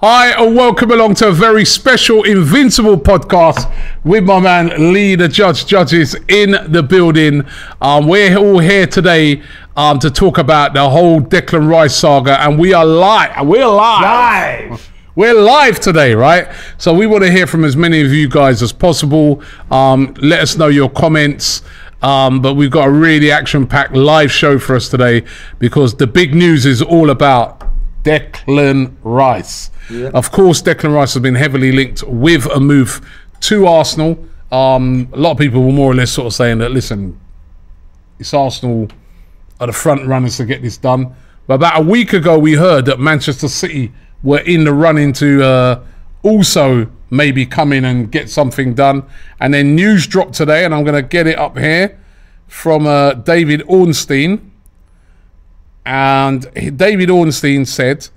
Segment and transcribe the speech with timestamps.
[0.00, 3.72] Hi, and welcome along to a very special Invincible podcast
[4.02, 7.44] with my man Lee, the judge, judges in the building.
[7.80, 9.40] Um, we're all here today
[9.76, 13.46] um, to talk about the whole Declan Rice saga, and we are live.
[13.46, 14.70] We're live.
[14.70, 14.92] Live.
[15.14, 16.48] We're live today, right?
[16.76, 19.42] So we want to hear from as many of you guys as possible.
[19.70, 21.62] Um, let us know your comments.
[22.02, 25.22] Um, but we've got a really action-packed live show for us today
[25.60, 27.62] because the big news is all about
[28.02, 29.70] Declan Rice.
[29.90, 33.00] Of course, Declan Rice has been heavily linked with a move
[33.40, 34.18] to Arsenal.
[34.50, 37.18] Um, a lot of people were more or less sort of saying that, listen,
[38.18, 38.88] it's Arsenal
[39.60, 41.14] are the front runners to get this done.
[41.46, 45.44] But about a week ago, we heard that Manchester City were in the running to
[45.44, 45.84] uh,
[46.22, 49.04] also maybe come in and get something done.
[49.40, 52.00] And then news dropped today, and I'm going to get it up here
[52.48, 54.50] from uh, David Ornstein.
[55.84, 58.08] And David Ornstein said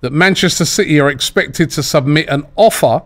[0.00, 3.02] that Manchester City are expected to submit an offer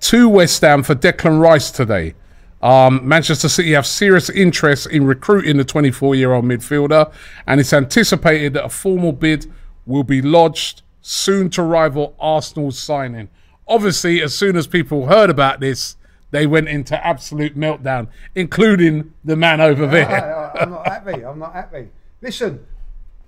[0.00, 2.14] to West Ham for Declan Rice today.
[2.62, 7.12] Um, Manchester City have serious interest in recruiting the 24 year old midfielder,
[7.46, 9.50] and it's anticipated that a formal bid
[9.86, 13.28] will be lodged soon to rival Arsenal's signing.
[13.66, 15.96] Obviously, as soon as people heard about this,
[16.32, 20.52] they went into absolute meltdown, including the man over there.
[20.54, 21.24] I, am not happy.
[21.24, 21.88] I'm not happy.
[22.20, 22.64] Listen,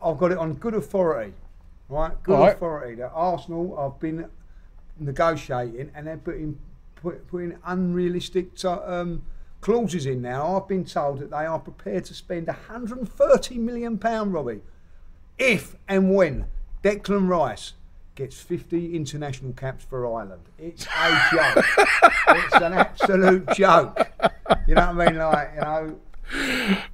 [0.03, 1.32] I've got it on good authority,
[1.92, 2.20] right?
[2.22, 2.54] Good Right.
[2.56, 4.28] authority that Arsenal have been
[4.98, 6.58] negotiating and they're putting
[6.97, 9.22] put, putting unrealistic um,
[9.60, 10.56] clauses in now.
[10.56, 14.60] I've been told that they are prepared to spend 130 million pound, Robbie,
[15.38, 16.47] if and when
[16.82, 17.75] Declan Rice
[18.14, 20.42] gets 50 international caps for Ireland.
[20.59, 21.64] It's a joke.
[22.28, 24.06] it's an absolute joke.
[24.66, 25.19] You know what I mean?
[25.19, 25.98] Like, you know.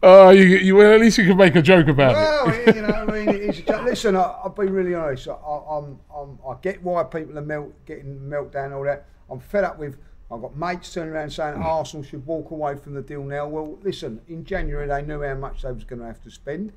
[0.02, 2.16] Oh, you, you well, at least you can make a joke about it.
[2.16, 4.16] Well, you know, I mean, it's just, listen.
[4.16, 5.28] I, I'll be really honest.
[5.28, 9.06] I, I'm, I'm, I get why people are melt, getting meltdown and all that.
[9.30, 9.96] I'm fed up with.
[10.30, 11.64] I've got mates turning around saying mm.
[11.64, 13.46] Arsenal should walk away from the deal now.
[13.46, 14.20] Well, listen.
[14.28, 16.72] In January, they knew how much they was going to have to spend.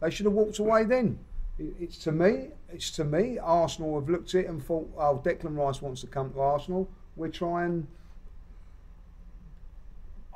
[0.00, 1.18] They should have walked away then.
[1.58, 2.48] It, it's to me.
[2.70, 3.38] It's to me.
[3.38, 6.88] Arsenal have looked at it and thought, oh, Declan Rice wants to come to Arsenal.
[7.16, 7.88] We're trying.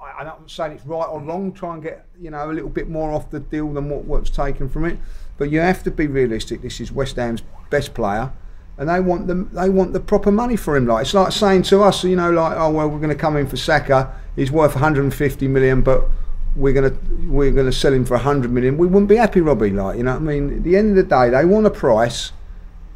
[0.00, 1.52] I, I'm not saying it's right or wrong.
[1.52, 4.30] Try and get you know a little bit more off the deal than what, what's
[4.30, 4.98] taken from it.
[5.38, 6.62] But you have to be realistic.
[6.62, 8.32] This is West Ham's best player,
[8.78, 10.86] and they want the they want the proper money for him.
[10.86, 13.36] Like it's like saying to us, you know, like oh well, we're going to come
[13.36, 14.14] in for Saka.
[14.36, 16.08] He's worth 150 million, but
[16.56, 18.76] we're going to we're going to sell him for 100 million.
[18.76, 19.70] We wouldn't be happy, Robbie.
[19.70, 22.32] Like you know, I mean, at the end of the day, they want a price.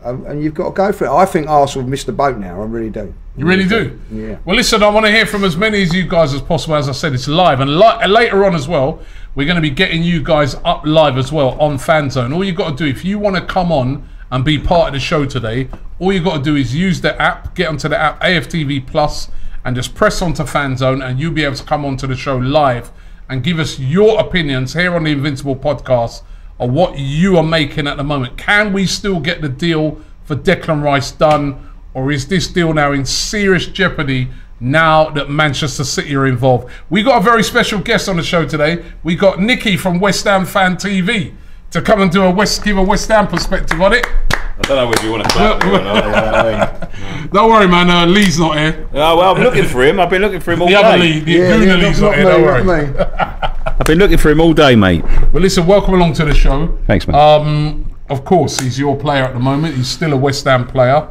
[0.04, 1.10] Um, and you've got to go for it.
[1.10, 2.60] I think Arsenal have missed the boat now.
[2.60, 3.15] I really do.
[3.37, 3.98] You really do?
[4.12, 4.37] Yeah.
[4.44, 6.76] Well, listen, I want to hear from as many of you guys as possible.
[6.76, 7.60] As I said, it's live.
[7.60, 9.00] And li- and later on as well,
[9.34, 12.34] we're going to be getting you guys up live as well on FanZone.
[12.34, 14.93] All you've got to do, if you want to come on and be part of
[14.94, 17.98] the show today, all you've got to do is use the app, get onto the
[17.98, 19.31] app, AFTV Plus,
[19.64, 22.93] and just press onto FanZone, and you'll be able to come onto the show live
[23.28, 26.22] and give us your opinions here on the Invincible podcast
[26.59, 28.37] of what you are making at the moment.
[28.37, 31.70] Can we still get the deal for Declan Rice done?
[31.94, 34.28] or is this deal now in serious jeopardy
[34.59, 36.69] now that Manchester City are involved?
[36.91, 38.84] We got a very special guest on the show today.
[39.04, 41.34] We got Nikki from West Ham Fan TV
[41.70, 44.04] to come and do a West give a West Ham perspective on it.
[44.32, 46.04] I don't know whether you want to clap me or not.
[46.04, 47.31] you know what I mean?
[47.32, 47.90] Don't worry, man.
[47.90, 48.88] Uh, Lee's not here.
[48.93, 50.00] Oh, well, I'm looking for him.
[50.00, 51.38] I've been looking for him all The other Lee, day.
[51.38, 52.25] the Gooner Lee's not, here.
[52.25, 53.50] Don't worry.
[53.79, 55.03] I've been looking for him all day, mate.
[55.32, 56.79] Well, listen, welcome along to the show.
[56.87, 57.17] Thanks, man.
[57.17, 59.75] Um, of course, he's your player at the moment.
[59.75, 61.09] He's still a West Ham player.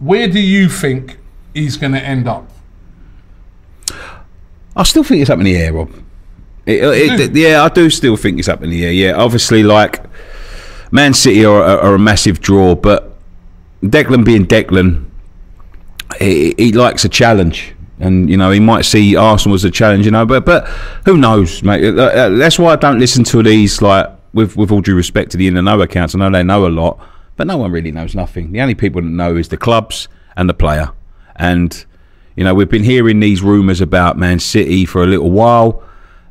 [0.00, 1.18] Where do you think
[1.54, 2.50] he's going to end up?
[4.76, 5.90] I still think it's up in the air, Rob.
[6.66, 7.40] It, it, do?
[7.40, 8.92] yeah, I do still think it's up in the air.
[8.92, 10.02] Yeah, obviously, like
[10.92, 13.16] Man City are, are, are a massive draw, but
[13.82, 15.06] Declan being Declan,
[16.18, 20.04] he, he likes a challenge, and you know he might see Arsenal as a challenge.
[20.04, 20.66] You know, but but
[21.04, 21.84] who knows, mate?
[21.98, 25.30] Uh, uh, That's why I don't listen to these like with with all due respect
[25.32, 26.14] to the in and know accounts.
[26.14, 26.98] I know they know a lot,
[27.36, 28.52] but no one really knows nothing.
[28.52, 30.92] The only people that know is the clubs and the player.
[31.36, 31.84] And
[32.36, 35.82] you know, we've been hearing these rumours about Man City for a little while.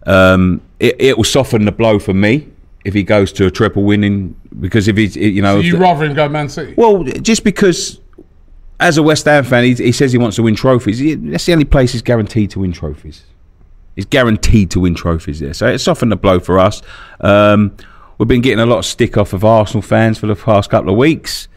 [0.06, 2.48] Um, it, it will soften the blow for me
[2.86, 6.06] if he goes to a triple winning because if he's you know So you rather
[6.06, 6.74] him go Man City?
[6.78, 8.00] well, just because
[8.80, 11.00] as a West Ham fan, he, he says he wants to win trophies.
[11.00, 13.24] He- That's the only place he's guaranteed to win trophies.
[13.96, 15.54] He's guaranteed to win trophies there.
[15.54, 16.82] So it softened the blow for us.
[17.20, 17.76] Um,
[18.18, 20.92] we've been getting a lot of stick off of Arsenal fans for the past couple
[20.92, 21.48] of weeks.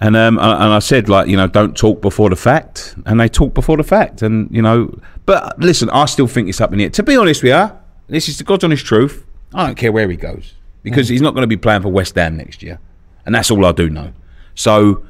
[0.00, 3.28] And um, and I said like you know don't talk before the fact, and they
[3.28, 4.92] talk before the fact, and you know.
[5.26, 6.90] But listen, I still think it's up in the air.
[6.90, 7.70] To be honest with you,
[8.08, 9.24] this is the God's honest truth.
[9.54, 12.16] I don't care where he goes because he's not going to be playing for West
[12.16, 12.80] Ham next year,
[13.24, 14.12] and that's all I do know.
[14.56, 15.04] So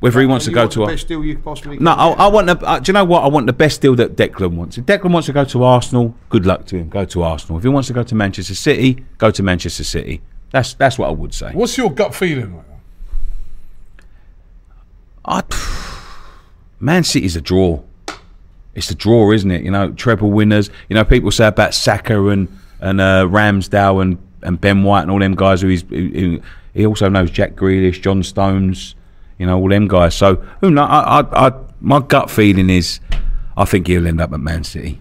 [0.00, 1.90] whether he wants to You go want to the a, best deal you possibly no,
[1.94, 2.24] can I.
[2.24, 2.58] I want the.
[2.66, 3.24] Uh, do you know what?
[3.24, 4.76] I want the best deal that Declan wants.
[4.78, 6.88] If Declan wants to go to Arsenal, good luck to him.
[6.90, 7.56] Go to Arsenal.
[7.58, 10.20] If he wants to go to Manchester City, go to Manchester City.
[10.50, 11.50] That's that's what I would say.
[11.52, 12.74] What's your gut feeling right now?
[15.24, 15.42] I,
[16.78, 17.82] Man City's a draw.
[18.74, 19.62] It's a draw, isn't it?
[19.62, 20.70] You know, treble winners.
[20.88, 22.48] You know, people say about Saka and
[22.80, 26.40] and uh, Ramsdale and, and Ben White and all them guys who he's who, who-
[26.74, 28.94] he also knows Jack Grealish, John Stones.
[29.38, 30.14] You know, all them guys.
[30.14, 30.84] So who know?
[30.84, 33.00] I, I, I, my gut feeling is,
[33.56, 35.00] I think he'll end up at Man City.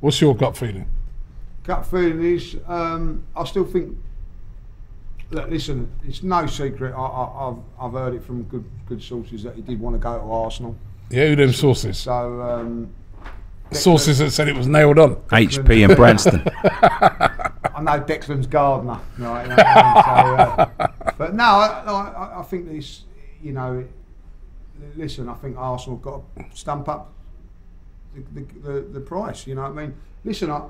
[0.00, 0.88] What's your gut feeling?
[1.64, 3.96] gut feeling is um, I still think.
[5.30, 6.94] Look, listen, it's no secret.
[6.94, 9.98] I, I, I've I've heard it from good good sources that he did want to
[9.98, 10.76] go to Arsenal.
[11.10, 11.98] Yeah, who them sources?
[11.98, 12.94] So um,
[13.72, 15.16] Sources that said it was nailed on.
[15.16, 16.42] HP and Branston.
[16.64, 19.42] I know Declan's gardener, right?
[19.42, 20.76] you know I mean?
[20.76, 23.02] So, uh, but no, I, I, I think this.
[23.44, 23.84] You know,
[24.96, 27.12] listen, I think Arsenal got to stump up
[28.14, 29.46] the, the, the, the price.
[29.46, 29.94] You know what I mean?
[30.24, 30.62] Listen, I,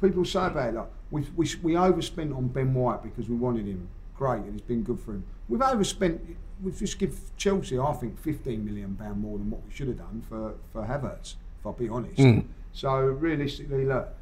[0.00, 3.66] people say about it, like, we, we, we overspent on Ben White because we wanted
[3.66, 3.88] him.
[4.14, 5.24] Great, and it's been good for him.
[5.48, 6.20] We've overspent.
[6.60, 9.98] We've just give Chelsea, I think, fifteen million pound more than what we should have
[9.98, 11.36] done for for Havertz.
[11.60, 12.18] If I'll be honest.
[12.20, 12.40] Hmm.
[12.72, 14.12] So realistically, look,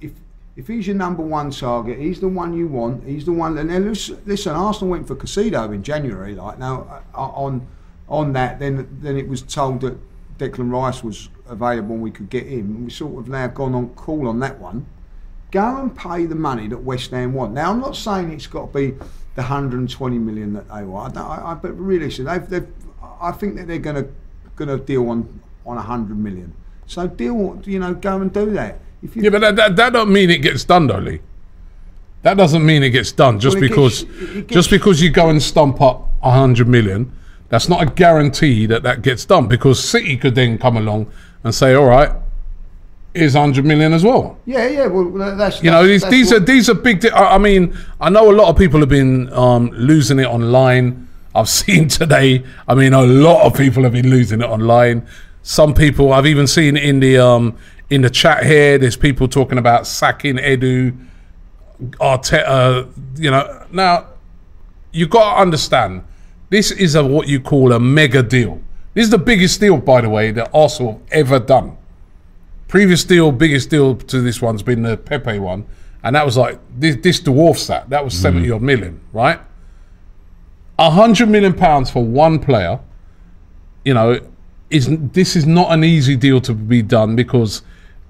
[0.00, 0.12] if
[0.56, 3.04] if he's your number one target, he's the one you want.
[3.04, 3.58] He's the one.
[3.58, 6.34] And then listen, Arsenal went for Caicedo in January.
[6.34, 7.66] Like now, uh, on
[8.08, 9.98] on that, then then it was told that
[10.38, 12.84] Declan Rice was available and we could get him.
[12.84, 14.86] We sort of now gone on call on that one.
[15.50, 17.52] Go and pay the money that West Ham want.
[17.52, 18.90] Now, I'm not saying it's got to be
[19.36, 21.16] the 120 million that they want.
[21.16, 22.68] I, I, I, but realistically, they've, they've,
[23.20, 24.10] I think that they're going to
[24.56, 26.54] going to deal on on 100 million.
[26.86, 28.80] So deal, you know, go and do that.
[29.02, 31.20] If you Yeah, but that, that, that don't mean it gets done, though, Lee.
[32.22, 35.28] That doesn't mean it gets done just Well, because gets- gets- just because you go
[35.28, 37.12] and stump up a hundred million.
[37.50, 41.06] That's not a guarantee that that gets done because City could then come along
[41.44, 42.10] and say, "All right,
[43.14, 44.86] here's hundred million as well." Yeah, yeah.
[44.86, 47.00] Well, that's You know, that's- these that's these are these are big.
[47.00, 50.26] Di- I I mean, I know a lot of people have been um, losing it
[50.26, 51.06] online.
[51.34, 52.42] I've seen today.
[52.66, 55.06] I mean, a lot of people have been losing it online.
[55.42, 57.54] Some people I've even seen in the um,
[57.90, 58.78] in the chat here.
[58.78, 60.96] There's people talking about sacking Edu,
[61.80, 62.88] Arteta.
[63.16, 64.08] You know, now
[64.92, 66.04] you've got to understand
[66.50, 68.60] this is a what you call a mega deal.
[68.94, 71.76] This is the biggest deal, by the way, that Arsenal have ever done.
[72.68, 75.66] Previous deal, biggest deal to this one's been the Pepe one,
[76.02, 77.90] and that was like this, this dwarfs that.
[77.90, 78.22] That was mm.
[78.22, 79.38] seventy odd million, right?
[80.78, 82.80] A hundred million pounds for one player,
[83.84, 84.20] you know,
[84.70, 87.62] is this is not an easy deal to be done because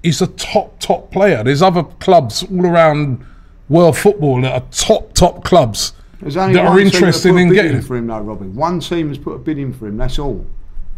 [0.06, 1.42] he's a top top player.
[1.42, 3.24] There's other clubs all around
[3.68, 7.54] world football that are top top clubs only that are interested put a in bid
[7.54, 8.54] getting for him, though, Robin.
[8.54, 9.96] One team has put a bid in for him.
[9.96, 10.46] That's all.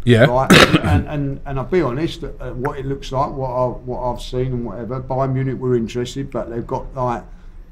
[0.05, 0.51] Yeah, Right,
[0.85, 4.21] and, and and I'll be honest, uh, what it looks like, what I what I've
[4.21, 5.01] seen and whatever.
[5.01, 7.23] Bayern Munich were interested, but they've got like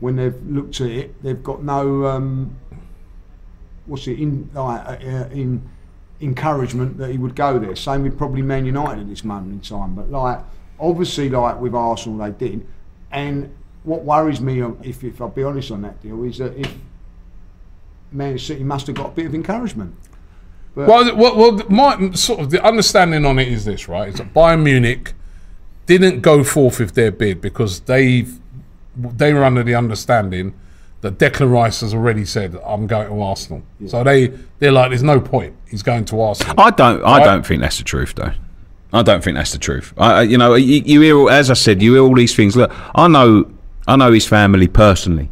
[0.01, 2.57] when they've looked at it, they've got no um,
[3.85, 5.69] what's it in like uh, uh, in
[6.19, 7.75] encouragement that he would go there.
[7.77, 10.39] Same with probably Man United at this moment in time, but like
[10.79, 12.65] obviously like with Arsenal they did,
[13.11, 13.53] and
[13.83, 16.73] what worries me, um, if if I'll be honest on that deal, is that if
[18.11, 19.95] Man City must have got a bit of encouragement.
[20.75, 24.09] But Well, well, well, my sort of the understanding on it is this, right?
[24.09, 25.13] Is that Bayern Munich
[25.85, 28.25] didn't go forth with their bid because they
[28.95, 30.53] they were under the understanding
[31.01, 34.27] that Declan Rice has already said, "I'm going to Arsenal." So they
[34.59, 35.55] they're like, "There's no point.
[35.69, 37.03] He's going to Arsenal." I don't.
[37.03, 37.23] I Right.
[37.25, 38.31] don't think that's the truth, though.
[38.93, 39.93] I don't think that's the truth.
[39.97, 42.55] I, you know, you, you hear, all- as I said, you hear all these things.
[42.55, 43.51] Look, I know,
[43.87, 45.29] I know his family personally,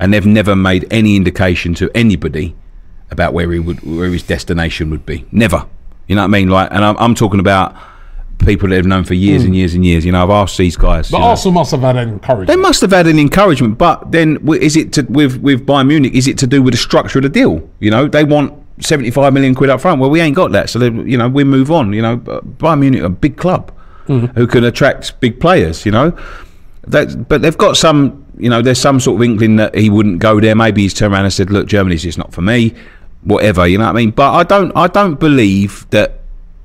[0.00, 2.56] and they've never made any indication to anybody
[3.10, 5.26] about where he would, where his destination would be.
[5.30, 5.66] Never.
[6.08, 6.48] You know what I mean?
[6.48, 7.76] Like, and I'm, I'm talking about
[8.38, 9.48] people that have known for years hmm.
[9.48, 10.04] and years and years.
[10.04, 11.10] You know, I've asked these guys.
[11.10, 11.30] but you know.
[11.30, 12.48] Arsenal must have had an encouragement.
[12.48, 16.14] They must have had an encouragement, but then is it to, with with Bayern Munich?
[16.14, 17.68] Is it to do with the structure of the deal?
[17.80, 20.00] You know, they want 75 million quid up front.
[20.00, 21.92] Well, we ain't got that, so they, you know we move on.
[21.92, 23.72] You know, Bayern Munich, a big club
[24.06, 24.34] mm.
[24.34, 25.86] who can attract big players.
[25.86, 26.18] You know,
[26.88, 28.22] that, but they've got some.
[28.36, 30.56] You know, there's some sort of inkling that he wouldn't go there.
[30.56, 32.74] Maybe he's turned around and said, "Look, Germany's just not for me."
[33.22, 34.10] Whatever, you know what I mean.
[34.10, 36.20] But I don't, I don't believe that.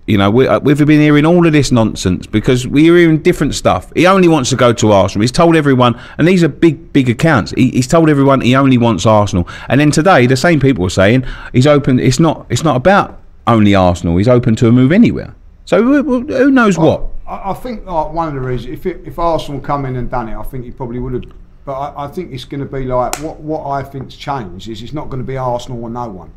[0.09, 3.53] You know, we, uh, we've been hearing all of this nonsense because we're hearing different
[3.53, 3.93] stuff.
[3.95, 5.21] He only wants to go to Arsenal.
[5.21, 7.51] He's told everyone, and these are big, big accounts.
[7.51, 9.47] He, he's told everyone he only wants Arsenal.
[9.67, 11.99] And then today, the same people are saying he's open.
[11.99, 12.47] It's not.
[12.49, 14.17] It's not about only Arsenal.
[14.17, 15.35] He's open to a move anywhere.
[15.65, 17.03] So who, who knows what?
[17.27, 20.09] I, I think like one of the reasons, if it, if Arsenal come in and
[20.09, 21.23] done it, I think he probably would have.
[21.65, 24.81] But I, I think it's going to be like what what I think's changed is
[24.81, 26.31] it's not going to be Arsenal or no one.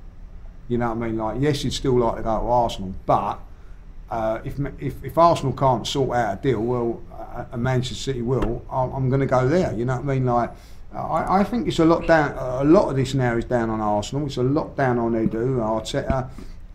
[0.68, 1.16] You know what I mean?
[1.16, 3.38] Like yes, you'd still like to go to Arsenal, but
[4.12, 7.02] uh, if, if if Arsenal can't sort out a deal, well,
[7.52, 9.72] uh, Manchester City will, I'm, I'm going to go there.
[9.72, 10.26] You know what I mean?
[10.26, 10.50] Like.
[10.94, 12.36] I, I think it's a lot down.
[12.36, 14.26] A lot of this now is down on Arsenal.
[14.26, 16.28] It's a lot down on Edu, Arteta,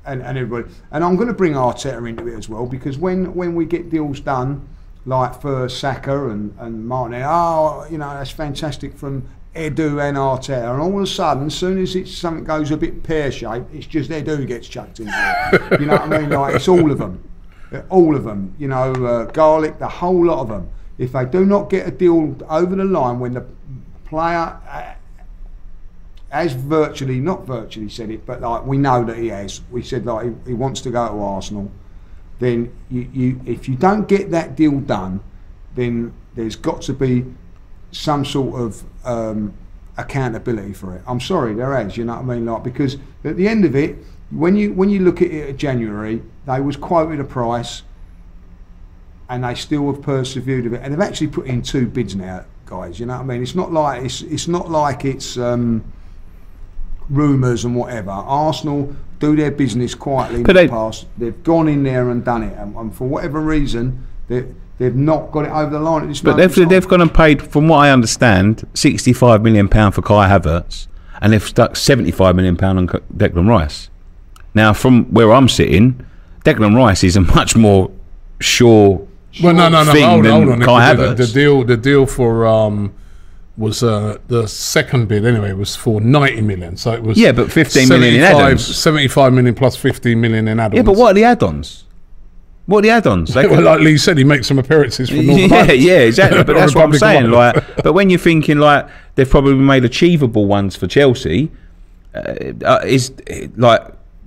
[0.07, 0.73] and, and everybody.
[0.89, 3.91] And I'm going to bring Arteta into it as well because when, when we get
[3.91, 4.67] deals done,
[5.05, 10.71] like for Saka and, and Martin, oh, you know, that's fantastic from Edu and Arteta.
[10.71, 13.73] And all of a sudden, as soon as it's something goes a bit pear shaped,
[13.73, 16.29] it's just Edu gets chucked in you know what I mean?
[16.29, 17.23] Like, it's all of them.
[17.89, 18.55] All of them.
[18.57, 20.69] You know, uh, Garlick, the whole lot of them.
[20.97, 23.45] If they do not get a deal over the line when the
[24.05, 24.93] player uh,
[26.29, 29.61] has virtually, not virtually said it, but like we know that he has.
[29.69, 31.71] We said like he, he wants to go to Arsenal.
[32.39, 35.21] Then you, you, if you don't get that deal done,
[35.75, 37.25] then there's got to be
[37.91, 39.53] some sort of um,
[39.97, 41.01] accountability for it.
[41.07, 41.97] I'm sorry, there is.
[41.97, 42.45] You know what I mean?
[42.45, 43.97] Like because at the end of it,
[44.31, 47.83] when you when you look at it at January, they was quoted a price,
[49.29, 52.45] and they still have persevered with it, and they've actually put in two bids now,
[52.65, 52.99] guys.
[52.99, 53.41] You know what I mean?
[53.41, 55.37] It's not like it's it's not like it's.
[55.37, 55.83] Um,
[57.09, 58.11] rumours and whatever.
[58.11, 61.05] Arsenal do their business quietly in the they- past.
[61.17, 64.45] They've gone in there and done it, and, and for whatever reason, they,
[64.77, 66.53] they've not got it over the line at this But moment.
[66.55, 70.29] they've in they've gone and paid, from what I understand, sixty-five million pound for Kai
[70.29, 70.87] Havertz,
[71.21, 73.89] and they've stuck seventy-five million pound on Co- Declan Rice.
[74.53, 76.05] Now, from where I'm sitting,
[76.43, 77.91] Declan Rice is a much more
[78.39, 79.07] sure.
[79.43, 79.91] Well, no, no, no.
[79.93, 80.61] thing Hold, than hold on.
[80.61, 82.91] Kai the, the, the deal, the deal for um,
[83.55, 86.75] was uh, the second bid anyway was for ninety million.
[86.77, 88.75] So it was Yeah, but 15 million in 75 add-ons.
[88.77, 90.75] 75 million plus fifteen million in add-ons.
[90.77, 91.83] Yeah, but what are the add-ons?
[92.67, 93.33] What are the add-ons?
[93.33, 95.81] They Well, like Lee said, he makes some appearances for Northern yeah, Ireland.
[95.81, 96.43] yeah, exactly.
[96.43, 97.31] But Or that's what I'm saying.
[97.31, 101.49] Like, but when you're thinking like they've probably made achievable ones for Chelsea,
[102.13, 103.81] uh, uh, is uh, like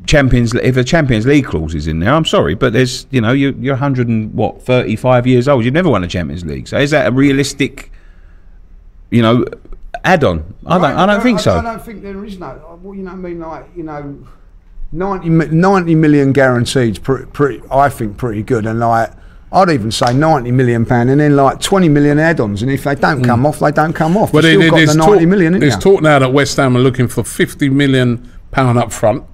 [0.06, 0.54] Champions.
[0.54, 3.52] If a Champions League clause is in there, I'm sorry, but there's you know you're
[3.52, 5.64] you're 100 and what 35 years old.
[5.64, 7.92] You've never won a Champions League, so is that a realistic,
[9.11, 9.44] you know,
[10.04, 10.54] add-on?
[10.66, 10.97] I don't.
[10.97, 11.59] I don't think I, so.
[11.59, 12.78] I don't think there is no.
[12.82, 14.26] Well, you know, what I mean, like you know,
[14.92, 17.02] 90, 90 million guaranteed.
[17.02, 19.12] Pretty, pretty, I think pretty good, and like.
[19.52, 22.94] I'd even say ninety million pound, and then like twenty million add-ons, and if they
[22.94, 24.30] don't come off, they don't come off.
[24.30, 25.80] But You've there- still got the talk, ninety million, there's you?
[25.80, 29.25] talk now that West Ham are looking for 50 million pound up front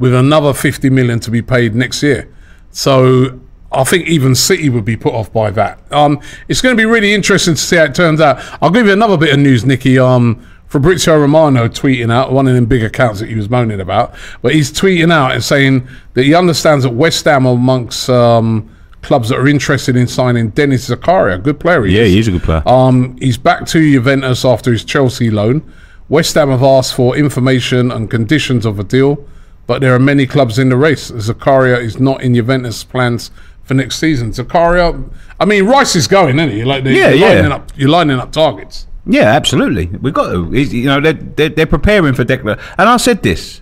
[0.00, 2.28] with another 50 million to be paid next year.
[2.72, 3.38] So
[3.70, 5.78] I think even City would be put off by that.
[5.92, 8.40] Um, it's going to be really interesting to see how it turns out.
[8.60, 10.00] I'll give you another bit of news, Nicky.
[10.00, 14.12] Um, Fabrizio Romano tweeting out one of them big accounts that he was moaning about,
[14.42, 18.68] but he's tweeting out and saying that he understands that West Ham are amongst um,
[19.00, 21.84] clubs that are interested in signing Denis Zakaria, good player.
[21.84, 22.68] he Yeah, he's a good player.
[22.68, 25.62] Um, he's back to Juventus after his Chelsea loan.
[26.08, 29.24] West Ham have asked for information and conditions of a deal,
[29.68, 31.08] but there are many clubs in the race.
[31.12, 33.30] Zakaria is not in Juventus plans
[33.62, 34.32] for next season.
[34.32, 36.64] Zakaria, I mean, Rice is going, isn't he?
[36.64, 37.26] Like, Yeah, you're yeah.
[37.28, 38.88] Lining up, you're lining up targets.
[39.06, 39.86] Yeah, absolutely.
[39.86, 40.50] We've got to.
[40.52, 42.58] You know, they're, they're, they're preparing for Declan.
[42.78, 43.60] And I said this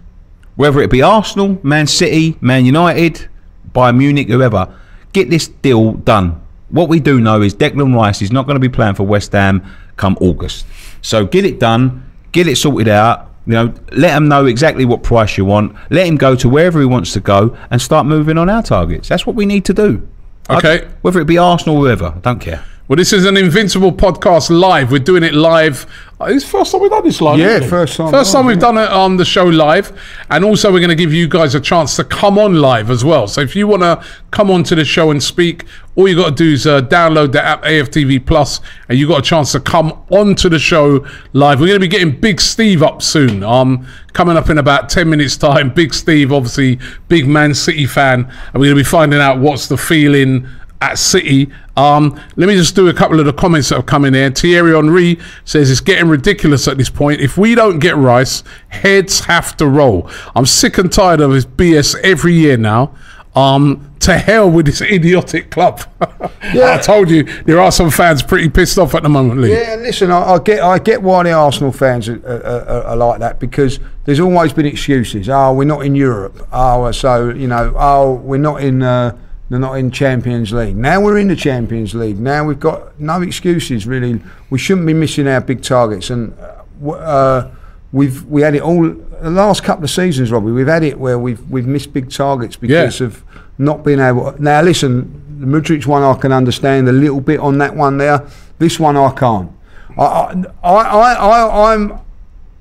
[0.54, 3.26] whether it be Arsenal, Man City, Man United,
[3.74, 4.72] Bayern Munich, whoever,
[5.12, 6.40] get this deal done.
[6.68, 9.32] What we do know is Declan Rice is not going to be playing for West
[9.32, 9.64] Ham
[9.96, 10.66] come August.
[11.00, 13.30] So get it done, get it sorted out.
[13.46, 15.74] You know, let him know exactly what price you want.
[15.90, 19.08] Let him go to wherever he wants to go and start moving on our targets.
[19.08, 20.06] That's what we need to do.
[20.48, 20.88] I- Okay.
[21.00, 22.62] whether it be Arsenal or whoever, I don't care.
[22.92, 24.92] Well, this is an Invincible podcast live.
[24.92, 25.86] We're doing it live.
[26.20, 27.38] Uh, It's the first time we've done this live.
[27.38, 28.60] Yeah, first time First time we've yeah.
[28.60, 31.60] done it on the show live, and also we're going to give you guys a
[31.60, 33.26] chance to come on live as well.
[33.26, 35.64] So if you want to come on to the show and speak,
[35.96, 39.20] all you got to do is uh, download the app AFTV Plus, and you got
[39.20, 41.60] a chance to come onto the show live.
[41.60, 43.42] We're going to be getting Big Steve up soon.
[43.42, 45.72] Um, coming up in about ten minutes' time.
[45.72, 49.66] Big Steve, obviously, big Man City fan, and we're going to be finding out what's
[49.68, 50.46] the feeling
[50.82, 51.50] at City.
[51.76, 54.30] Um, let me just do a couple of the comments that have come in there.
[54.30, 57.20] Thierry Henry says it's getting ridiculous at this point.
[57.20, 60.10] If we don't get Rice, heads have to roll.
[60.34, 62.94] I'm sick and tired of his BS every year now.
[63.34, 65.82] Um, to hell with this idiotic club.
[66.52, 66.74] Yeah.
[66.74, 69.52] I told you there are some fans pretty pissed off at the moment, Lee.
[69.52, 73.20] Yeah, listen, I, I get I get why the Arsenal fans are, are, are, like
[73.20, 75.30] that because there's always been excuses.
[75.30, 76.46] Oh, we're not in Europe.
[76.52, 77.72] Oh, so you know.
[77.76, 78.82] Oh, we're not in.
[78.82, 79.16] Uh,
[79.52, 80.76] they're not in Champions League.
[80.76, 82.18] Now we're in the Champions League.
[82.18, 84.18] Now we've got no excuses really.
[84.48, 87.50] We shouldn't be missing our big targets, and uh, uh,
[87.92, 90.52] we've we had it all the last couple of seasons, Robbie.
[90.52, 93.06] We've had it where we've we've missed big targets because Yeah.
[93.08, 93.22] of
[93.58, 94.34] not being able.
[94.40, 98.26] Now listen, the Mudryk one I can understand a little bit on that one there.
[98.58, 99.52] This one I can't.
[99.98, 102.00] I I I, I, I'm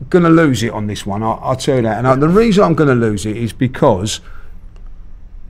[0.10, 1.24] going to lose it on this one.
[1.24, 2.00] I, I'll tell you that.
[2.00, 4.20] And I, the reason I'm going to lose it is because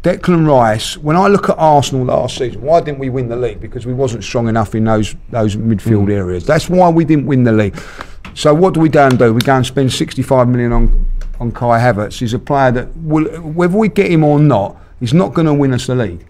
[0.04, 0.98] Declan Rice.
[0.98, 3.60] When I look at Arsenal last season, why didn't we win the league?
[3.60, 6.12] Because we wasn't strong enough in those those midfield hmm.
[6.12, 6.46] areas.
[6.46, 7.80] That's why we didn't win the league.
[8.34, 9.34] So what do we go and do?
[9.34, 11.06] We go and spend 65 million on
[11.40, 12.20] on Kai Havertz.
[12.20, 15.54] He's a player that will, whether we get him or not, he's not going to
[15.54, 16.26] win us the league.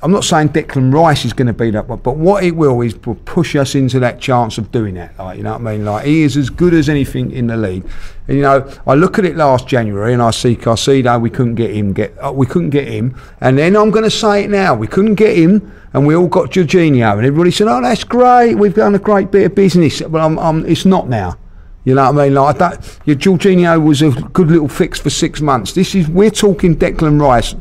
[0.00, 2.94] I'm not saying Declan Rice is going to be that, but what it will is
[2.94, 5.18] pu- push us into that chance of doing that.
[5.18, 5.84] Like you know what I mean?
[5.84, 7.84] Like he is as good as anything in the league.
[8.28, 11.20] And, you know, I look at it last January and I see Caicedo.
[11.20, 11.92] We couldn't get him.
[11.92, 13.20] Get uh, we couldn't get him.
[13.40, 14.74] And then I'm going to say it now.
[14.74, 17.16] We couldn't get him, and we all got Jorginho.
[17.16, 18.54] And everybody said, "Oh, that's great.
[18.54, 21.36] We've done a great bit of business." But I'm, I'm, it's not now.
[21.84, 22.34] You know what I mean?
[22.34, 25.72] Like that, your Jorginho was a good little fix for six months.
[25.72, 27.54] This is we're talking Declan Rice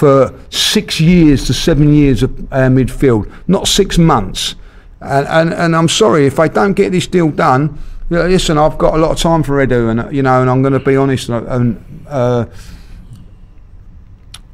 [0.00, 4.54] for six years to seven years of uh, midfield, not six months.
[5.02, 7.78] And, and and I'm sorry if I don't get this deal done.
[8.08, 10.48] you know, Listen, I've got a lot of time for Edu, and you know, and
[10.48, 11.28] I'm going to be honest.
[11.28, 12.46] And, and uh,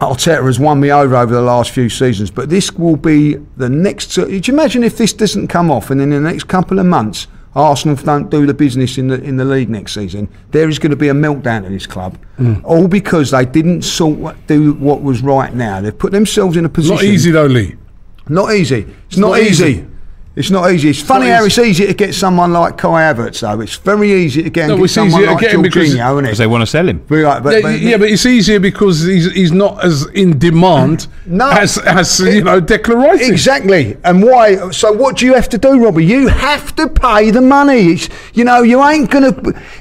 [0.00, 3.68] Arteta has won me over over the last few seasons, but this will be the
[3.68, 4.16] next.
[4.16, 7.28] Do you imagine if this doesn't come off, and in the next couple of months,
[7.56, 10.28] Arsenal don't do the business in the in the league next season?
[10.50, 12.60] There is going to be a meltdown at this club, Mm.
[12.64, 15.54] all because they didn't sort what, do what was right.
[15.54, 16.96] Now they've put themselves in a position.
[16.96, 17.74] Not easy though, Lee.
[18.28, 18.86] Not easy.
[19.08, 19.64] It's, not, not easy.
[19.64, 19.86] easy.
[20.36, 20.90] It's not easy.
[20.90, 23.58] It's funny how it's easy to get someone like Kai Havertz, though.
[23.62, 25.98] It's very easy to get, and No, get someone to like get him because- isn't
[25.98, 26.22] it?
[26.22, 26.98] because they want to sell him.
[27.08, 30.38] Be like, but- Yeah, but- yeah, but it's easier because he's he's not as in
[30.38, 31.48] demand No.
[31.48, 33.26] as as you know Declan Rice.
[33.26, 33.96] Exactly.
[34.04, 34.70] And why?
[34.72, 36.04] So what do you have to do, Robbie?
[36.04, 37.92] You have to pay the money.
[37.94, 39.34] It's, you know, you ain't gonna.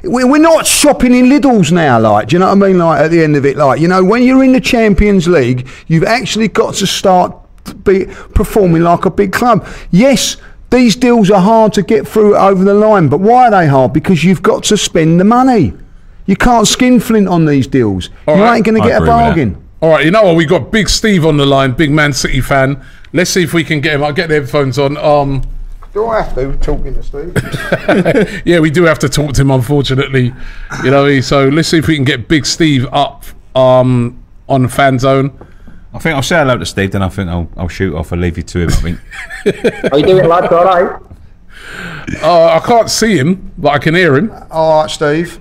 [0.04, 2.00] we- We're not shopping in Lidl's now.
[2.00, 2.78] Like, do you know what I mean?
[2.80, 5.68] Like at the end of it, like you know, when you're in the Champions League,
[5.88, 7.36] you've actually got to start
[7.74, 9.68] be performing like a big club.
[9.92, 10.38] Yes.
[10.72, 13.94] These deals are hard to get through over the line, but why are they hard?
[13.94, 15.74] Because you've got to spend the money.
[16.26, 18.10] You can't skin flint on these deals.
[18.28, 18.58] All you right.
[18.58, 19.26] ain't going to get a agree with that.
[19.28, 19.68] bargain.
[19.82, 20.36] All right, you know what?
[20.36, 22.84] We've got Big Steve on the line, big Man City fan.
[23.14, 24.04] Let's see if we can get him.
[24.04, 24.98] I'll get the headphones on.
[24.98, 25.44] Um,
[25.94, 28.42] Do I have to talking to Steve?
[28.46, 30.34] yeah, we do have to talk to him, unfortunately.
[30.84, 33.26] You know, so let's see if we can get Big Steve up
[33.56, 35.38] um, on fan zone.
[35.96, 38.22] I think I'll say hello to Steve, then I think I'll, I'll shoot off and
[38.22, 38.70] leave you to him.
[38.70, 39.00] I think.
[39.92, 40.52] How you doing, lads?
[40.52, 41.02] All right.
[42.22, 44.30] Uh, I can't see him, but I can hear him.
[44.52, 45.40] All right, Steve.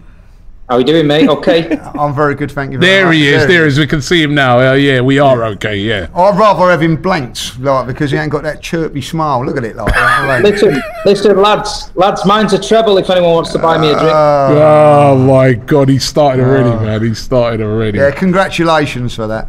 [0.68, 1.28] How you doing, mate?
[1.28, 1.76] Okay.
[1.98, 2.78] I'm very good, thank you.
[2.78, 3.16] Very There much.
[3.16, 3.46] he is.
[3.46, 3.78] There he is.
[3.78, 4.60] We can see him now.
[4.60, 5.76] Uh, yeah, we are okay.
[5.76, 6.06] Yeah.
[6.14, 9.44] I'd rather have him blanked, like because he ain't got that chirpy smile.
[9.44, 9.92] Look at it, like.
[9.92, 10.42] that, like.
[10.44, 11.90] listen, listen, lads.
[11.96, 14.04] Lads, mine's a treble if anyone wants to buy me a drink.
[14.14, 17.02] Oh my God, he started already, man.
[17.02, 17.98] He started already.
[17.98, 19.48] yeah, congratulations for that.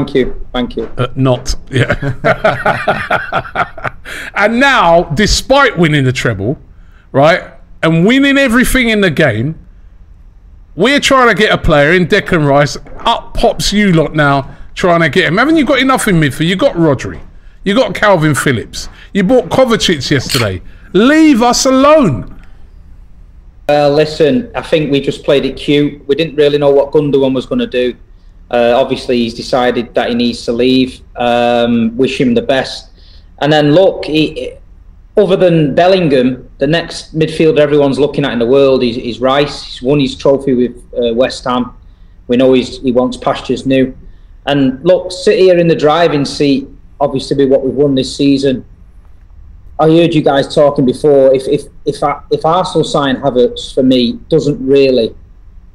[0.00, 0.46] Thank you.
[0.54, 0.90] Thank you.
[0.96, 1.94] Uh, not yeah.
[4.34, 6.58] and now, despite winning the treble,
[7.12, 9.58] right, and winning everything in the game,
[10.74, 12.78] we're trying to get a player in Declan Rice.
[13.00, 15.36] Up pops you lot now, trying to get him.
[15.36, 16.46] Haven't you got enough in midfield?
[16.46, 17.20] You got Rodri,
[17.62, 20.62] you got Kalvin Phillips, you bought Kovacic yesterday.
[20.94, 22.42] Leave us alone.
[23.68, 26.08] Well, listen, I think we just played it cute.
[26.08, 27.94] We didn't really know what Gundogan was going to do.
[28.50, 31.00] Uh, obviously, he's decided that he needs to leave.
[31.16, 32.90] Um, wish him the best.
[33.40, 34.52] And then look, he,
[35.16, 39.62] other than Bellingham, the next midfielder everyone's looking at in the world is, is Rice.
[39.62, 41.74] He's won his trophy with uh, West Ham.
[42.26, 43.96] We know he wants pastures new.
[44.46, 46.68] And look, sit here in the driving seat,
[47.00, 48.64] obviously, with what we've won this season.
[49.78, 51.34] I heard you guys talking before.
[51.34, 51.96] If if if
[52.30, 55.14] if Arsenal sign Havertz for me doesn't really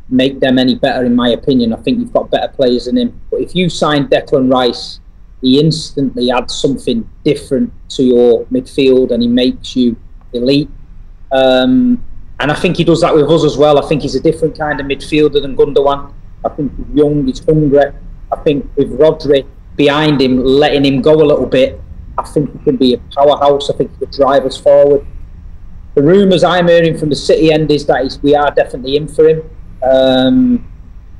[0.09, 1.73] make them any better, in my opinion.
[1.73, 3.19] I think you've got better players than him.
[3.31, 4.99] But if you sign Declan Rice,
[5.41, 9.95] he instantly adds something different to your midfield, and he makes you
[10.33, 10.69] elite.
[11.31, 12.03] Um,
[12.39, 13.83] and I think he does that with us as well.
[13.83, 16.13] I think he's a different kind of midfielder than Gundogan.
[16.43, 17.91] I think he's young, he's hungry.
[18.31, 21.81] I think with Rodri, behind him, letting him go a little bit,
[22.17, 23.69] I think he can be a powerhouse.
[23.69, 25.05] I think he could drive us forward.
[25.95, 29.27] The rumours I'm hearing from the City end is that we are definitely in for
[29.27, 29.49] him.
[29.85, 30.71] Um,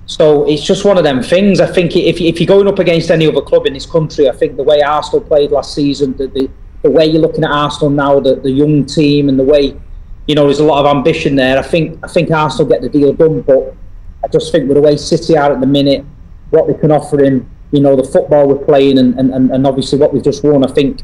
[0.07, 1.59] so it's just one of them things.
[1.59, 4.33] I think if, if you're going up against any other club in this country, I
[4.33, 6.49] think the way Arsenal played last season, the, the,
[6.83, 9.79] the way you're looking at Arsenal now, the, the young team, and the way
[10.27, 11.57] you know there's a lot of ambition there.
[11.57, 13.75] I think I think Arsenal get the deal done, but
[14.23, 16.05] I just think with the way City are at the minute,
[16.51, 19.97] what they can offer him, you know, the football we're playing, and, and, and obviously
[19.97, 21.01] what we've just won, I think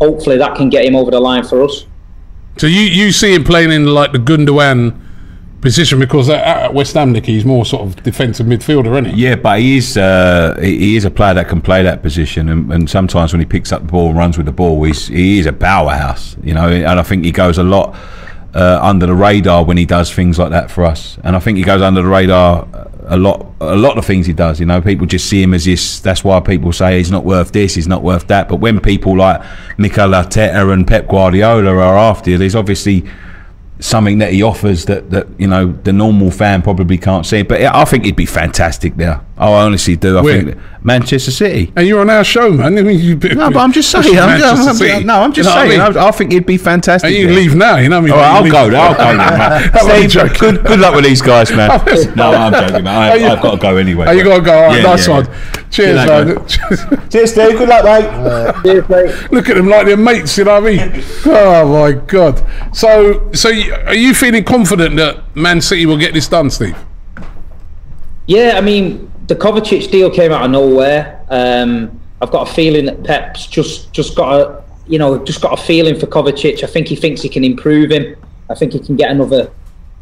[0.00, 1.86] hopefully that can get him over the line for us.
[2.56, 5.03] So you, you see him playing in like the Gundogan
[5.64, 9.22] position because at, West Ham, Nick, he's more sort of defensive midfielder, isn't he?
[9.22, 12.72] Yeah, but he is uh, he is a player that can play that position, and,
[12.72, 15.40] and sometimes when he picks up the ball and runs with the ball, he's, he
[15.40, 16.68] is a powerhouse, you know.
[16.68, 17.96] And I think he goes a lot
[18.54, 21.58] uh, under the radar when he does things like that for us, and I think
[21.58, 22.68] he goes under the radar
[23.06, 23.46] a lot.
[23.60, 25.98] A lot of things he does, you know, people just see him as this.
[26.00, 28.48] That's why people say he's not worth this, he's not worth that.
[28.48, 29.42] But when people like
[29.78, 33.04] Mikel Arteta and Pep Guardiola are after you, there's obviously
[33.80, 37.42] something that he offers that, that you know the normal fan probably can't see.
[37.42, 39.20] But I think he'd be fantastic there.
[39.36, 40.18] I honestly do.
[40.18, 40.42] I Where?
[40.42, 41.72] think Manchester City.
[41.74, 42.76] And you're on our show, man.
[42.78, 44.18] I mean, you, No, but I'm just saying.
[44.18, 45.80] I'm, I'm- I'm- no, I'm just You know saying.
[45.80, 45.96] I mean?
[45.98, 47.08] I, I think he'd be fantastic.
[47.08, 47.34] And you there.
[47.36, 48.14] leave now, you know what I mean?
[48.14, 48.70] All right, You I'll leave- go.
[48.70, 49.04] there, I'll go.
[49.04, 49.70] There, man.
[49.74, 50.38] I'm only Steve, joking.
[50.38, 51.68] good, good luck with these guys, man.
[52.16, 52.86] no, I'm joking, man.
[53.12, 54.04] I, you- I've got to go anyway.
[54.08, 54.52] Oh, you got to go.
[54.54, 55.24] All right, Yeah, nice yeah, one.
[55.24, 55.62] yeah.
[55.70, 57.08] Cheers, later, man.
[57.10, 57.58] Cheers, Steve.
[57.58, 58.04] Good luck, mate.
[58.04, 59.32] Uh, cheers, mate.
[59.32, 61.04] Look at them like they're mates, you know what I mean?
[61.26, 62.44] Oh my god!
[62.76, 66.76] So, so are you feeling confident that Man City will get this done, Steve?
[68.26, 71.24] Yeah, I mean, the Kovacic deal came out of nowhere.
[71.28, 75.58] Um, I've got a feeling that Pep's just just got a you know just got
[75.58, 76.62] a feeling for Kovacic.
[76.62, 78.16] I think he thinks he can improve him.
[78.50, 79.50] I think he can get another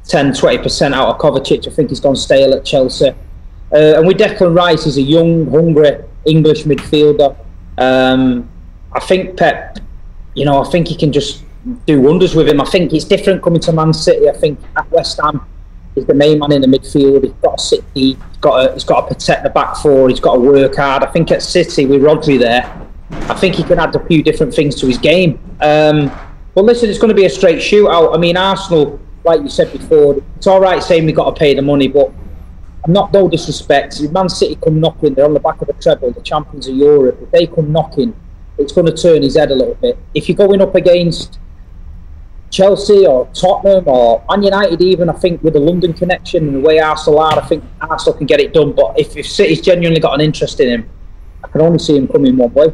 [0.04, 1.66] 10 20 percent out of Kovacic.
[1.66, 3.08] I think he's gone stale at Chelsea.
[3.08, 7.34] Uh, and with Declan Rice, he's a young, hungry English midfielder.
[7.78, 8.48] Um,
[8.92, 9.78] I think Pep,
[10.34, 11.42] you know, I think he can just
[11.86, 12.60] do wonders with him.
[12.60, 14.28] I think it's different coming to Man City.
[14.28, 15.46] I think at West Ham,
[15.94, 17.24] he's the main man in the midfield.
[17.24, 18.18] He's got to sit deep.
[18.28, 20.08] He's got to, he's got to protect the back four.
[20.08, 21.02] He's got to work hard.
[21.02, 22.64] I think at City with Rodri there,
[23.10, 25.38] I think he can add a few different things to his game.
[25.60, 26.10] Um,
[26.54, 28.14] but listen, it's going to be a straight shootout.
[28.14, 31.54] I mean, Arsenal, like you said before, it's all right saying we've got to pay
[31.54, 32.12] the money, but
[32.84, 34.00] I'm not no disrespect.
[34.00, 36.74] If Man City come knocking, they're on the back of the treble, the champions of
[36.74, 37.18] Europe.
[37.22, 38.14] If they come knocking,
[38.58, 39.98] it's going to turn his head a little bit.
[40.14, 41.38] If you're going up against
[42.52, 46.60] Chelsea or Tottenham or Man United, even I think with the London connection and the
[46.60, 48.72] way Arsenal are, I think Arsenal can get it done.
[48.72, 50.90] But if, if City's genuinely got an interest in him,
[51.42, 52.72] I can only see him coming one way.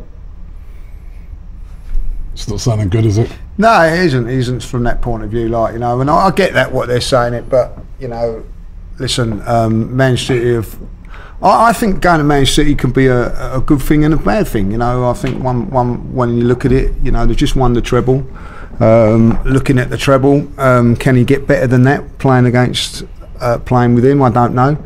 [2.33, 3.33] It's not sounding good, is it?
[3.57, 4.29] No, it isn't.
[4.29, 5.49] It isn't from that point of view.
[5.49, 8.45] Like you know, and I, I get that what they're saying it, but you know,
[8.99, 10.77] listen, um, Man City have.
[11.41, 14.17] I, I think going to Man City can be a, a good thing and a
[14.17, 14.73] bad thing.
[14.73, 17.55] You know, I think one one when you look at it, you know, they just
[17.55, 18.27] won the treble.
[18.81, 23.03] Um, looking at the treble, um, can he get better than that playing against
[23.41, 24.23] uh, playing with him?
[24.23, 24.77] I don't know.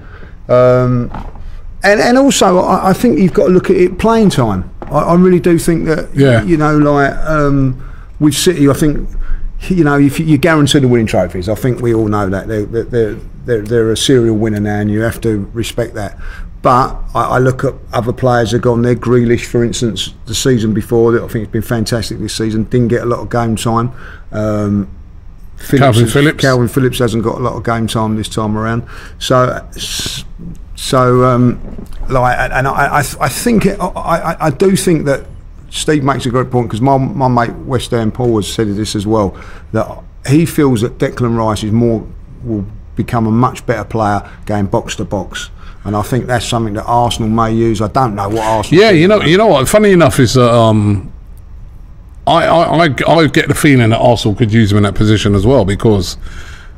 [0.49, 1.11] Um,
[1.83, 4.71] and and also, I, I think you've got to look at it playing time.
[4.83, 6.43] I, I really do think that Yeah.
[6.43, 7.83] you know, like um,
[8.19, 9.09] with City, I think
[9.69, 11.49] you know if you- you're guaranteed the winning trophies.
[11.49, 14.91] I think we all know that they're they're, they're, they're a serial winner now, and
[14.91, 16.17] you have to respect that.
[16.63, 18.95] But I, I look at other players that have gone there.
[18.95, 22.65] Grealish, for instance, the season before, I think it's been fantastic this season.
[22.65, 23.93] Didn't get a lot of game time.
[24.31, 24.89] Um,
[25.57, 26.45] Phillips Kalvin has- Phillips.
[26.45, 28.85] Kalvin Phillips hasn't got a lot of game time this time around.
[29.19, 29.69] So,
[30.77, 35.27] so um, like, and I, I, I think it, I, I, I do think that
[35.71, 38.95] Steve makes a great point because my, my mate West Ham Paul has said this
[38.95, 39.37] as well
[39.73, 39.89] that
[40.29, 42.07] he feels that Declan Rice is more
[42.43, 45.51] will become a much better player going box to box.
[45.85, 47.81] And I think that's something that Arsenal may use.
[47.81, 48.83] I don't know what Arsenal.
[48.83, 49.69] Yeah, you know, you know what?
[49.69, 51.13] Funny enough is that um,
[52.27, 55.35] I, I, I, I get the feeling that Arsenal could use him in that position
[55.35, 56.17] as well because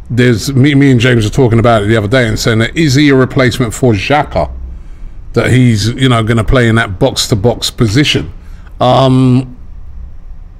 [0.08, 2.76] there's me, me and James were talking about it the other day and saying that
[2.76, 4.50] is he a replacement for Xhaka?
[5.34, 8.32] That he's you know going to play in that box to box position.
[8.80, 9.56] Um,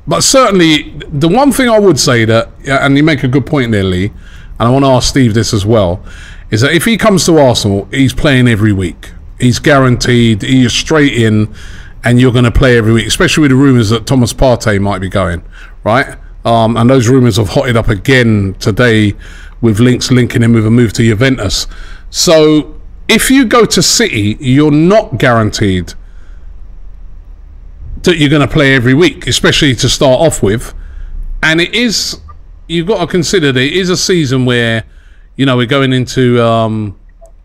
[0.07, 3.73] but certainly, the one thing I would say that, and you make a good point
[3.73, 4.07] there, Lee,
[4.59, 6.05] and I want to ask Steve this as well,
[6.51, 9.13] is that if he comes to Arsenal, he's playing every week.
[9.41, 10.43] He's guaranteed.
[10.43, 11.55] He's straight in,
[12.05, 13.07] and you're going to play every week.
[13.07, 15.43] Especially with the rumours that Thomas Partey might be going,
[15.83, 16.17] right?
[16.45, 19.15] Um, and those rumours have hotted up again today,
[19.61, 21.67] with links linking him with a move to Juventus.
[22.11, 22.79] So
[23.09, 25.95] if you go to City, you're not guaranteed
[28.03, 30.75] that you're going to play every week, especially to start off with.
[31.43, 32.21] And it is,
[32.69, 34.85] you've got to consider that it is a season where,
[35.37, 36.99] you know, we're going into um,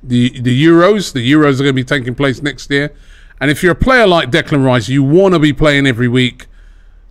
[0.04, 1.14] the the Euros.
[1.14, 2.94] The Euros are going to be taking place next year,
[3.42, 6.48] And if you're a player like Declan Rice, you want to be playing every week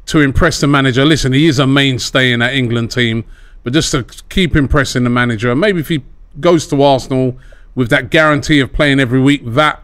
[0.07, 1.05] to impress the manager.
[1.05, 3.25] Listen, he is a mainstay in that England team,
[3.63, 5.55] but just to keep impressing the manager.
[5.55, 6.03] Maybe if he
[6.41, 7.39] goes to Arsenal
[7.75, 9.83] with that guarantee of playing every week, that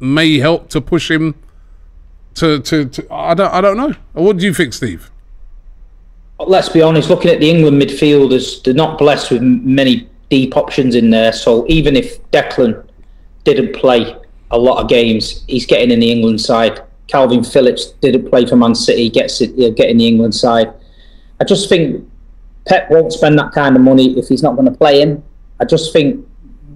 [0.00, 1.34] may help to push him
[2.34, 3.94] to to, to I don't I don't know.
[4.12, 5.10] What do you think, Steve?
[6.38, 7.08] Let's be honest.
[7.08, 11.32] Looking at the England midfielders, they're not blessed with many deep options in there.
[11.32, 12.84] So even if Declan
[13.44, 14.16] didn't play
[14.50, 16.82] a lot of games, he's getting in the England side.
[17.06, 20.72] Kalvin Phillips didn't play for Man City, gets it, you know, getting the England side.
[21.40, 22.04] I just think
[22.66, 25.22] Pep won't spend that kind of money if he's not going to play him.
[25.60, 26.26] I just think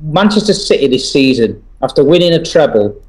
[0.03, 3.03] Manchester City this season, after winning a treble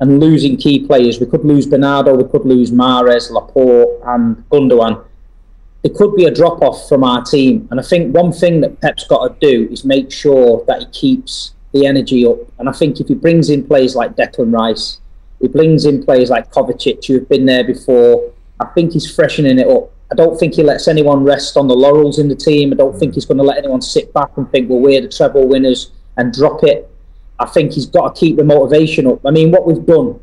[0.00, 5.04] and losing key players, we could lose Bernardo, we could lose Mahrez, Laporte, and Gundogan.
[5.82, 7.66] It could be a drop off from our team.
[7.70, 10.86] And I think one thing that Pep's got to do is make sure that he
[10.86, 12.38] keeps the energy up.
[12.58, 15.00] And I think if he brings in players like Declan Rice,
[15.40, 18.32] he brings in players like Kovacic who have been there before.
[18.60, 19.90] I think he's freshening it up.
[20.12, 22.72] I don't think he lets anyone rest on the laurels in the team.
[22.72, 25.08] I don't think he's going to let anyone sit back and think, well, we're the
[25.08, 26.88] treble winners and drop it.
[27.40, 29.24] I think he's got to keep the motivation up.
[29.26, 30.20] I mean, what we've done,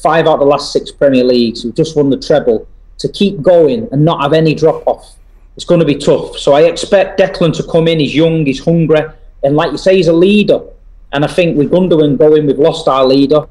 [0.00, 2.66] five out of the last six Premier Leagues, we've just won the treble.
[2.98, 5.16] To keep going and not have any drop off,
[5.56, 6.38] it's going to be tough.
[6.38, 8.00] So I expect Declan to come in.
[8.00, 9.02] He's young, he's hungry,
[9.42, 10.60] and like you say, he's a leader.
[11.12, 13.46] And I think with Gundogan going, we've lost our leader.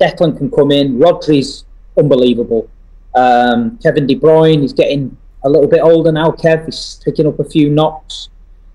[0.00, 0.98] Declan can come in.
[0.98, 1.64] Rodri's
[1.96, 2.70] unbelievable.
[3.14, 6.30] Um, Kevin De Bruyne, he's getting a little bit older now.
[6.30, 8.28] Kev, he's picking up a few knocks.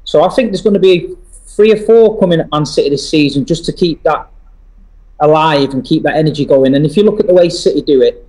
[0.03, 3.09] So I think there's going to be three or four coming at Man City this
[3.09, 4.27] season just to keep that
[5.19, 6.75] alive and keep that energy going.
[6.75, 8.22] And if you look at the way City do it,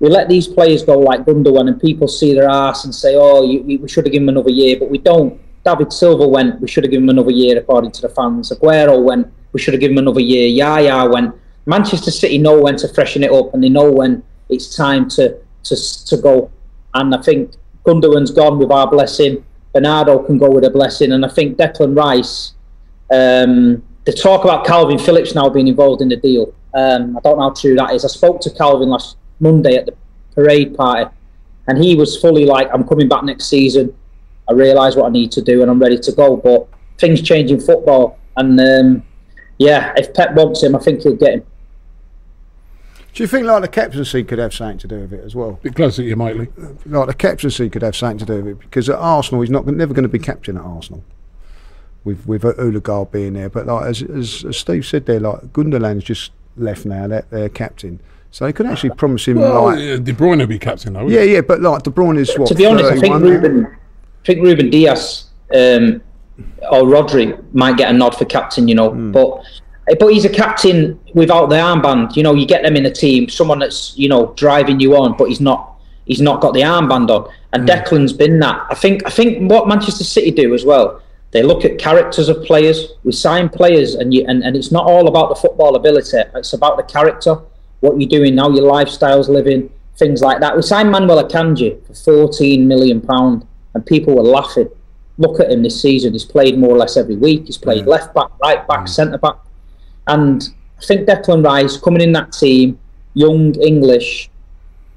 [0.00, 3.42] we let these players go like Gundogan, and people see their ass and say, "Oh,
[3.42, 5.40] you, you, we should have given him another year," but we don't.
[5.64, 8.50] David Silva went, we should have given him another year, according to the fans.
[8.50, 10.48] Aguero went, we should have given him another year.
[10.48, 11.34] Yaya went.
[11.66, 15.38] Manchester City know when to freshen it up, and they know when it's time to
[15.64, 16.50] to to go.
[16.94, 17.52] And I think
[17.84, 19.44] Gundogan's gone with our blessing.
[19.74, 22.54] Bernardo can go with a blessing, and I think Declan Rice.
[23.10, 26.54] Um, the talk about Kalvin Phillips now being involved in the deal.
[26.72, 28.04] Um, I don't know how true that is.
[28.04, 29.94] I spoke to Kalvin last Monday at the
[30.34, 31.10] parade party,
[31.66, 33.94] and he was fully like, "I'm coming back next season.
[34.48, 37.50] I realise what I need to do, and I'm ready to go." But things change
[37.50, 39.02] in football, and um,
[39.58, 41.46] yeah, if Pep wants him, I think he'll get him.
[43.18, 45.58] Do you think like the captaincy could have something to do with it as well?
[45.60, 46.48] bit closer to you, Miley.
[46.86, 49.66] Like the captaincy could have something to do with it because at Arsenal he's not
[49.66, 51.02] never going to be captain at Arsenal.
[52.04, 56.04] With with Odegaard being there, but like as, as, as Steve said there, like Gundogan's
[56.04, 57.08] just left now.
[57.08, 57.98] That their captain,
[58.30, 61.08] so they could actually promise him Well, like uh, De Bruyne will be captain, though.
[61.08, 61.40] yeah, yeah.
[61.40, 64.70] But like De Bruyne is what to be honest, I think Ruben, I think Ruben
[64.70, 66.02] Dias um,
[66.70, 68.68] or Rodri might get a nod for captain.
[68.68, 69.12] You know, Hmm.
[69.12, 69.40] but
[69.98, 72.14] but he's a captain without the armband.
[72.16, 75.16] You know, you get them in a team, someone that's you know driving you on,
[75.16, 75.74] but he's not.
[76.04, 78.66] He's not got the armband on, and Declan's been that.
[78.70, 79.02] I think.
[79.06, 81.02] I think what Manchester City do as well.
[81.30, 82.92] They look at characters of players.
[83.04, 86.16] We sign players, and you and, and it's not all about the football ability.
[86.34, 87.36] It's about the character,
[87.80, 90.56] what you're doing now, your lifestyles, living, things like that.
[90.56, 94.68] We signed Manuel Akanji for 14 million pound, and people were laughing.
[95.18, 96.12] Look at him this season.
[96.12, 97.46] He's played more or less every week.
[97.46, 99.36] He's played left back, right back, centre back,
[100.06, 102.78] and I think Declan Rice coming in that team,
[103.14, 104.30] young English,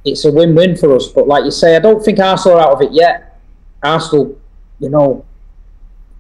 [0.06, 1.08] it's a win-win for us.
[1.08, 3.40] But like you say, I don't think Arsenal are out of it yet.
[3.84, 4.40] Arsenal,
[4.80, 5.26] you know,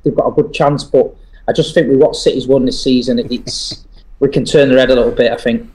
[0.04, 1.15] they've got a good chance, but
[1.47, 3.86] I just think with what City's won this season, it's
[4.19, 5.32] we can turn their head a little bit.
[5.32, 5.69] I think.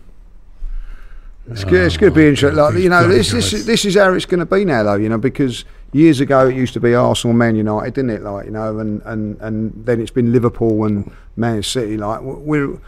[1.48, 1.86] It's good.
[1.86, 2.58] It's going to be interesting.
[2.58, 4.96] Like, you know, this, this this is how it's going to be now, though.
[4.96, 8.22] You know, because years ago it used to be Arsenal, Man United, didn't it?
[8.22, 11.96] Like, you know, and and and then it's been Liverpool and Man City.
[11.96, 12.78] Like, we're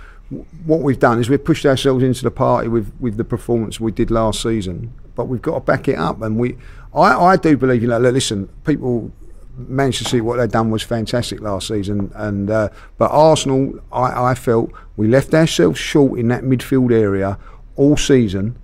[0.67, 3.93] what we've done is we've pushed ourselves into the party with with the performance we
[3.93, 6.21] did last season, but we've got to back it up.
[6.21, 6.59] And we,
[6.95, 9.13] I, I do believe, you know, look, listen, people.
[9.61, 14.35] Manchester City, what they've done was fantastic last season, and uh, but Arsenal, I, I
[14.37, 17.41] felt we left ourselves short in that midfield area
[17.79, 18.59] all season,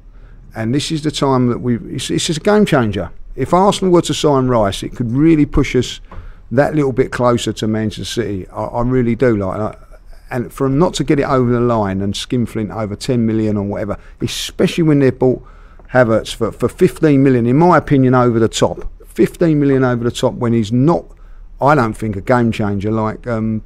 [0.55, 1.77] and this is the time that we.
[1.95, 3.11] It's, it's just a game changer.
[3.35, 6.01] If Arsenal were to sign Rice, it could really push us
[6.51, 8.49] that little bit closer to Manchester City.
[8.49, 9.59] I, I really do like.
[9.59, 9.77] I,
[10.31, 13.57] and for them not to get it over the line and skinflint over 10 million
[13.57, 15.47] or whatever, especially when they bought
[15.93, 18.91] Havertz for, for 15 million, in my opinion, over the top.
[19.07, 21.05] 15 million over the top when he's not,
[21.61, 23.63] I don't think, a game changer like um,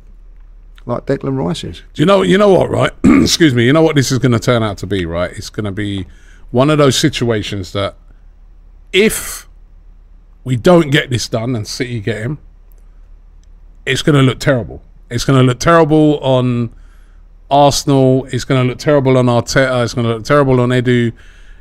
[0.89, 1.83] like Declan Rice is.
[1.95, 2.23] Do you know?
[2.23, 2.71] You know what?
[2.71, 2.93] Right?
[3.05, 3.65] Excuse me.
[3.65, 5.07] You know what this is going to turn out to be?
[5.07, 5.31] Right?
[5.31, 6.07] It's going to be
[6.51, 7.97] one of those situations that
[8.93, 9.49] if
[10.45, 12.39] we don't get this done and City get him,
[13.85, 14.83] it's going to look terrible.
[15.11, 16.75] It's going to look terrible on
[17.51, 18.27] Arsenal.
[18.27, 19.85] It's going to look terrible on Arteta.
[19.85, 21.13] It's going to look terrible on Edu.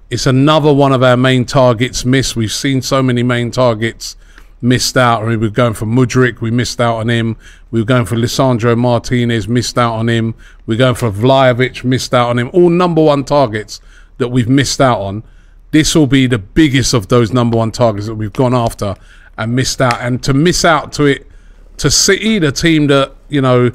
[0.10, 2.36] It's another one of our main targets missed.
[2.36, 4.16] We've seen so many main targets
[4.62, 5.24] missed out.
[5.24, 7.38] I mean, we were going for Mudryk, we missed out on him.
[7.72, 10.36] We were going for Lisandro Martinez, missed out on him.
[10.65, 12.50] We are going for Vlahovic, missed out on him.
[12.54, 13.82] All number one targets
[14.17, 15.24] that we've missed out on.
[15.72, 18.96] This will be the biggest of those number one targets that we've gone after
[19.38, 20.00] and missed out.
[20.02, 21.28] And to miss out to it,
[21.78, 23.72] to City, the team that, you know,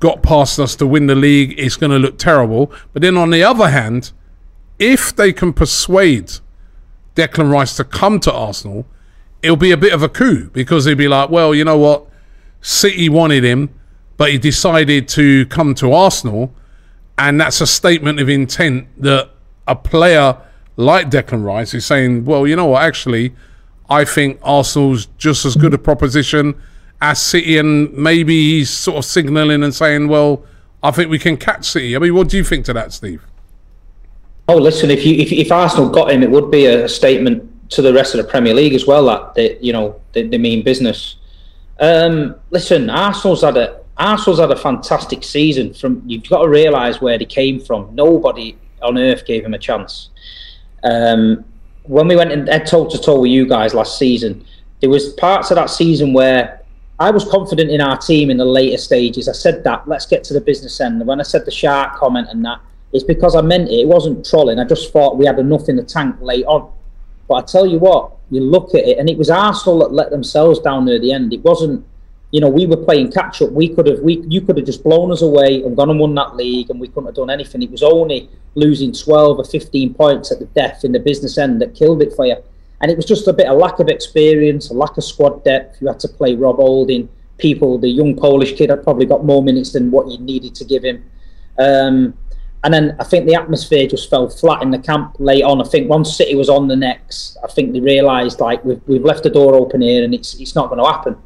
[0.00, 2.72] got past us to win the league, it's going to look terrible.
[2.92, 4.12] But then on the other hand,
[4.78, 6.32] if they can persuade
[7.14, 8.86] Declan Rice to come to Arsenal,
[9.44, 12.06] it'll be a bit of a coup because he'd be like, well, you know what?
[12.62, 13.68] City wanted him,
[14.16, 16.54] but he decided to come to Arsenal.
[17.18, 19.30] And that's a statement of intent that
[19.68, 20.38] a player
[20.76, 22.82] like Declan Rice is saying, well, you know what?
[22.82, 23.34] Actually,
[23.90, 26.54] I think Arsenal's just as good a proposition
[27.02, 27.58] as City.
[27.58, 30.42] And maybe he's sort of signalling and saying, well,
[30.82, 31.94] I think we can catch City.
[31.94, 33.22] I mean, what do you think to that, Steve?
[34.48, 37.82] Oh, listen, if you if, if Arsenal got him, it would be a statement to
[37.82, 41.16] the rest of the Premier League as well that they, you know they, mean business.
[41.80, 45.74] Um, listen, Arsenal's had a Arsenal's had a fantastic season.
[45.74, 47.94] From you've got to realise where they came from.
[47.94, 50.10] Nobody on earth gave him a chance.
[50.82, 51.44] Um,
[51.84, 54.44] when we went in toe to toe with you guys last season,
[54.80, 56.60] there was parts of that season where
[56.98, 59.28] I was confident in our team in the later stages.
[59.28, 61.00] I said that let's get to the business end.
[61.00, 62.60] And when I said the shark comment and that,
[62.92, 63.80] it's because I meant it.
[63.80, 64.60] It wasn't trolling.
[64.60, 66.70] I just thought we had enough in the tank late on.
[67.28, 70.10] But I tell you what, you look at it, and it was Arsenal that let
[70.10, 71.32] themselves down near the end.
[71.32, 71.84] It wasn't,
[72.30, 73.50] you know, we were playing catch up.
[73.50, 76.14] We could have, we you could have just blown us away and gone and won
[76.16, 77.62] that league, and we couldn't have done anything.
[77.62, 81.60] It was only losing 12 or 15 points at the death in the business end
[81.60, 82.36] that killed it for you.
[82.80, 85.80] And it was just a bit of lack of experience, a lack of squad depth.
[85.80, 87.08] You had to play Rob Holding.
[87.38, 90.64] People, the young Polish kid had probably got more minutes than what you needed to
[90.64, 91.04] give him.
[91.58, 92.14] Um,
[92.64, 95.60] and then I think the atmosphere just fell flat in the camp late on.
[95.60, 99.04] I think once City was on the next, I think they realised like we've, we've
[99.04, 101.16] left the door open here and it's it's not going to happen.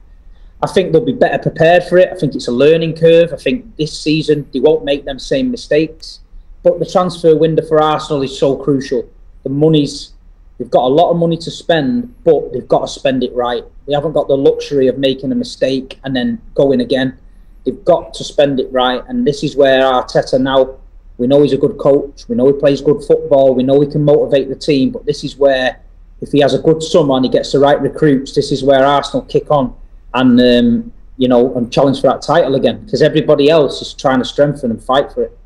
[0.61, 2.09] I think they'll be better prepared for it.
[2.12, 3.33] I think it's a learning curve.
[3.33, 6.18] I think this season they won't make them same mistakes.
[6.64, 9.09] But the transfer window for Arsenal is so crucial.
[9.44, 10.14] The money's
[10.59, 13.62] they've got a lot of money to spend, but they've got to spend it right.
[13.87, 17.16] They haven't got the luxury of making a mistake and then going again.
[17.64, 20.79] They've got to spend it right, and this is where Arteta now
[21.18, 22.26] we know he's a good coach.
[22.28, 23.54] We know he plays good football.
[23.54, 24.90] We know he can motivate the team.
[24.90, 25.81] But this is where,
[26.20, 28.85] if he has a good summer and he gets the right recruits, this is where
[28.85, 29.76] Arsenal kick on
[30.14, 34.20] and um, you know and challenge for that title again because everybody else is trying
[34.20, 35.38] to strengthen and fight for it.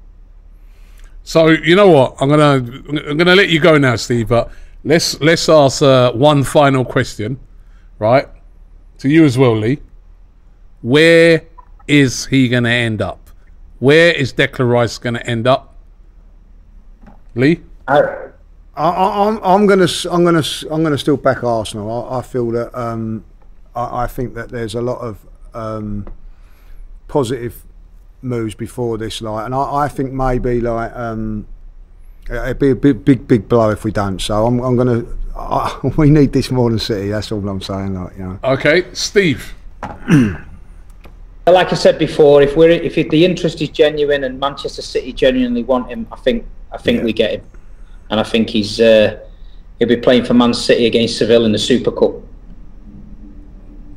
[1.24, 2.16] So you know what?
[2.20, 2.56] I'm gonna
[3.08, 4.28] I'm gonna let you go now, Steve.
[4.28, 4.52] But
[4.84, 7.40] let's let's ask uh, one final question,
[7.98, 8.28] right?
[8.98, 9.80] To you as well, Lee.
[10.82, 11.44] Where
[11.88, 13.21] is he gonna end up?
[13.82, 15.74] Where is Declan Rice going to end up?
[17.34, 17.62] Lee?
[17.88, 18.28] I,
[18.76, 21.90] am I'm going to I'm going to I'm going to still back Arsenal.
[21.90, 23.24] I, I feel that um,
[23.74, 26.06] I, I, think that there's a lot of um,
[27.08, 27.64] positive
[28.22, 31.48] moves before this, like, and I, I think maybe like um,
[32.30, 34.20] it'd be a big big big blow if we don't.
[34.20, 37.08] So I'm I'm going to we need this more than City.
[37.08, 38.00] That's all I'm saying.
[38.00, 38.38] Like, you know.
[38.44, 39.56] Okay, Steve.
[41.46, 45.64] like I said before, if we're if the interest is genuine and Manchester City genuinely
[45.64, 47.04] want him, I think I think yeah.
[47.04, 47.42] we get him,
[48.10, 49.18] and I think he's uh,
[49.78, 52.12] he'll be playing for Man City against Seville in the Super Cup.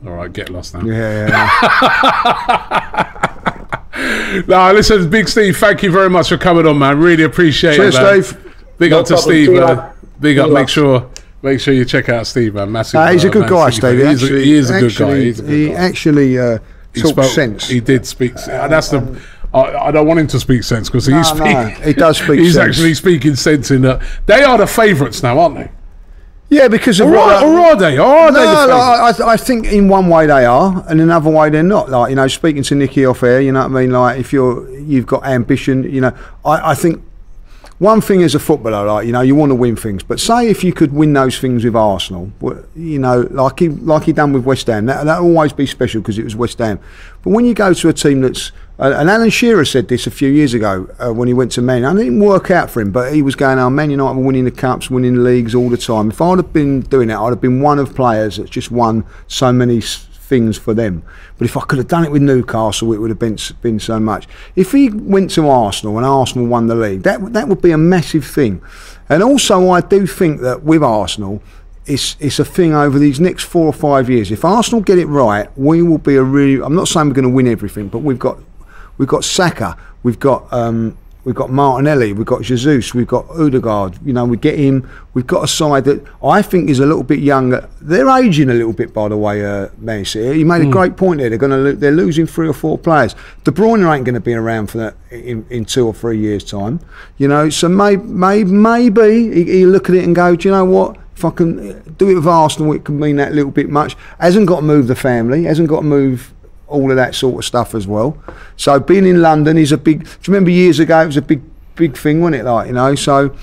[0.06, 0.86] All right, get lost now.
[0.86, 1.28] Yeah.
[3.96, 4.44] yeah.
[4.48, 7.00] no, listen, Big Steve, thank you very much for coming on, man.
[7.00, 8.24] Really appreciate Cheers, it, man.
[8.24, 8.56] Steve.
[8.78, 9.56] Big no up to Steve.
[9.56, 10.50] Uh, big up.
[10.52, 11.10] Make sure.
[11.42, 12.72] Make sure you check out Steve, man.
[12.72, 13.00] Massive.
[13.00, 14.00] Uh, he's a good guy, Steve.
[14.00, 15.20] He, actually, he is a good guy.
[15.20, 16.58] He's a good he actually uh,
[16.96, 17.68] he spoke sense.
[17.68, 18.36] He did speak.
[18.38, 19.22] Uh, that's the.
[19.54, 22.40] I, I, don't want him to speak sense because he's no, no, he does speak.
[22.40, 22.76] he's sense.
[22.76, 25.72] actually speaking sense in that they are the favourites now, aren't they?
[26.50, 27.98] Yeah, because of or, what, are, or are they?
[27.98, 31.00] Or are no, they the like, I, I think in one way they are, and
[31.00, 31.90] in another way they're not.
[31.90, 33.92] Like you know, speaking to Nicky off air, you know what I mean.
[33.92, 37.02] Like if you're you've got ambition, you know, I, I think
[37.80, 40.04] one thing as a footballer, like you know, you want to win things.
[40.04, 42.32] But say if you could win those things with Arsenal,
[42.76, 46.02] you know, like he like he done with West Ham, that that always be special
[46.02, 46.80] because it was West Ham.
[47.24, 50.30] But when you go to a team that's and Alan Shearer said this a few
[50.30, 51.86] years ago uh, when he went to Man.
[51.86, 54.26] And it didn't work out for him, but he was going, "Oh, Man United were
[54.26, 57.20] winning the cups, winning the leagues all the time." If I'd have been doing that,
[57.20, 59.80] I'd have been one of players that's just won so many
[60.26, 61.04] things for them.
[61.38, 64.00] But if I could have done it with Newcastle, it would have been been so
[64.00, 64.28] much.
[64.56, 67.78] If he went to Arsenal and Arsenal won the league, that that would be a
[67.78, 68.62] massive thing.
[69.10, 71.42] And also, I do think that with Arsenal,
[71.86, 74.32] it's it's a thing over these next four or five years.
[74.32, 76.64] If Arsenal get it right, we will be a really.
[76.64, 78.40] I'm not saying we're going to win everything, but we've got
[78.98, 83.98] we've got Saka, We've got um, we've got Martinelli, we've got Jesus, we've got Odegaard.
[84.06, 84.90] You know, we get him.
[85.14, 87.68] We've got a side that I think is a little bit younger.
[87.82, 89.46] They're aging a little bit, by the way.
[89.46, 90.40] Uh, Man City.
[90.40, 91.30] You made a great point there.
[91.30, 93.16] They're going to lo- they're losing three or four players.
[93.44, 96.44] De Bruyne ain't going to be around for that in, in two or three years'
[96.44, 96.80] time.
[97.18, 100.54] You know, so may, may, maybe you, you look at it and go, do you
[100.54, 100.98] know what?
[101.16, 103.96] If I can uh, do it with Arsenal, it can mean that little bit much.
[104.20, 105.46] Hasn't got to move the family.
[105.46, 106.34] Hasn't got to move
[106.68, 108.18] all of that sort of stuff as well.
[108.58, 110.04] So being in London is a big.
[110.04, 111.42] Do you remember years ago it was a big,
[111.76, 112.46] big thing, wasn't it?
[112.46, 113.36] Like you know, so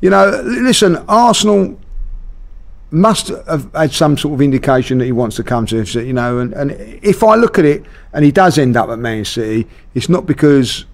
[0.00, 1.78] you know, listen, Arsenal
[2.90, 6.12] must have had some sort of indication that he wants to come to us, you
[6.12, 6.38] know.
[6.38, 6.70] And, and
[7.02, 10.26] if I look at it and he does end up at Man City, it's not
[10.26, 10.84] because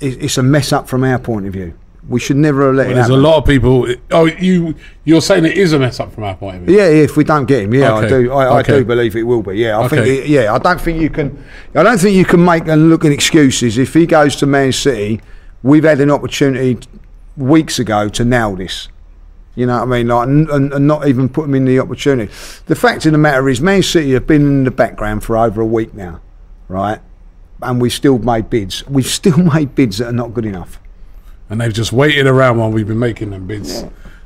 [0.00, 1.76] it's a mess up from our point of view.
[2.08, 3.86] We should never have let it There's a lot of people.
[4.10, 4.74] Oh, you
[5.04, 6.76] you're saying it is a mess up from our point of view.
[6.76, 8.32] Yeah, if we don't get him, yeah, Okay, I do.
[8.32, 9.56] I, I do believe it will be.
[9.56, 9.96] Yeah, I Okay.
[9.96, 10.06] think.
[10.06, 11.42] It, yeah, I don't think you can.
[11.74, 13.78] I don't think you can make and look at excuses.
[13.78, 15.20] If he goes to Man City,
[15.62, 16.78] we've had an opportunity
[17.38, 18.88] weeks ago to nail this.
[19.54, 20.08] You know what I mean?
[20.08, 22.30] Like, and, and and not even put him in the opportunity.
[22.66, 25.62] The fact of the matter is, Man City have been in the background for over
[25.62, 26.20] a week now,
[26.68, 27.00] right?
[27.62, 28.86] And we've still made bids.
[28.88, 30.80] We've still made bids that are not good enough.
[31.48, 33.84] And they've just waited around while we've been making them bids,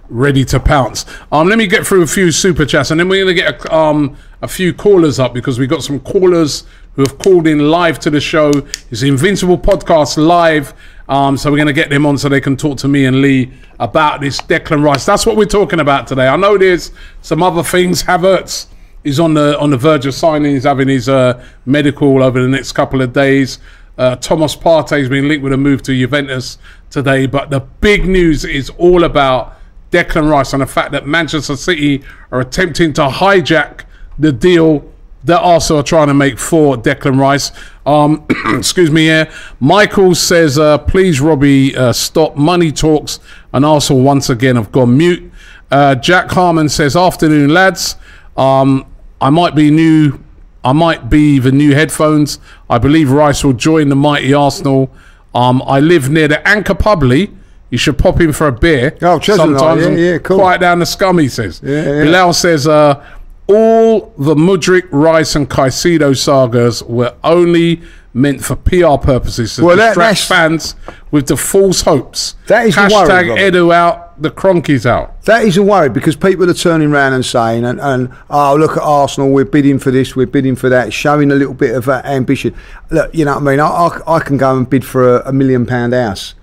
[0.08, 1.04] ready to pounce.
[1.32, 3.64] Um, let me get through a few super chats, and then we're going to get
[3.64, 6.64] a, um, a few callers up because we've got some callers
[6.94, 8.50] who have called in live to the show.
[8.90, 10.74] It's Invincible Podcast live.
[11.08, 13.22] Um, so we're going to get them on so they can talk to me and
[13.22, 15.06] Lee about this Declan Rice.
[15.06, 16.26] That's what we're talking about today.
[16.26, 16.90] I know there's
[17.22, 18.02] some other things.
[18.02, 18.66] Havertz
[19.04, 20.52] is on the on the verge of signing.
[20.54, 23.58] He's having his uh, medical over the next couple of days.
[23.98, 26.56] Uh, Thomas Partey's been linked with a move to Juventus
[26.88, 29.58] today, but the big news is all about
[29.90, 33.84] Declan Rice and the fact that Manchester City are attempting to hijack
[34.18, 34.90] the deal
[35.24, 37.50] that Arsenal are trying to make for Declan Rice.
[37.84, 38.24] Um,
[38.56, 39.30] excuse me here.
[39.60, 43.18] Michael says, uh, please, Robbie, uh, stop money talks.
[43.52, 45.32] And Arsenal once again have gone mute.
[45.70, 47.96] Uh, Jack Harmon says, afternoon, lads.
[48.36, 48.86] Um,
[49.20, 50.18] I might be new.
[50.64, 52.38] I might be the new headphones.
[52.68, 54.90] I believe Rice will join the mighty Arsenal.
[55.34, 57.34] Um, I live near the Anchor Publi.
[57.70, 58.96] You should pop in for a beer.
[59.02, 59.82] Oh, Cheshunt, sometimes.
[59.82, 60.38] yeah, yeah, cool.
[60.38, 61.60] Quiet down the scum, he says.
[61.62, 62.04] Yeah, yeah.
[62.04, 63.04] Bilal says, uh,
[63.46, 67.82] all the Mudryk, Rice, and Caicedo sagas were only
[68.14, 70.74] meant for PR purposes to Well, that- distract that's- fans
[71.10, 72.34] with the false hopes.
[72.46, 73.36] That is Hashtag.
[73.38, 75.22] Edu out, the Kroenkes out.
[75.24, 78.72] That is a worry because people are turning around and saying, and, and oh, look
[78.76, 81.88] at Arsenal, we're bidding for this, we're bidding for that, showing a little bit of
[81.88, 82.54] uh, ambition.
[82.90, 83.60] Look, you know what I mean?
[83.60, 86.34] I, I, I can go and bid for a, a million pound house.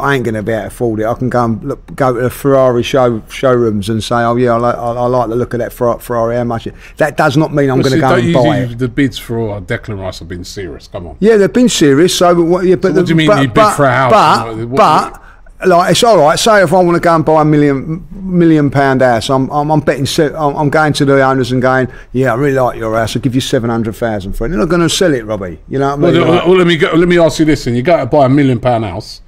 [0.00, 1.06] I ain't going to be able to afford it.
[1.06, 4.52] I can go and look, go to the Ferrari show showrooms and say, oh yeah,
[4.52, 6.36] I like, I, I like the look of that Fer- Ferrari.
[6.36, 6.66] How much?
[6.66, 8.78] it-" That does not mean I'm going to go and buy you- it.
[8.78, 10.88] The bids for uh, Declan Rice have been serious.
[10.88, 11.18] Come on.
[11.20, 12.16] Yeah, they've been serious.
[12.16, 14.12] So, what, yeah, but what do you mean but, you bid but, for a house?
[14.12, 15.22] But, what- but
[15.66, 16.38] like it's all right.
[16.38, 19.70] Say if I want to go and buy a million million pound house, I'm I'm,
[19.70, 20.06] I'm betting.
[20.06, 23.16] Se- I'm, I'm going to the owners and going, yeah, I really like your house.
[23.16, 24.50] I'll give you seven hundred thousand for it.
[24.50, 25.58] They're not going to sell it, Robbie.
[25.68, 26.20] You know what I Well, mean?
[26.22, 28.06] well, Like- well, let me go, let me ask you this: and you go to
[28.06, 29.20] buy a million pound house.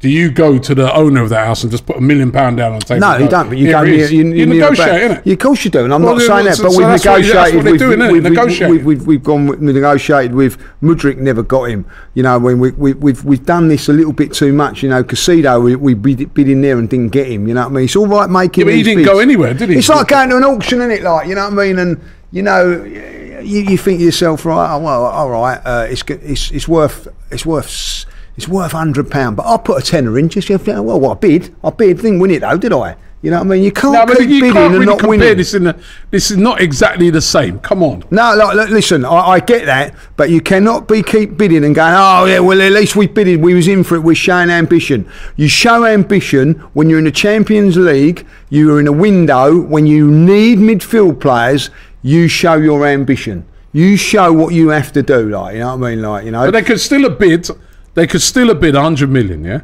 [0.00, 2.58] Do you go to the owner of that house and just put a million pound
[2.58, 3.00] down on the table?
[3.00, 3.48] no, you don't.
[3.48, 5.32] But you "Here go near, you, you negotiate, innit?
[5.32, 6.58] Of course you do, and I'm Well, not saying that.
[6.62, 7.64] But so we've negotiated.
[7.64, 8.70] what doing, we've, we've, Negotiate.
[8.70, 11.16] we've, we've, we've gone with- negotiated with Mudryk.
[11.16, 11.84] Never got him.
[12.14, 14.84] You know, when we, we, we've we've done this a little bit too much.
[14.84, 17.48] You know, Caicedo, we, we bid, bid in there and didn't get him.
[17.48, 17.84] You know what I mean?
[17.86, 18.66] It's all right making.
[18.66, 19.78] Yeah, but he didn't go anywhere, did he?
[19.78, 21.02] It's like going to an auction, isn't it?
[21.02, 21.78] Like you know what I mean?
[21.80, 24.74] And you know, you, you think to yourself, right?
[24.74, 28.04] Oh, well, all right, uh, it's it's it's worth it's worth.
[28.38, 31.16] It's worth hundred pound, but I'll put a tenner in just you think, well, what
[31.16, 31.52] I bid?
[31.64, 32.94] I bid, didn't win it though, did I?
[33.20, 33.64] You know what I mean?
[33.64, 35.36] You can't No, keep you bidding can't and not compare winning.
[35.38, 35.54] this.
[35.54, 35.76] In the,
[36.12, 37.58] this is not exactly the same.
[37.58, 38.04] Come on.
[38.12, 41.74] No, like, look, listen, I, I get that, but you cannot be keep bidding and
[41.74, 44.50] going, oh yeah, well at least we bidded, we was in for it, we're showing
[44.50, 45.04] ambition.
[45.34, 49.88] You show ambition when you're in the Champions League, you are in a window, when
[49.88, 51.70] you need midfield players,
[52.02, 53.44] you show your ambition.
[53.72, 56.02] You show what you have to do, like, you know what I mean?
[56.02, 56.44] Like, you know.
[56.44, 57.48] But they could still have bid.
[57.94, 59.44] They could still have bid 100 million.
[59.44, 59.60] Yeah,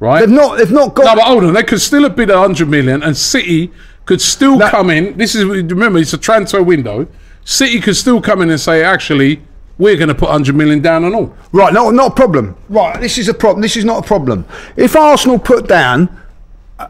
[0.00, 0.20] right.
[0.20, 1.52] they've not they've not got No, but hold on.
[1.54, 3.70] They could still have bid 100 million, and City
[4.04, 5.16] could still That- come in.
[5.16, 7.06] This is remember, it's a transfer window.
[7.44, 9.42] City could still come in and say, actually,
[9.76, 11.34] we're going to put 100 million down on all.
[11.52, 12.56] Right, no, not a problem.
[12.68, 13.60] Right, this is a problem.
[13.60, 14.46] This is not a problem.
[14.76, 16.08] If Arsenal put down,
[16.78, 16.86] uh,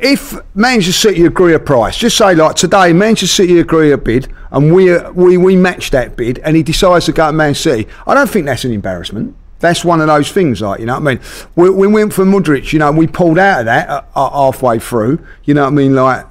[0.00, 4.28] if Manchester City agree a price, just say like today, Manchester City agree a bid,
[4.52, 7.54] and we uh, we we match that bid, and he decides to go to Man
[7.54, 9.34] City, I don't think that's an embarrassment.
[9.60, 11.20] That's one of those things, like you know what I mean.
[11.54, 14.78] We, we went for Mudryk, you know, we pulled out of that uh, uh, halfway
[14.78, 16.26] through, you know what I mean, like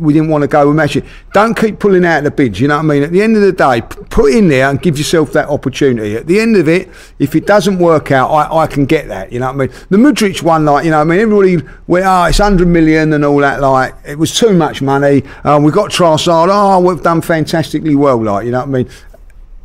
[0.00, 1.06] we didn't want to go with Messi.
[1.32, 2.60] Don't keep pulling out the bids.
[2.60, 3.02] You know what I mean?
[3.02, 6.16] At the end of the day, put in there and give yourself that opportunity.
[6.16, 9.32] At the end of it, if it doesn't work out, I, I can get that.
[9.32, 9.86] You know what I mean?
[9.90, 13.12] The Mudryk one, like you know, what I mean, everybody went, oh, it's hundred million
[13.12, 13.60] and all that.
[13.60, 15.22] Like it was too much money.
[15.44, 16.48] Uh, we got Trossard.
[16.50, 18.22] Oh, we've done fantastically well.
[18.22, 18.88] Like you know what I mean?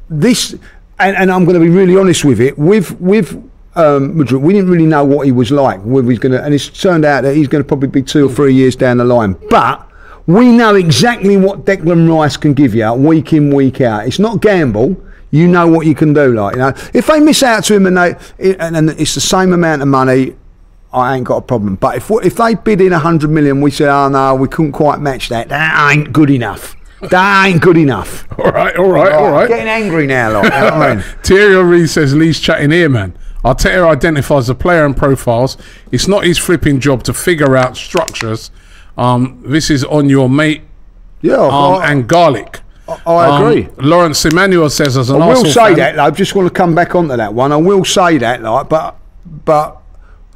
[0.09, 0.55] This,
[1.07, 2.57] and, and I'm going to be really honest with it.
[2.57, 3.33] With with
[3.75, 5.81] um, Mudryk, we didn't really know what he was like.
[5.81, 8.27] Whether he's going to, and it's turned out that he's going to probably be two
[8.27, 9.35] or three years down the line.
[9.49, 9.87] But
[10.27, 14.07] we know exactly what Declan Rice can give you week in, week out.
[14.07, 14.95] It's not gamble.
[15.31, 16.33] You know what you can do.
[16.33, 19.21] Like you know, if they miss out to him and they and, and it's the
[19.21, 20.35] same amount of money,
[20.93, 21.75] I ain't got a problem.
[21.75, 24.73] But if if they bid in a hundred million, we say, oh no, we couldn't
[24.73, 25.49] quite match that.
[25.49, 26.75] That ain't good enough.
[27.09, 28.25] That ain't good enough.
[28.39, 29.47] All right, all right, all right.
[29.47, 31.03] Getting angry now, like, you know what I mean?
[31.23, 33.15] Thierry Reed says Lee's chatting here, man.
[33.43, 35.57] Arteta identifies the player and profiles.
[35.91, 38.49] It's not his flipping job to figure out structures.
[38.97, 40.63] Um, this is on your mate
[41.21, 41.51] Yeah, um,
[41.81, 42.61] I, and Garlick.
[42.87, 43.69] I Um, agree.
[43.77, 45.95] Lawrence Emmanuel says as an I will Arsenal say fan, that.
[45.95, 47.51] though, I just want to come back onto that one.
[47.51, 48.95] I will say that, like, but
[49.45, 49.77] but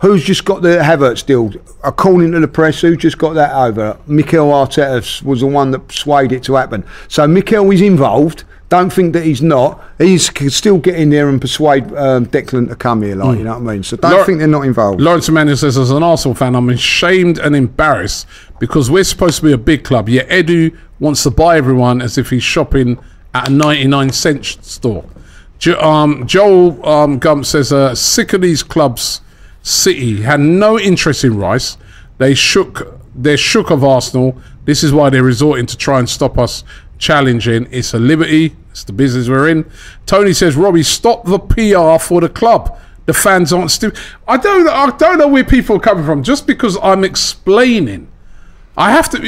[0.02, 1.52] who's just got the Havertz deal?
[1.84, 3.98] According to the press, who just got that over?
[4.08, 6.84] Mikel Arteta was the one that swayed it to happen.
[7.08, 8.44] So Mikel is involved.
[8.70, 9.82] Don't think that he's not.
[9.98, 13.46] He's can still get in there and persuade um, Declan to come here, like you
[13.46, 13.84] know what I mean.
[13.84, 15.00] So don't Lar- think they're not involved.
[15.00, 18.28] Lawrence Emmanuel says, as an Arsenal fan, I'm ashamed and embarrassed
[18.60, 22.18] because we're supposed to be a big club, yet Edu wants to buy everyone as
[22.18, 23.00] if he's shopping
[23.34, 25.06] at a 99 cent store.
[25.60, 29.22] Jo- um, Joel um, Gump says, uh, sick of these clubs.
[29.68, 31.78] City had no interest in Rice.
[32.20, 33.02] They shook.
[33.14, 34.40] They're shook of Arsenal.
[34.64, 36.64] This is why they're resorting to try and stop us
[36.98, 37.68] challenging.
[37.70, 38.56] It's a liberty.
[38.72, 39.70] It's the business we're in.
[40.06, 42.80] Tony says, Robbie, stop the PR for the club.
[43.08, 44.00] The fans aren't stupid.
[44.28, 44.70] I don't.
[44.70, 46.24] I don't know where people are coming from.
[46.24, 48.10] Just because I'm explaining,
[48.78, 49.20] I have to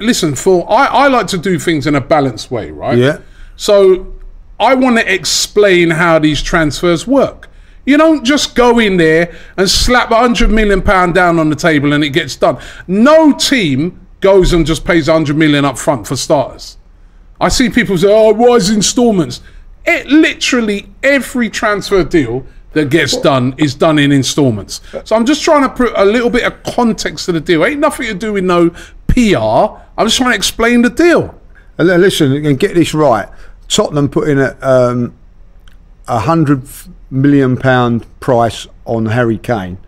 [0.00, 0.36] listen.
[0.36, 2.96] For I, I like to do things in a balanced way, right?
[2.96, 3.18] Yeah.
[3.56, 4.14] So
[4.58, 7.50] I want to explain how these transfers work.
[7.84, 11.56] You don't just go in there and slap a hundred million pound down on the
[11.56, 12.58] table and it gets done.
[12.86, 16.78] No team goes and just pays a hundred million up front for starters.
[17.40, 19.40] I see people say, "Oh, why is installments?"
[19.84, 24.80] It literally every transfer deal that gets done is done in installments.
[25.04, 27.64] So I'm just trying to put a little bit of context to the deal.
[27.64, 28.70] Ain't nothing to do with no
[29.08, 29.80] PR.
[29.98, 31.38] I'm just trying to explain the deal.
[31.78, 33.28] And listen, and get this right.
[33.68, 35.14] Tottenham put in a um,
[36.06, 36.62] a hundred
[37.12, 39.78] million pound price on Harry Kane.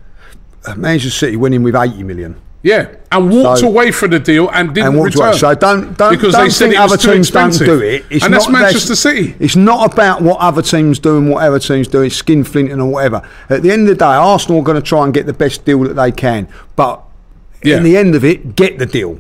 [0.67, 2.37] Uh, Manchester City went in with eighty million.
[2.63, 5.29] Yeah, and walked So- away from the deal and didn't and return.
[5.29, 5.37] away.
[5.37, 8.07] So don't don't because don't they said other teams don't do it.
[8.09, 9.35] It's and that's Manchester City.
[9.39, 12.01] It's not about what other teams do and what other teams do.
[12.01, 13.21] It's skin flinting or whatever.
[13.51, 15.67] At the end of the day, Arsenal are going to try and get the best
[15.67, 16.49] deal that they can.
[16.75, 17.03] But
[17.63, 17.77] Yeah.
[17.77, 19.19] in the end of it, get the deal.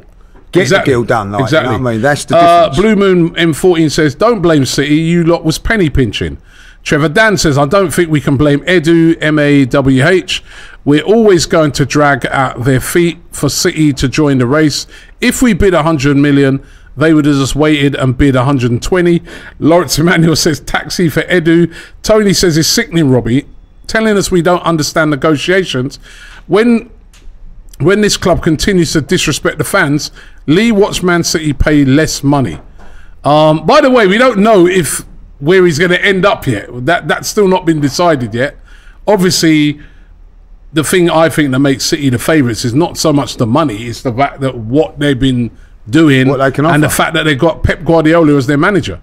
[0.52, 1.32] Get the deal done.
[1.32, 1.72] Like, exactly.
[1.72, 2.78] You know what I mean, that's the Uh, difference.
[2.78, 4.94] Blue Moon M14 says, "Don't blame City.
[4.94, 6.38] You lot was penny pinching."
[6.84, 10.44] Trevor Dan says, "I don't think we can blame Edu M A W H.
[10.84, 14.86] We're always going to drag at their feet for City to join the race.
[15.20, 16.60] If we bid 100 million."
[16.96, 19.22] They would have just waited and bid 120.
[19.58, 21.74] Lawrence Emmanuel says taxi for Edu.
[22.02, 23.46] Tony says it's sickening, Robbie,
[23.88, 25.96] telling us we don't understand negotiations.
[26.46, 26.90] When
[27.78, 30.12] when this club continues to disrespect the fans,
[30.46, 32.60] Lee watched Man City pay less money.
[33.24, 35.04] Um, by the way, we don't know if
[35.44, 36.68] where he's going to end up yet.
[36.86, 38.56] That that's still not been decided yet.
[39.06, 39.80] Obviously,
[40.72, 43.84] the thing I think that makes City the favourites is not so much the money;
[43.84, 45.50] it's the fact that what they've been
[45.88, 49.00] doing What they can and the fact that they've got Pep Guardiola as their manager.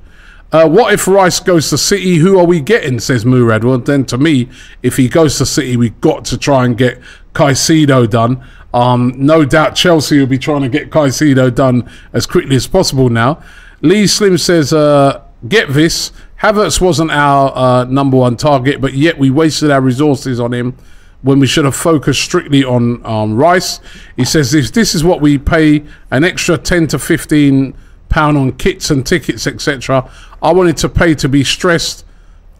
[0.51, 2.15] Uh, what if Rice goes to City?
[2.15, 2.99] Who are we getting?
[2.99, 3.63] Says Murad.
[3.63, 4.49] Well, then to me,
[4.83, 6.99] if he goes to City, we've got to try and get
[7.33, 8.43] Caicedo done.
[8.73, 13.09] Um, no doubt Chelsea will be trying to get Caicedo done as quickly as possible
[13.09, 13.41] now.
[13.81, 16.11] Lee Slim says, uh, get this.
[16.41, 20.75] Havertz wasn't our uh, number one target, but yet we wasted our resources on him
[21.21, 23.79] when we should have focused strictly on um, Rice.
[24.15, 27.75] He says, if this is what we pay an extra 10 to 15
[28.09, 30.09] pound on kits and tickets, etc.,
[30.41, 32.03] I wanted to pay to be stressed.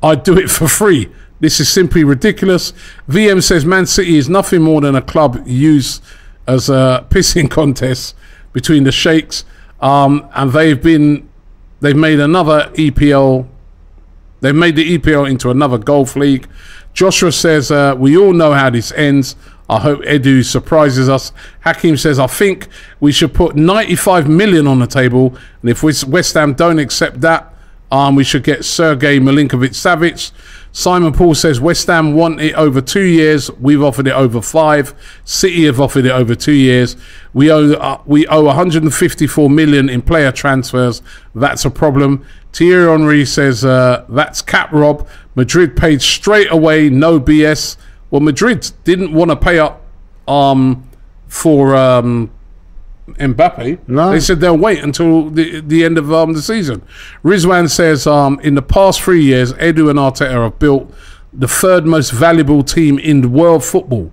[0.03, 1.11] I'd do it for free.
[1.39, 2.73] This is simply ridiculous.
[3.09, 6.03] VM says Man City is nothing more than a club used
[6.47, 8.15] as a pissing contest
[8.53, 9.43] between the sheikhs,
[9.79, 11.27] um, and they've been
[11.79, 13.47] they've made another EPL.
[14.42, 16.48] They've made the EPL into another golf league.
[16.94, 19.36] Joshua says uh, we all know how this ends.
[19.70, 21.32] I hope Edu surprises us.
[21.62, 22.68] Hakim says I think
[23.00, 27.54] we should put 95 million on the table, and if West Ham don't accept that,
[27.92, 30.32] um, we should get Sergei Milinkovic Savic.
[30.74, 33.52] Simon Paul says West Ham want it over two years.
[33.52, 34.94] We've offered it over five.
[35.26, 36.96] City have offered it over two years.
[37.34, 41.02] We owe uh, we owe 154 million in player transfers.
[41.36, 42.26] That's a problem.
[42.54, 45.08] Thierry Henry says uh, that's cap rob.
[45.36, 47.78] Madrid paid straight away, no BS.
[48.10, 49.82] Well, Madrid didn't want to pay up
[50.28, 50.88] um,
[51.28, 52.30] for um,
[53.08, 53.88] Mbappe.
[53.88, 54.12] No.
[54.12, 56.82] They said they'll wait until the the end of um, the season.
[57.24, 60.93] Rizwan says um, in the past three years, Edu and Arteta have built
[61.34, 64.12] the third most valuable team in world football.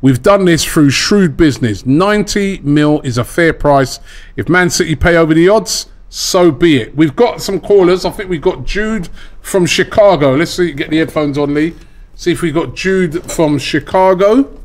[0.00, 1.84] We've done this through shrewd business.
[1.84, 3.98] 90 mil is a fair price.
[4.36, 6.96] If Man City pay over the odds, so be it.
[6.96, 8.04] We've got some callers.
[8.04, 9.08] I think we've got Jude
[9.40, 10.34] from Chicago.
[10.34, 11.74] Let's see, get the headphones on, Lee.
[12.14, 14.58] See if we got Jude from Chicago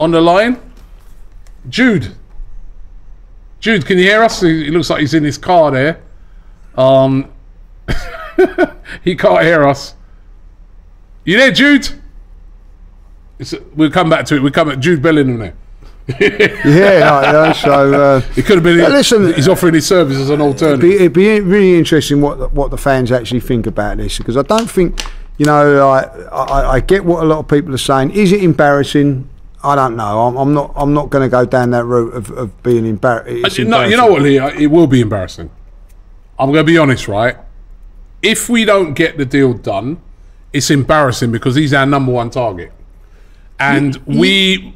[0.00, 0.60] on the line.
[1.68, 2.14] Jude.
[3.60, 4.40] Jude, can you hear us?
[4.40, 6.00] He looks like he's in his car there.
[6.76, 7.30] Um,
[9.04, 9.94] he can't hear us.
[11.24, 11.88] You there, Jude?
[13.74, 14.42] We'll come back to it.
[14.42, 15.54] We'll come at Jude Bellingham there.
[16.08, 18.78] Yeah, I know, so uh, It could have been.
[18.78, 20.80] Listen- he's offering his service as an alternative.
[20.80, 24.36] be, it'd be really interesting what the, what the fans actually think about this because
[24.36, 25.00] I don't think,
[25.38, 28.10] you know, I, I, I get what a lot of people are saying.
[28.10, 29.28] Is it embarrassing?
[29.64, 30.26] I don't know.
[30.26, 30.72] I'm, I'm not.
[30.74, 33.60] I'm not going to go down that route of, of being embarrassed.
[33.60, 34.38] no, you know what, Lee?
[34.38, 35.50] It will be embarrassing.
[36.38, 37.36] I'm going to be honest, right?
[38.22, 40.00] If we don't get the deal done,
[40.52, 42.72] it's embarrassing because he's our number one target,
[43.60, 44.74] and we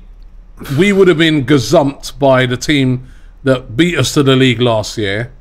[0.78, 3.06] we would have been gazumped by the team
[3.44, 5.32] that beat us to the league last year,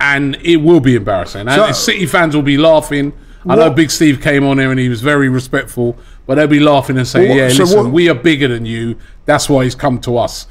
[0.00, 1.42] and it will be embarrassing.
[1.48, 3.12] And So- City fans will be laughing.
[3.48, 5.96] I know Big Steve came on here and he was very respectful,
[6.26, 8.66] but they'll be laughing and saying, What- "Yeah, so listen, what- we are bigger than
[8.66, 8.96] you.
[9.26, 10.46] That's why he's come to us."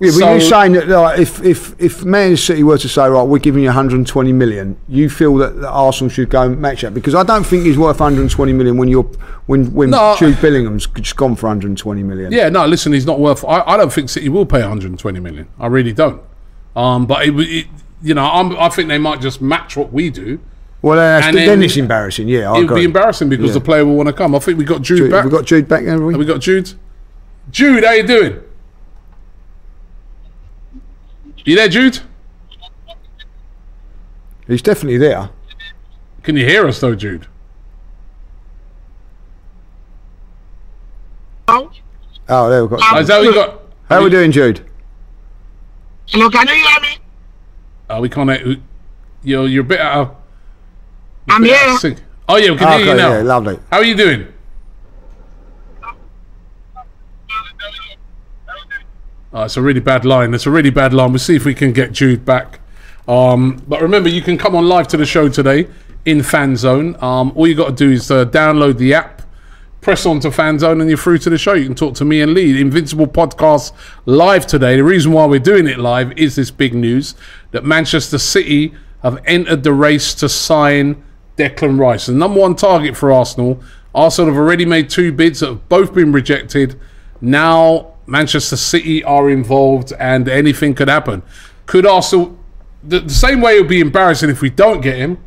[0.00, 3.08] Yeah, but So- you're saying that like, if if if Man City were to say
[3.08, 6.82] right, we're giving you 120 million, you feel that, that Arsenal should go and match
[6.82, 9.04] that because I don't think he's worth 120 million when you're
[9.46, 10.16] when when No.
[10.18, 12.32] Jude Bellingham's just gone for 120 million.
[12.32, 13.44] Yeah, no, listen, he's not worth.
[13.44, 15.46] I, I don't think City will pay 120 million.
[15.60, 16.20] I really don't.
[16.74, 17.66] Um, but it, it,
[18.02, 20.40] you know, I'm, I think they might just match what we do.
[20.82, 22.26] Well, And then, then it's embarrassing.
[22.28, 23.52] Yeah, I It would be embarrassing because Yeah.
[23.54, 24.34] the player will want to come.
[24.34, 25.24] I think we got Jude, Jude, back.
[25.24, 26.12] we got Jude back, haven't we?
[26.12, 26.72] Have we got Jude?
[27.50, 28.40] Jude, how you doing?
[31.44, 32.00] You there, Jude?
[34.46, 35.30] He's definitely there.
[36.22, 37.26] Can you hear us though, Jude?
[42.26, 42.94] Oh, there we got.
[42.94, 43.60] Oh, is that what you got?
[43.88, 44.64] How are we doing, Jude?
[46.08, 46.98] Hello, can you hear me?
[47.90, 48.60] Oh, we can't.
[49.22, 50.16] You're you're a bit out of.
[51.28, 51.92] I'm bit here.
[51.92, 52.00] of.
[52.28, 53.12] Oh yeah, we can ah, hear you Okay, now.
[53.16, 53.58] yeah, lovely.
[53.70, 54.26] How are you doing?
[59.34, 60.32] Oh, it's a really bad line.
[60.32, 61.10] It's a really bad line.
[61.10, 62.60] We'll see if we can get Jude back.
[63.08, 65.66] Um, but remember, you can come on live to the show today
[66.04, 66.94] in Fan Zone.
[67.02, 69.22] Um, all you got to do is uh, download the app,
[69.80, 71.54] press on to Fan Zone, and you're through to the show.
[71.54, 72.60] You can talk to me and Lee.
[72.60, 73.72] Invincible podcast
[74.06, 74.76] live today.
[74.76, 77.16] The reason why we're doing it live is this big news
[77.50, 78.72] that Manchester City
[79.02, 81.02] have entered the race to sign
[81.36, 83.60] Declan Rice, the number one target for Arsenal.
[83.92, 86.78] Arsenal have already made two bids that have both been rejected.
[87.20, 91.22] Now Manchester City are involved, and anything could happen.
[91.66, 92.36] Could Arsenal,
[92.82, 95.18] the, the same way it would be embarrassing if we don't get him.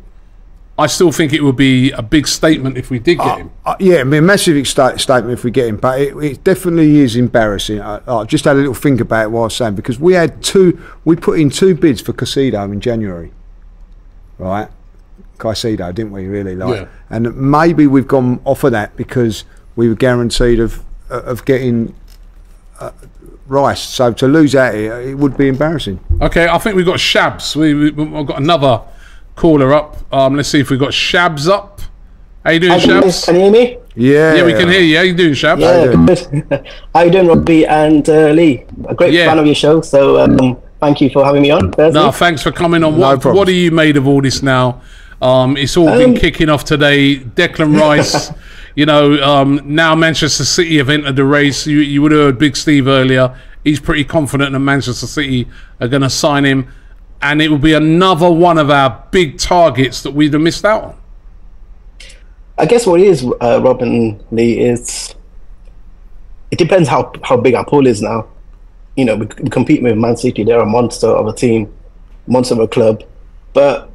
[0.80, 3.50] I still think it would be a big statement if we did get him.
[3.66, 6.44] Uh, yeah, it'd be a massive sta- statement if we get him, but it, it
[6.44, 7.80] definitely is embarrassing.
[7.80, 10.12] I, I just had a little think about it while I was saying because we
[10.12, 13.32] had two, we put in two bids for Caicedo in January,
[14.38, 14.68] right?
[15.38, 16.26] Caicedo, didn't we?
[16.26, 16.88] Really like, Yeah.
[17.10, 19.42] and maybe we've gone off of that because
[19.74, 21.92] we were guaranteed of of getting
[22.80, 22.90] uh,
[23.46, 23.80] Rice.
[23.80, 25.98] So to lose out here, it would be embarrassing.
[26.20, 27.56] Okay, I think we've got Shabs.
[27.56, 28.82] We, we, we've got another
[29.36, 29.96] caller up.
[30.12, 31.80] Um, let's see if we've got Shabs up.
[32.44, 33.24] How you doing, Can Shabs?
[33.26, 33.78] can you hear me?
[33.94, 34.96] Yeah, Yeah, we can hear you.
[34.96, 35.60] How you doing, Shabs?
[35.60, 36.66] Yeah, good.
[36.94, 38.64] How you doing, Robbie and uh, Lee?
[38.88, 39.26] A great Yeah.
[39.26, 41.72] fan of your show, so um, thank you for having me on.
[41.72, 42.00] Firstly.
[42.00, 42.94] No, thanks for coming on.
[42.94, 43.38] No What, problems.
[43.38, 44.80] what are you made of all this now?
[45.20, 47.16] Um, it's all been Um, kicking off today.
[47.18, 48.30] Declan Rice,
[48.74, 51.66] you know, um, now Manchester City have entered the race.
[51.66, 53.38] You, you would have heard Big Steve earlier.
[53.64, 55.48] He's pretty confident that Manchester City
[55.80, 56.68] are going to sign him.
[57.20, 60.84] And it will be another one of our big targets that we'd have missed out
[60.84, 61.00] on.
[62.56, 65.14] I guess what it is, uh, Rob and Lee, is
[66.50, 68.26] it depends how how big our pool is now.
[68.96, 71.72] You know, we, compete with Man City; they're a monster of a team,
[72.26, 73.04] monster of a club.
[73.52, 73.90] But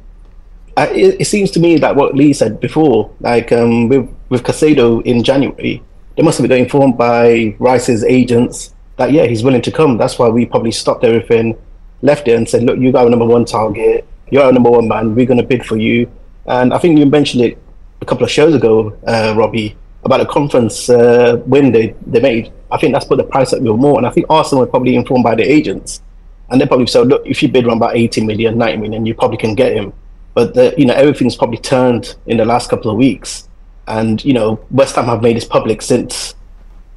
[0.76, 4.42] I, it, it seems to me that what Lee said before, like um, with with
[4.42, 5.80] Caicedo in January,
[6.16, 9.96] they must have been informed by Rice's agents that yeah, he's willing to come.
[9.96, 11.56] That's why we probably stopped everything,
[12.02, 14.88] left it, and said, look, you got our number one target, you're our number one
[14.88, 15.14] man.
[15.14, 16.10] We're going to bid for you.
[16.46, 17.58] And I think you mentioned it
[18.02, 22.52] a couple of shows ago, uh, Robbie, about a conference uh, win they, they made.
[22.72, 23.98] I think that's put the price up even more.
[23.98, 26.02] And I think Arsenal were probably informed by the agents.
[26.50, 29.14] And they probably said, look, if you bid around about 80 million, 90 million, you
[29.14, 29.92] probably can get him.
[30.34, 33.48] But, the, you know, everything's probably turned in the last couple of weeks.
[33.86, 36.34] And, you know, West Ham have made this public since,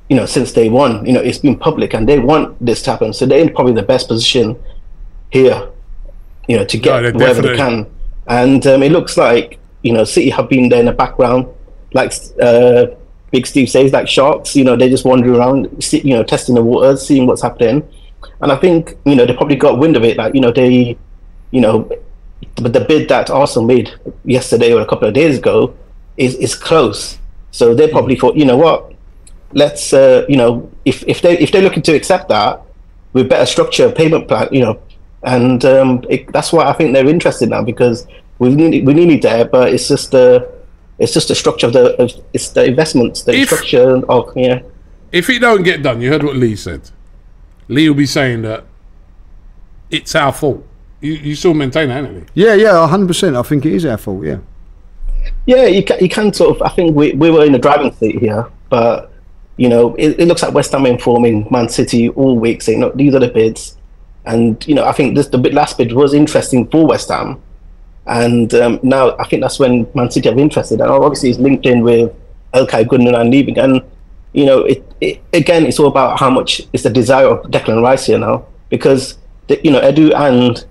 [0.10, 1.06] you know, since day one.
[1.06, 3.14] You know, it's been public and they want this to happen.
[3.14, 4.58] So they're in probably the best position
[5.30, 5.70] here,
[6.48, 7.88] you know, to get No, wherever they can.
[8.28, 11.48] And um, it looks like, you know, City have been there in the background,
[11.94, 12.88] like uh,
[13.32, 14.56] Big Steve says, like sharks.
[14.56, 17.88] You know, they're just wandering around, see, you know, testing the waters, seeing what's happening.
[18.42, 20.18] And I think, you know, they probably got wind of it.
[20.18, 20.98] Like, you know, they,
[21.52, 21.90] you know,
[22.56, 23.92] but the bid that Arsenal made
[24.26, 25.76] yesterday or a couple of days ago
[26.18, 27.18] is, is close.
[27.52, 28.94] So they probably thought, you know what,
[29.54, 32.62] let's, uh, you know, if, if they if they're looking to accept that,
[33.14, 34.80] with better structure of payment plan, you know,
[35.24, 38.06] and um, it, that's why I think they're interested now because
[38.40, 40.48] we need we nearly there, but it's just the
[41.00, 44.62] it's just the structure of the of, it's the investments, the If- structure of yeah.
[45.12, 46.92] If it don't get done, you heard what Lee said.
[47.70, 48.66] Lee will be saying that
[49.90, 50.66] it's our fault.
[51.00, 52.26] You, you still maintain that, haven't you?
[52.34, 53.36] Yeah, yeah, hundred percent.
[53.36, 54.26] I think it is our fault.
[54.26, 54.40] Yeah.
[55.46, 56.62] Yeah, you can, you can sort of.
[56.62, 59.12] I think we, we were in the driving seat here, but
[59.58, 62.96] you know, it, it looks like West Ham informing Man City all week, saying, "Look,
[62.96, 63.78] these are the bids,"
[64.26, 67.42] and you know, I think this the bid, last bid was interesting for West Ham,
[68.06, 71.66] and um, now I think that's when Man City have interested, and obviously it's linked
[71.66, 72.14] in with
[72.54, 73.82] Ilkay Gundogan leaving, and
[74.34, 77.82] you know, it, it again, it's all about how much it's the desire of Declan
[77.82, 79.18] Rice here now, because
[79.48, 80.64] the, you know, Edu and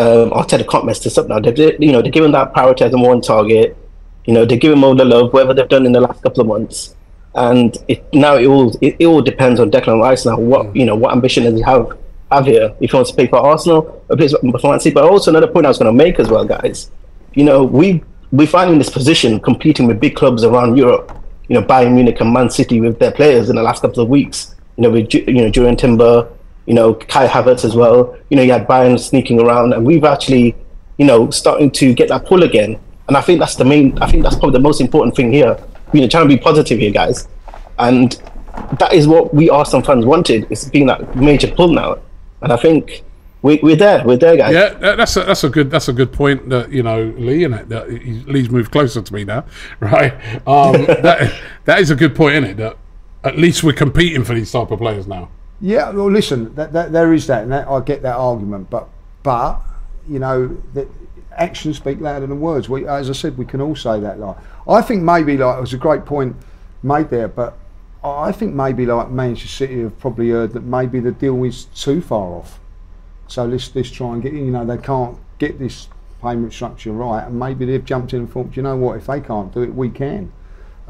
[0.00, 1.38] um, Arteta can't mess this up now.
[1.38, 3.76] They've, you know, they're giving that priority as a one target.
[4.24, 6.46] You know, they're giving all the love, whatever they've done in the last couple of
[6.46, 6.96] months.
[7.34, 10.38] And it, now it all it, it all depends on Declan Rice now.
[10.38, 11.98] What you know, what ambition does he have
[12.32, 12.74] have here?
[12.80, 14.94] If he wants to play for Arsenal, or plays for Man City.
[14.94, 16.90] But also another point I was going to make as well, guys.
[17.34, 21.16] You know, we we find in this position competing with big clubs around Europe.
[21.48, 24.08] You know, Bayern Munich and Man City with their players in the last couple of
[24.08, 24.54] weeks.
[24.76, 26.28] You know, with you know Jurrien Timber,
[26.66, 28.16] you know Kai Havertz as well.
[28.30, 30.54] You know, you had Bayern sneaking around, and we've actually,
[30.98, 32.78] you know, starting to get that pull again.
[33.08, 33.98] And I think that's the main.
[34.00, 35.58] I think that's probably the most important thing here.
[35.92, 37.26] You know, trying to be positive here, guys,
[37.78, 38.20] and
[38.78, 40.46] that is what we Arsenal fans wanted.
[40.50, 41.98] It's being that major pull now,
[42.42, 43.02] and I think
[43.42, 44.04] we, we're there.
[44.04, 44.52] We're there, guys.
[44.52, 46.48] Yeah, that's a, that's a good that's a good point.
[46.50, 49.44] That you know, Lee and that Lee's moved closer to me now,
[49.80, 50.12] right?
[50.46, 52.56] Um, that that is a good point, isn't it?
[52.58, 52.76] That
[53.24, 55.30] at least we're competing for these type of players now.
[55.60, 58.88] Yeah, well, listen, that, that, there is that, and that, I get that argument, but
[59.22, 59.60] but
[60.08, 60.88] you know, that
[61.36, 62.68] actions speak louder than words.
[62.68, 64.18] We, as I said, we can all say that.
[64.18, 64.36] Like,
[64.68, 66.36] I think maybe like it was a great point
[66.82, 67.58] made there, but
[68.02, 72.00] I think maybe like Manchester City have probably heard that maybe the deal is too
[72.00, 72.58] far off.
[73.28, 75.88] So let's let's try and get you know they can't get this
[76.22, 79.20] payment structure right, and maybe they've jumped in and thought, you know what, if they
[79.20, 80.32] can't do it, we can.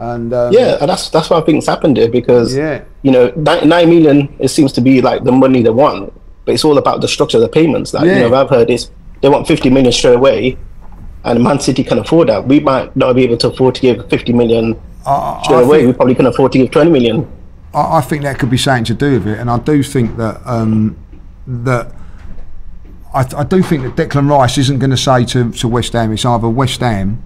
[0.01, 2.83] And um, Yeah, and that's that's what I think's happened here because Yeah.
[3.03, 6.11] you know nine, nine million it seems to be like the money they want,
[6.47, 7.93] but it's all about the structure of the payments.
[7.93, 8.17] Like Yeah.
[8.25, 8.91] you know, I've heard is
[9.21, 10.57] they want fifty million straight away,
[11.25, 12.49] and Man City can afford that.
[12.49, 14.75] We might not be able to afford to give fifty million
[15.07, 15.77] I- straight I away.
[15.81, 17.27] think- We probably can afford to give twenty million.
[17.75, 20.17] I, I think that could be something to do with it, and I do think
[20.17, 20.97] that um,
[21.47, 21.93] that
[23.13, 26.11] I, I do think that Declan Rice isn't going to say to, to West Ham
[26.13, 27.23] it's either West Ham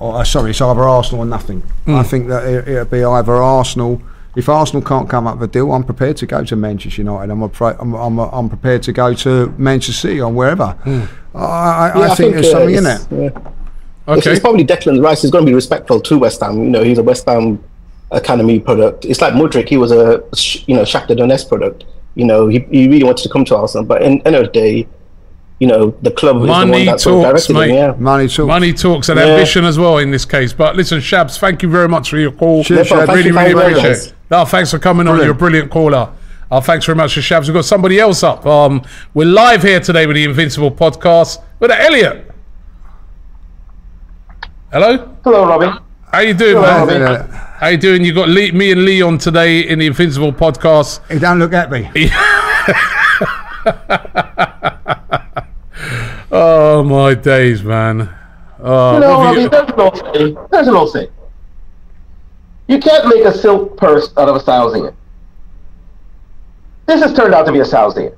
[0.00, 1.62] or uh, sorry it's either Arsenal or nothing.
[1.86, 4.00] I think that it, it'll be either Arsenal.
[4.36, 7.32] If Arsenal can't come up with a deal, I'm prepared to go to Manchester United.
[7.32, 10.76] I'm afraid, I'm, I'm, I'm prepared to go to Manchester City or wherever.
[11.34, 11.40] I,
[11.94, 13.00] I, I think, there's uh, something in it.
[13.12, 13.52] it's- yeah.
[14.14, 16.62] Okay, it's probably Declan Rice is going to be respectful to West Ham.
[16.64, 17.62] You know, he's a West Ham
[18.10, 19.04] academy product.
[19.04, 19.68] It's like Mudryk.
[19.68, 21.84] He was a sh- you know Shakhtar Donetsk product.
[22.14, 24.50] You know, he, he really wanted to come to Arsenal, but in end of the
[24.50, 24.88] day,
[25.60, 27.68] you know, the club is the Money one that sort of talks, directed him.
[27.70, 27.74] mate.
[27.74, 27.94] Yeah.
[27.98, 28.46] Money talks.
[28.46, 29.26] money talks and Yeah.
[29.26, 30.52] ambition as well in this case.
[30.52, 32.62] But listen, Shabs, thank you very much for your call.
[32.64, 33.06] Cheers, No Shab.
[33.06, 34.12] Thank really, you really appreciate it.
[34.30, 35.16] No, thanks for coming on.
[35.16, 35.24] Brilliant.
[35.26, 36.08] You're a brilliant caller.
[36.50, 37.46] Uh, thanks very much, for Shabs.
[37.46, 38.46] We've got somebody else up.
[38.46, 38.82] Um,
[39.14, 42.30] we're live here today with the Invincible podcast with Elliot.
[44.72, 45.14] Hello.
[45.24, 45.78] Hello, Robbie.
[46.12, 47.02] How you doing, Hello, man?
[47.02, 47.30] Robin.
[47.30, 48.04] How you doing?
[48.04, 51.00] You got Lee, me and Lee on today in the Invincible podcast.
[51.10, 51.90] He don't look at me.
[56.30, 58.08] Oh my days, man.
[58.60, 60.38] Oh, You know, Robbie, you- there's an old saying.
[60.50, 61.08] There's an old saying.
[62.66, 64.92] You can't make a silk purse out of a sow's ear.
[66.86, 68.12] This has turned out to be a sow's ear.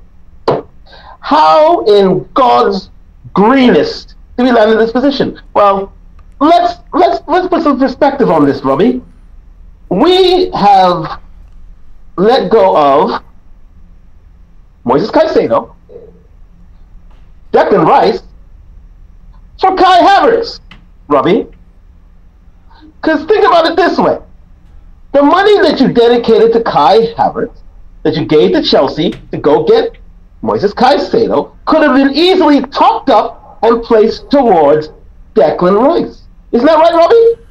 [1.20, 2.90] How in God's
[3.32, 5.38] greenest do we land in this position?
[5.54, 5.92] Well,
[6.40, 9.02] let's let's let's put some perspective on this, Robbie.
[9.90, 11.20] We have
[12.16, 13.22] let go of
[14.86, 15.74] Moises Caicedo,
[17.52, 18.22] Declan Rice,
[19.60, 20.60] for Kai Havertz,
[21.08, 21.46] Robbie.
[23.00, 24.18] Because think about it this way:
[25.12, 27.60] the money that you dedicated to Kai Havertz,
[28.02, 29.96] that you gave to Chelsea to go get
[30.42, 34.90] Moises Caicedo, could have been easily topped up and placed towards
[35.34, 36.22] Declan Rice.
[36.52, 37.42] Isn't that right, Robbie?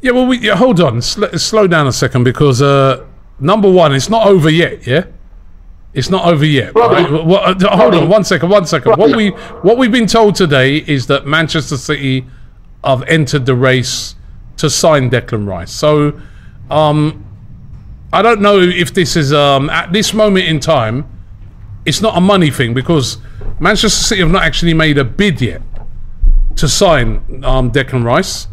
[0.00, 1.02] Yeah, well, we, yeah, hold on.
[1.02, 3.04] Sl- slow down a second because uh,
[3.38, 4.86] number one, it's not over yet.
[4.86, 5.04] Yeah,
[5.92, 6.74] it's not over yet.
[6.74, 7.04] Right?
[7.04, 8.96] Uh, hold on, one second, one second.
[8.96, 9.30] What we
[9.62, 12.26] what we've been told today is that Manchester City
[12.84, 14.14] have entered the race
[14.56, 15.72] to sign Declan Rice.
[15.72, 16.20] So,
[16.70, 17.24] um,
[18.12, 21.06] I don't know if this is um, at this moment in time.
[21.86, 23.16] It's not a money thing because
[23.58, 25.62] Manchester City have not actually made a bid yet
[26.56, 28.48] to sign um, Declan Rice.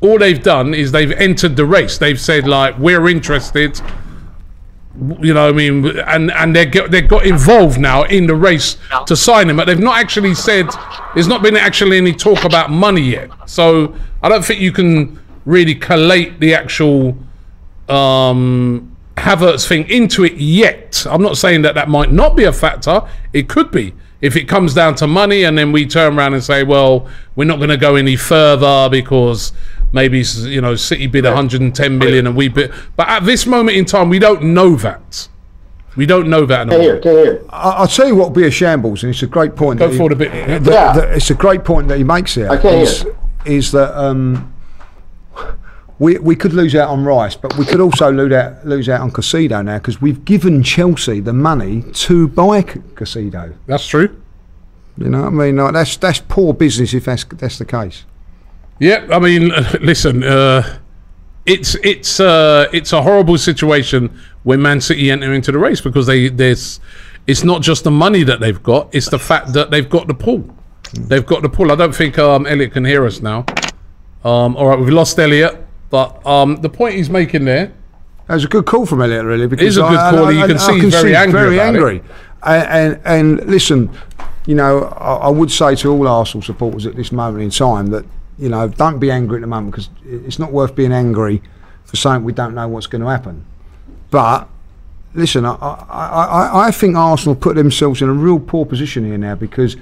[0.00, 1.96] All they've done is they've entered the race.
[1.96, 3.80] They've said like we're interested.
[4.94, 8.34] You know, what I mean, and and they get they got involved now in the
[8.34, 8.76] race
[9.06, 10.68] to sign him, but they've not actually said.
[11.14, 13.30] There's not been actually any talk about money yet.
[13.46, 17.16] So I don't think you can really collate the actual
[17.88, 21.06] um, Havertz thing into it yet.
[21.08, 23.02] I'm not saying that that might not be a factor.
[23.32, 26.44] It could be if it comes down to money, and then we turn around and
[26.44, 29.52] say, well, we're not going to go any further because
[29.92, 32.72] maybe you know City bid 110 million and we bid.
[32.96, 35.28] But at this moment in time, we don't know that.
[35.94, 36.60] We don't know that.
[36.60, 37.02] at the Can hear, moment.
[37.02, 37.44] can hear.
[37.50, 39.78] I- I'll tell you what would be a shambles, and it's a great point.
[39.78, 40.32] Go that he- forward a bit.
[40.32, 40.92] that- Yeah.
[40.94, 42.48] that- it's a great point that he makes here.
[42.50, 42.82] I can hear.
[42.82, 43.06] is,
[43.44, 44.52] is that um,
[45.98, 49.02] we we could lose out on Rice, but we could also lose out lose out
[49.02, 53.52] on Caicedo now because we've given Chelsea the money to buy C- Caicedo.
[53.66, 54.16] That's true.
[54.98, 55.56] You know what I mean?
[55.56, 58.04] Like that's that's poor business if that's that's the case.
[58.82, 60.80] Yeah, I mean, listen, uh,
[61.46, 66.08] it's it's uh, it's a horrible situation when Man City enter into the race because
[66.08, 66.80] they there's
[67.28, 70.14] it's not just the money that they've got; it's the fact that they've got the
[70.14, 70.44] pull.
[70.94, 71.70] They've got the pull.
[71.70, 73.46] I don't think um, Elliot can hear us now.
[74.24, 77.72] Um, all right, we've lost Elliot, but um, the point he's making there.
[78.26, 79.46] That was a good call from Elliot, really.
[79.46, 81.60] Because is a good call, you can see he's very angry Very it.
[81.60, 82.02] angry.
[82.42, 83.96] And, and and listen,
[84.46, 87.86] you know, I, I would say to all Arsenal supporters at this moment in time
[87.88, 88.04] that
[88.38, 91.42] you know don't be angry at the moment because it's not worth being angry
[91.84, 93.44] for something we don't know what's going to happen.
[94.10, 94.48] But
[95.14, 99.18] listen, I, I, I, I think Arsenal put themselves in a real poor position here
[99.18, 99.76] now because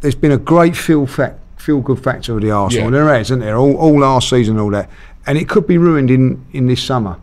[0.00, 2.86] there's been a great feel fact, feel good factor of the Arsenal.
[2.86, 3.04] Yeah.
[3.04, 3.56] There is, isn't there?
[3.56, 4.90] All, all last season, all that,
[5.26, 7.20] and it could be ruined in in this summer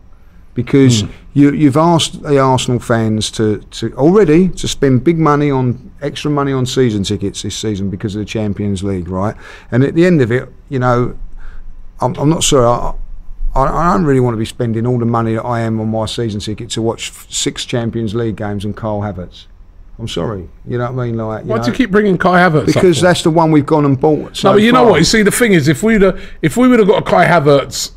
[0.62, 1.10] because hmm.
[1.32, 6.30] you, you've asked the Arsenal fans to, to already to spend big money on extra
[6.30, 9.34] money on season tickets this season because of the Champions League, right?
[9.70, 11.18] And at the end of it, you know,
[12.00, 12.66] I'm, I'm not sure.
[12.66, 12.94] I,
[13.54, 16.04] I, don't really want to be spending all the money that I am on my
[16.04, 19.46] season ticket to watch six Champions League games and Carl Havertz.
[19.98, 21.16] I'm sorry, you know what I mean?
[21.16, 22.66] Like, Why do you keep bringing Kai Havertz?
[22.66, 24.36] because that's the one we've gone and bought.
[24.36, 24.98] So no, but you know what?
[24.98, 27.26] You see, the thing is, if we'd have, if we would have got a Kai
[27.26, 27.92] Havertz,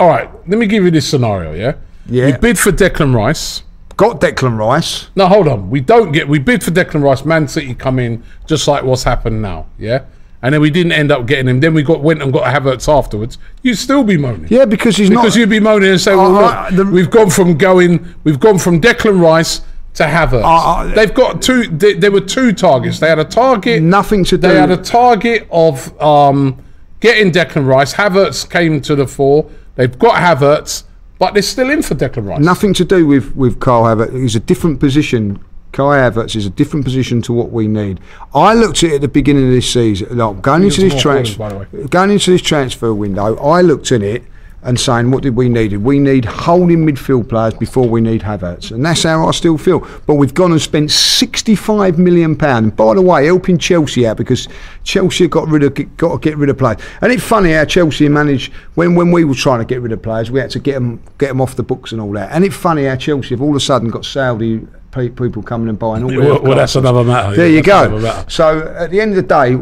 [0.00, 0.30] all right.
[0.48, 1.52] Let me give you this scenario.
[1.52, 1.74] Yeah,
[2.10, 2.26] Yeah.
[2.26, 3.62] We bid for Declan Rice.
[3.96, 5.08] got Declan Rice.
[5.16, 5.70] No, hold on.
[5.70, 6.26] We don't get.
[6.28, 7.24] We bid for Declan Rice.
[7.24, 9.66] Man City come in just like what's happened now.
[9.78, 10.04] Yeah,
[10.42, 11.60] and then we didn't end up getting him.
[11.60, 13.38] Then we got went and got Havertz afterwards.
[13.62, 14.46] You'd still be moaning.
[14.50, 15.22] Yeah, because he's because not.
[15.24, 18.58] Because you'd be moaning and say, "Well, look, the- we've gone from going, we've gone
[18.58, 19.60] from Declan Rice
[19.94, 20.44] to Havertz.
[20.44, 21.64] I- I- They've got two.
[21.64, 22.98] They, there were two targets.
[23.00, 23.82] They had a target.
[23.82, 26.56] Nothing to do- They had a target of um,
[27.00, 27.94] getting Declan Rice.
[27.94, 29.50] Havertz came to the fore.
[29.76, 30.84] They've got Havertz,
[31.20, 32.40] but they're still in for Declan Rice.
[32.40, 34.20] Nothing to do with with Carl Havertz.
[34.20, 35.44] He's a different position.
[35.72, 38.00] Kai Havertz is a different position to what we need.
[38.34, 41.38] I looked at it at the beginning of this season, like going into this transfer,
[41.38, 41.86] callers, by the way.
[41.86, 43.36] going into this transfer window.
[43.36, 44.24] I looked at it
[44.62, 45.74] and saying, what did we need?
[45.78, 49.86] We need holding midfield players before we need Havertz, and that's how I still feel.
[50.06, 52.76] But we've gone and spent sixty-five million pound.
[52.76, 54.48] By the way, helping Chelsea out because
[54.84, 56.78] Chelsea got rid of got to get rid of players.
[57.00, 60.02] And it's funny how Chelsea managed when when we were trying to get rid of
[60.02, 62.30] players, we had to get them get them off the books and all that.
[62.32, 65.78] And it's funny how Chelsea have all of a sudden got Saudi people coming and
[65.78, 67.36] buying all Well, well, that's another matter.
[67.36, 68.24] There Yeah, you go.
[68.26, 69.56] So at the end of the day,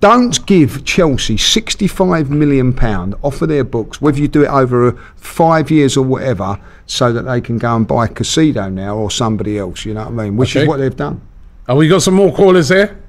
[0.00, 4.92] don't give Chelsea sixty-five million pound off of their books, whether you do it over
[5.16, 9.58] five years or whatever, so that they can go and buy Caicedo now or somebody
[9.58, 9.84] else.
[9.84, 10.36] You know what I mean?
[10.36, 10.62] Which Okay.
[10.62, 11.20] is what they've done.
[11.66, 13.02] And we got some more callers here.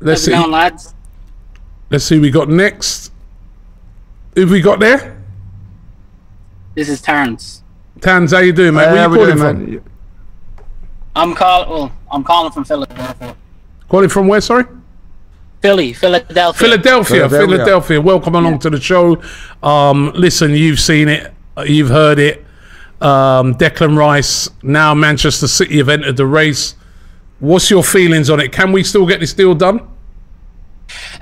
[0.00, 0.32] Let's How's see.
[0.32, 0.94] it going, lads?
[1.90, 2.18] Let's see.
[2.18, 3.12] We got next.
[4.34, 5.16] Who we got there?
[6.74, 7.62] This is Terrence.
[8.02, 8.84] Tans, how you doing, mate?
[8.84, 9.70] Uh, Where how you calling doing, from?
[9.70, 9.82] mate?
[11.16, 11.70] I'm calling.
[11.70, 13.34] Well, I'm calling from Philadelphia.
[13.88, 14.40] Calling from where?
[14.40, 14.64] Sorry.
[15.62, 16.68] Philly, Philadelphia.
[16.68, 17.56] Philadelphia, Philadelphia.
[17.56, 18.00] Philadelphia.
[18.00, 19.20] Welcome along to the show.
[19.62, 22.44] Um, listen, you've seen it, uh, you've heard it.
[23.00, 26.74] Um, Declan Rice, now Manchester City have entered the race.
[27.40, 28.52] What's your feelings on it?
[28.52, 29.80] Can we still get this deal done?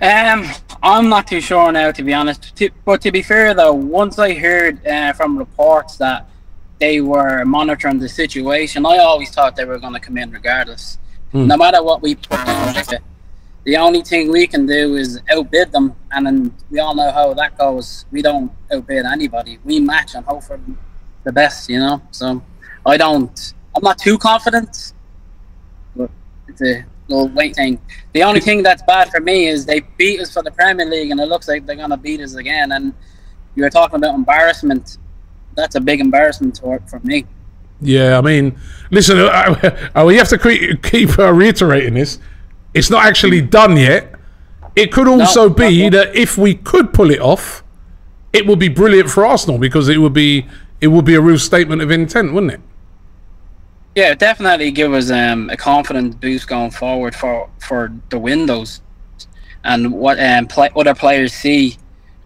[0.01, 0.49] Um,
[0.83, 2.63] I'm not too sure now, to be honest.
[2.85, 6.29] But to be fair, though, once I heard uh, from reports that
[6.79, 10.99] they were monitoring the situation, I always thought they were going to come in regardless.
[11.35, 11.49] Mm.
[11.49, 12.39] No matter what we put
[13.65, 17.33] the only thing we can do is outbid them, and then we all know how
[17.35, 18.05] that goes.
[18.11, 19.59] We don't outbid anybody.
[19.65, 20.61] We match and hope for
[21.25, 22.03] the best, you know.
[22.11, 22.43] So
[22.85, 23.55] I don't.
[23.75, 24.93] I'm not too confident,
[25.97, 26.11] but
[26.47, 27.81] it's a little wait thing.
[28.13, 31.11] The only thing that's bad for me is they beat us for the Premier League,
[31.11, 32.71] and it looks like they're gonna beat us again.
[32.71, 32.93] And
[33.55, 34.99] you were talking about embarrassment.
[35.57, 37.25] That's a big embarrassment for for me.
[37.81, 38.59] Yeah, I mean,
[38.91, 42.19] listen, uh, uh, we have to keep, keep uh, reiterating this.
[42.73, 44.15] It's not actually done yet.
[44.77, 47.63] It could also No, be that if we could pull it off,
[48.33, 50.47] it would be brilliant for Arsenal because it would be
[50.81, 52.61] it would be a real statement of intent, wouldn't it?
[53.95, 58.81] Yeah, definitely give us um, a confident boost going forward for for the windows
[59.63, 61.77] and what um, play, other players see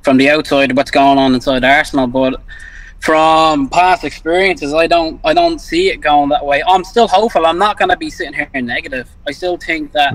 [0.02, 2.06] from the outside what's going on inside Arsenal.
[2.06, 2.40] But
[3.00, 6.62] from past experiences, I don't I don't see it going that way.
[6.66, 7.46] I'm still hopeful.
[7.46, 9.08] I'm not going to be sitting here negative.
[9.26, 10.14] I still think that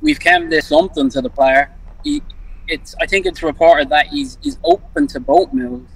[0.00, 1.70] we've come this something to the player.
[2.02, 2.22] He,
[2.68, 5.90] it's I think it's reported that he's he's open to boat moves,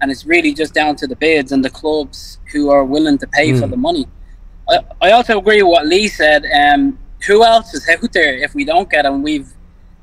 [0.00, 3.26] and it's really just down to the bids and the clubs who are willing to
[3.26, 4.06] pay for the money.
[4.68, 6.44] I, I also agree with what Lee said.
[6.46, 9.22] Um, who else is out there if we don't get him?
[9.22, 9.52] We've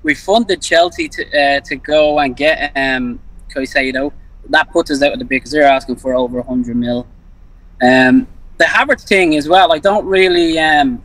[0.04, 3.20] we funded Chelsea to uh, to go and get um
[3.50, 4.12] Caicedo.
[4.50, 7.08] That puts us out of the bid because they're asking for over hundred mil.
[7.82, 8.28] Um,
[8.58, 9.72] the Havertz thing as well.
[9.72, 11.04] I don't really um.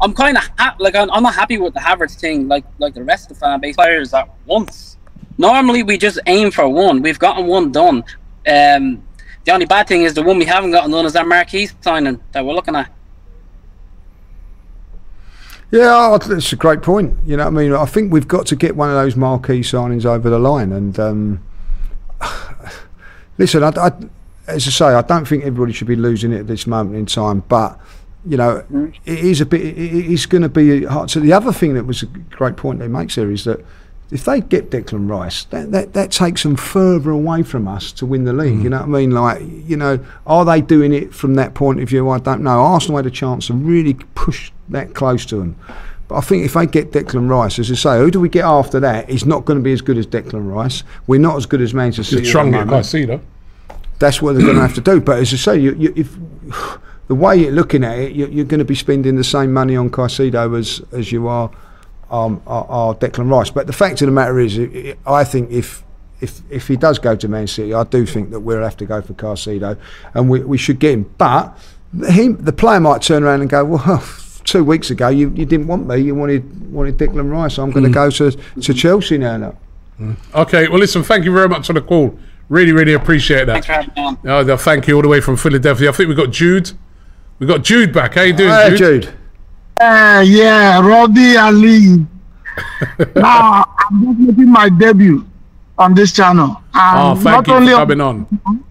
[0.00, 2.94] I'm kind of ha- like I'm, I'm not happy with the Havertz thing, like like
[2.94, 4.98] the rest of the fan base players at once.
[5.38, 7.02] Normally we just aim for one.
[7.02, 8.04] We've gotten one done.
[8.46, 9.02] Um,
[9.44, 12.20] the only bad thing is the one we haven't gotten done is that marquee signing
[12.32, 12.90] that we're looking at.
[15.70, 17.16] Yeah, that's a great point.
[17.26, 20.04] You know, I mean, I think we've got to get one of those marquee signings
[20.04, 20.70] over the line.
[20.70, 21.42] And um,
[23.38, 23.92] listen, I, I,
[24.46, 27.06] as I say, I don't think everybody should be losing it at this moment in
[27.06, 27.40] time.
[27.48, 27.78] But
[28.26, 28.94] you know, mm.
[29.04, 29.60] it is a bit.
[29.60, 31.10] It it is going to be hard.
[31.10, 33.64] So the other thing that was a great point they makes there is that
[34.10, 38.06] if they get Declan Rice, that, that, that takes them further away from us to
[38.06, 38.58] win the league.
[38.58, 38.62] Mm.
[38.62, 39.10] You know what I mean?
[39.10, 42.08] Like, you know, are they doing it from that point of view?
[42.10, 42.60] I don't know.
[42.60, 45.56] Arsenal had a chance to really push that close to them.
[46.08, 48.44] But I think if they get Declan Rice, as I say, who do we get
[48.44, 49.08] after that?
[49.08, 50.82] He's not going to be as good as Declan Rice.
[51.06, 52.24] We're not as good as Manchester City.
[52.24, 53.20] Just at the to get moment Caicedo.
[53.98, 55.00] that's what they're going to have to do.
[55.00, 56.14] But as I say, you, you, if
[57.08, 59.76] the way you're looking at it, you, you're going to be spending the same money
[59.76, 61.50] on Caicedo as as you are
[62.10, 63.50] um, are, are Declan Rice.
[63.50, 64.58] But the fact of the matter is,
[65.06, 65.82] I think if
[66.20, 68.84] if if he does go to Man City, I do think that we'll have to
[68.84, 69.78] go for Caicedo,
[70.12, 71.14] and we, we should get him.
[71.16, 71.58] But
[72.10, 74.04] he, the player might turn around and go, well.
[74.44, 75.98] Two weeks ago, you, you didn't want me.
[75.98, 77.58] You wanted wanted Declan Rice.
[77.58, 79.36] I'm going to go to, to Chelsea now.
[79.38, 80.16] now.
[80.34, 82.18] Okay, well, listen, thank you very much for the call.
[82.48, 83.86] Really, really appreciate Thanks that.
[83.86, 84.18] for me on.
[84.26, 85.88] Oh, thank you all the way from Philadelphia.
[85.88, 86.72] I think we've got Jude.
[87.38, 88.14] We've got Jude back.
[88.14, 88.78] How you doing, Hi, Jude?
[89.04, 89.14] Jude.
[89.80, 92.06] Uh, yeah, Robbie Ali.
[93.16, 95.26] now I'm just making my debut
[95.78, 96.62] on this channel.
[96.74, 98.64] Oh, thank not you only for coming on.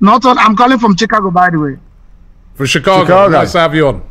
[0.00, 1.76] not on, I'm calling from Chicago, by the way.
[2.54, 3.04] From Chicago.
[3.04, 3.32] Chicago.
[3.32, 4.02] Nice to have you on.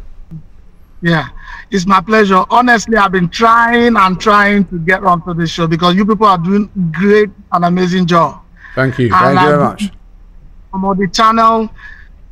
[1.02, 1.30] Yeah,
[1.70, 2.43] it's my pleasure.
[2.50, 6.38] Honestly, I've been trying and trying to get onto this show because you people are
[6.38, 8.41] doing great and amazing job.
[8.74, 9.06] Thank you.
[9.06, 9.84] And Thank you very much.
[10.74, 11.70] I'm on the channel.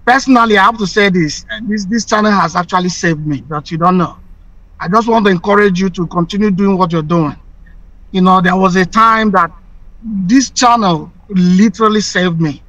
[0.06, 3.44] Personally, I have to say this: this this channel has actually saved me.
[3.50, 4.18] That you don't know.
[4.80, 7.36] I just want to encourage you to continue doing what you're doing.
[8.12, 9.52] You know, there was a time that
[10.04, 12.62] this channel literally saved me.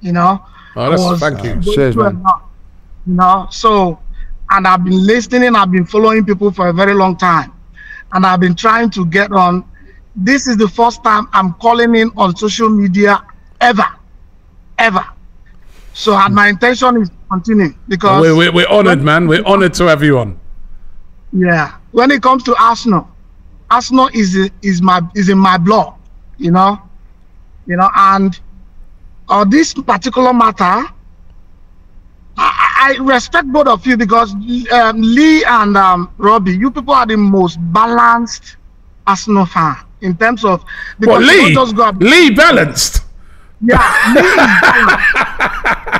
[0.00, 0.44] You know,
[0.76, 1.74] Oh, that's, was thank you.
[1.74, 2.22] Cheers, man.
[3.06, 3.98] You know, so
[4.50, 5.54] and I've been listening.
[5.54, 7.52] I've been following people for a very long time,
[8.12, 9.64] and I've been trying to get on.
[10.16, 13.24] This is the first time I'm calling in on social media
[13.60, 13.86] ever,
[14.78, 15.04] ever.
[15.92, 19.28] So, and my intention is to continue because We're, we're, we're honoured, man.
[19.28, 20.38] We're honoured to have you on.
[21.32, 23.08] yeah, when it comes to Arsenal,
[23.70, 25.92] Arsenal is is my is in my blood,
[26.38, 26.80] you know,
[27.66, 28.38] you know, and
[29.28, 30.84] on this particular matter,
[32.38, 34.32] I, I respect both of you because
[34.72, 38.56] um, Lee and um, Robbie, you people are the most balanced
[39.06, 40.70] Arsenal fan in terms of What,
[41.00, 41.54] because you Lee?
[41.54, 43.02] just go up- Lee balanced.
[43.60, 45.04] yeah, Lee balanced.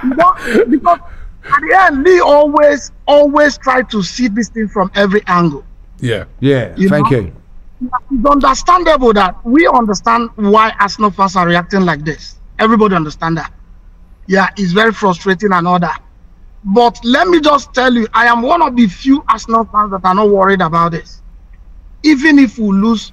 [0.05, 0.99] You know, because
[1.45, 5.65] at the end, Lee always always try to see this thing from every angle.
[5.99, 6.25] Yeah.
[6.41, 7.19] Yeah, You thank know?
[7.19, 7.33] you.
[8.13, 12.37] It's understandable that we understand why Arsenal fans are reacting like this.
[12.61, 13.53] Everybody understand that.
[14.29, 16.01] Yeah, it's very frustrating and all that.
[16.75, 20.05] But let me just tell you, I am one of the few Arsenal fans that
[20.05, 21.23] are not worried about this.
[22.03, 23.13] even if we lose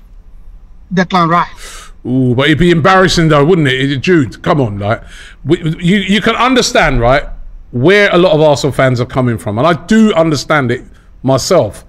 [0.93, 1.91] Declan Rice.
[2.06, 3.97] Ooh, but it'd be embarrassing though, wouldn't it?
[4.01, 5.03] Jude, come on, like
[5.43, 7.24] we, you you can understand, right,
[7.72, 10.84] where a lot of Arsenal fans are coming from, and I do understand it
[11.24, 11.84] myself.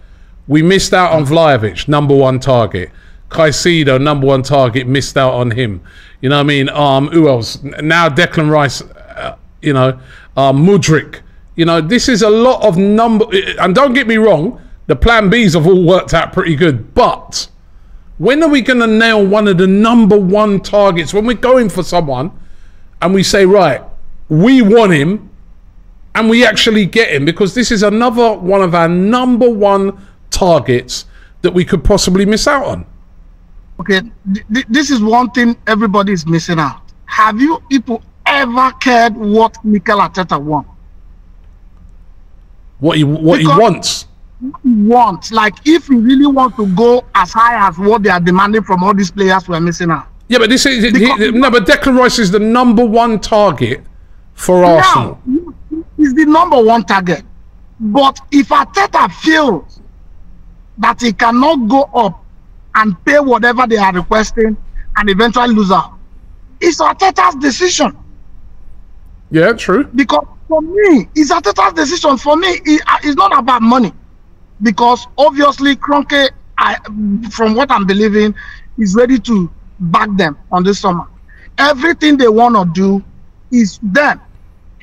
[0.48, 2.90] We missed out on Vlahovic, number one target.
[3.30, 5.82] Caicedo, number one target, missed out on him.
[6.22, 6.68] You know what I mean?
[6.70, 7.62] Um, who else?
[7.62, 9.98] Now Declan Rice, uh, you know,
[10.36, 11.20] uh, Mudryk.
[11.57, 13.26] You know, this is a lot of number.
[13.61, 17.48] And don't get me wrong, the Plan Bs have all worked out pretty good, but.
[18.18, 21.12] When are we going to nail one of the number one targets?
[21.12, 22.32] When we're going for someone
[23.02, 23.82] and we say, right,
[24.30, 25.28] we want him
[26.14, 29.98] and we actually get him because this is another one of our number one
[30.30, 31.04] targets
[31.42, 32.86] that we could possibly miss out on.
[33.80, 36.80] Okay, th- th- this is one thing everybody is missing out.
[37.04, 40.70] Have you people ever cared what Mikel Arteta wants?
[42.78, 44.06] What he what he Because- wants.
[44.64, 48.62] Want like if he really want to go as high as what they are demanding
[48.64, 50.08] from all these players, we are missing out.
[50.28, 53.82] Yeah, but this is he- no, but Declan Rice is the number one target
[54.34, 55.18] for Arsenal.
[55.24, 57.22] Now, he's the number one target.
[57.80, 59.80] But if Arteta feels
[60.78, 62.22] that he cannot go up
[62.74, 64.54] and pay whatever they are requesting
[64.96, 65.94] and eventually lose out,
[66.60, 67.96] it's Arteta's decision.
[69.30, 69.84] Yeah, true.
[69.94, 72.16] Because for me, it's Arteta's decision.
[72.18, 73.92] For me, it, uh, it's not about money.
[74.62, 76.76] Because obviously, Kroenke, I,
[77.30, 78.34] from what I'm believing,
[78.78, 81.07] is ready to back them on this summer.
[81.59, 83.05] Everything they want to do
[83.57, 84.20] is them.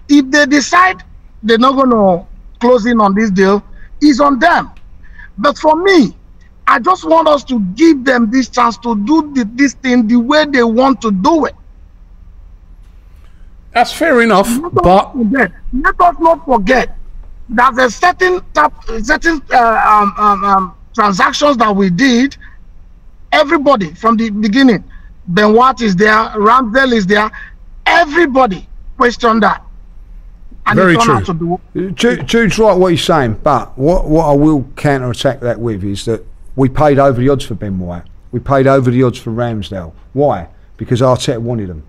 [0.09, 1.03] If they decide
[1.41, 2.28] they're not going to
[2.59, 3.64] close in on this deal,
[4.01, 4.72] it's on them.
[5.38, 6.16] But for me,
[6.68, 10.18] I just want us to give them this chance to do the, this thing the
[10.18, 11.55] way they want to do it.
[13.74, 15.51] That's fair enough, Let but forget,
[15.82, 16.97] let us not forget
[17.49, 18.41] that a certain
[19.03, 22.38] certain uh, um, um, um, transactions that we did.
[23.32, 24.84] Everybody from the beginning,
[25.28, 27.32] Ben White is there, Ramsdale is there.
[27.86, 29.63] Everybody questioned that,
[30.67, 31.59] and Very it turned out true.
[31.74, 35.84] to Jude's right what he's saying, but what, what I will counter attack that with
[35.84, 36.24] is that
[36.55, 38.03] we paid over the odds for Ben White.
[38.32, 39.93] We paid over the odds for Ramsdale.
[40.13, 40.49] Why?
[40.78, 41.84] Because Arteta wanted them.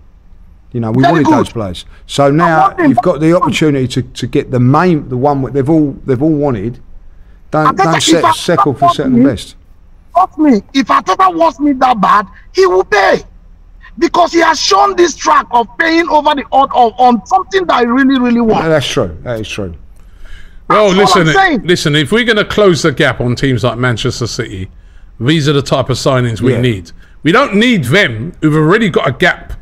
[0.71, 1.33] You know, we Very wanted good.
[1.37, 1.85] those players.
[2.05, 5.91] So now you've got the opportunity to, to get the main, the one they've all
[6.05, 6.79] they've all wanted.
[7.51, 9.55] Don't don't set, I- settle for if I- second best.
[10.13, 13.21] Trust me, if Arteta wants me that bad, he will pay.
[13.97, 17.73] Because he has shown this track of paying over the odd of, on something that
[17.75, 18.65] I really, really Yeah, want.
[18.65, 19.17] that's true.
[19.23, 19.73] That is true.
[20.69, 21.95] Well, That's listen, listen.
[21.95, 24.69] If we're going to close the gap on teams like Manchester City,
[25.19, 26.61] these are the type of signings we Yeah.
[26.61, 26.91] need.
[27.23, 29.53] We don't need them who've already got a gap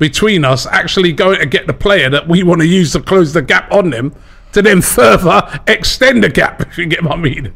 [0.00, 3.32] between us actually going to get the player that we want to use to close
[3.32, 4.12] the gap on them
[4.52, 6.60] to then further extend the gap.
[6.70, 7.52] If you get what I mean.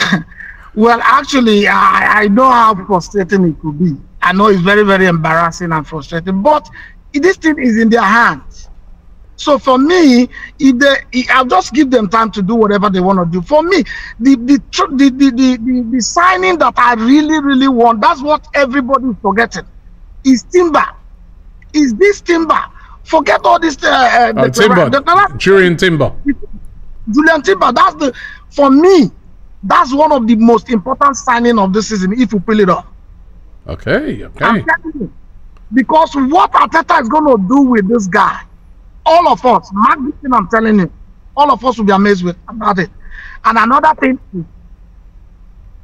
[0.74, 3.96] Well, actually, I, I know how frustrating it could be.
[4.22, 6.68] I know it's very, very embarrassing and frustrating, but
[7.12, 8.68] this thing is in their hands.
[9.34, 10.28] So for me,
[10.60, 13.44] if they, I'll just give them time to do whatever they want to do.
[13.44, 13.82] For me,
[14.20, 18.46] the the, the, the, the, the, the signing that I really, really want, that's what
[18.54, 19.66] everybody's forgetting,
[20.24, 20.86] is Timber.
[21.72, 22.60] Is this Timber?
[23.04, 23.76] Forget all this.
[23.82, 26.12] Uh, uh, Oh, the- Timber, the- the- Julian Timber.
[27.10, 28.12] Julian Timber, that's the
[28.50, 29.10] for me,
[29.62, 32.86] that's one of the most important signing of this season if you pull it off.
[33.66, 34.44] Okay, okay.
[34.44, 35.12] I'm telling you.
[35.72, 38.40] Because what Ateta is going to do with this guy,
[39.04, 40.90] all of us, mark this thing I'm telling you,
[41.36, 42.90] all of us will be amazed with about it.
[43.44, 44.44] And another thing is,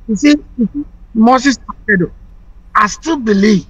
[0.08, 2.10] you see, you see Moses Caicedo,
[2.74, 3.66] I still believe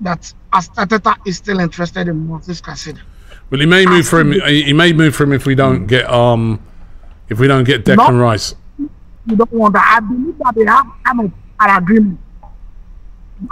[0.00, 0.70] that as
[1.26, 3.00] is still interested in Moses Caicedo.
[3.50, 4.32] Well, he may move for him.
[4.32, 6.64] He may move for him if we don't get um,
[7.28, 8.20] if we don't get Declan No.
[8.20, 8.54] Rice.
[8.78, 9.96] You don't want that.
[9.96, 12.20] I believe that they have kind of an agreement.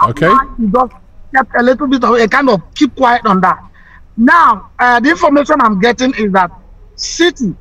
[0.03, 0.31] Okay.
[0.57, 0.93] You just
[1.33, 3.63] kept a little bit of a kind of keep quiet on that.
[4.15, 6.51] Now, uh, the information I'm getting is that
[6.95, 7.55] City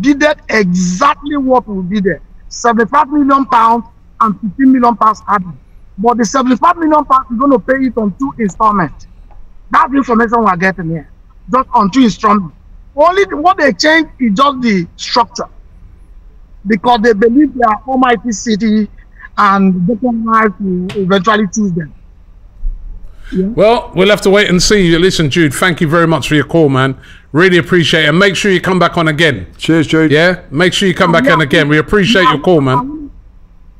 [0.00, 3.84] did exactly what we did it 75 million pounds
[4.20, 5.52] and 15 million pounds added.
[5.98, 9.06] But the 75 million pounds is going to pay it on two installments.
[9.70, 11.08] That's the information we're getting here.
[11.50, 12.56] Just on two installments.
[12.96, 15.48] Only the- what they change is just the structure
[16.66, 18.88] because they believe they are almighty city
[19.36, 21.92] and they can have to eventually choose them.
[23.34, 24.86] Well, we'll have to wait and see.
[24.86, 24.98] You.
[24.98, 26.96] Listen, Jude, thank you very much for your call, man.
[27.32, 28.08] Really appreciate it.
[28.10, 29.46] And make sure you come back on again.
[29.56, 30.10] Cheers, Jude.
[30.10, 31.66] Yeah, make sure you come back on again.
[31.68, 33.10] We appreciate your call, man.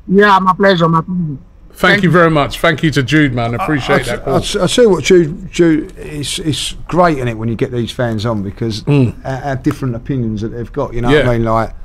[0.07, 1.37] Yeah, my pleasure, my pleasure.
[1.75, 2.59] Thank you very much.
[2.59, 3.55] Thank you to Jude, man.
[3.55, 4.35] Appreciate that I, call.
[4.35, 7.91] I, I you what, Jude, Jude, it's it's great in it when you get these
[7.91, 10.93] fans on because our, our different opinions that they've got.
[10.93, 11.29] You know what Mm.
[11.29, 11.43] I mean?
[11.45, 11.75] Like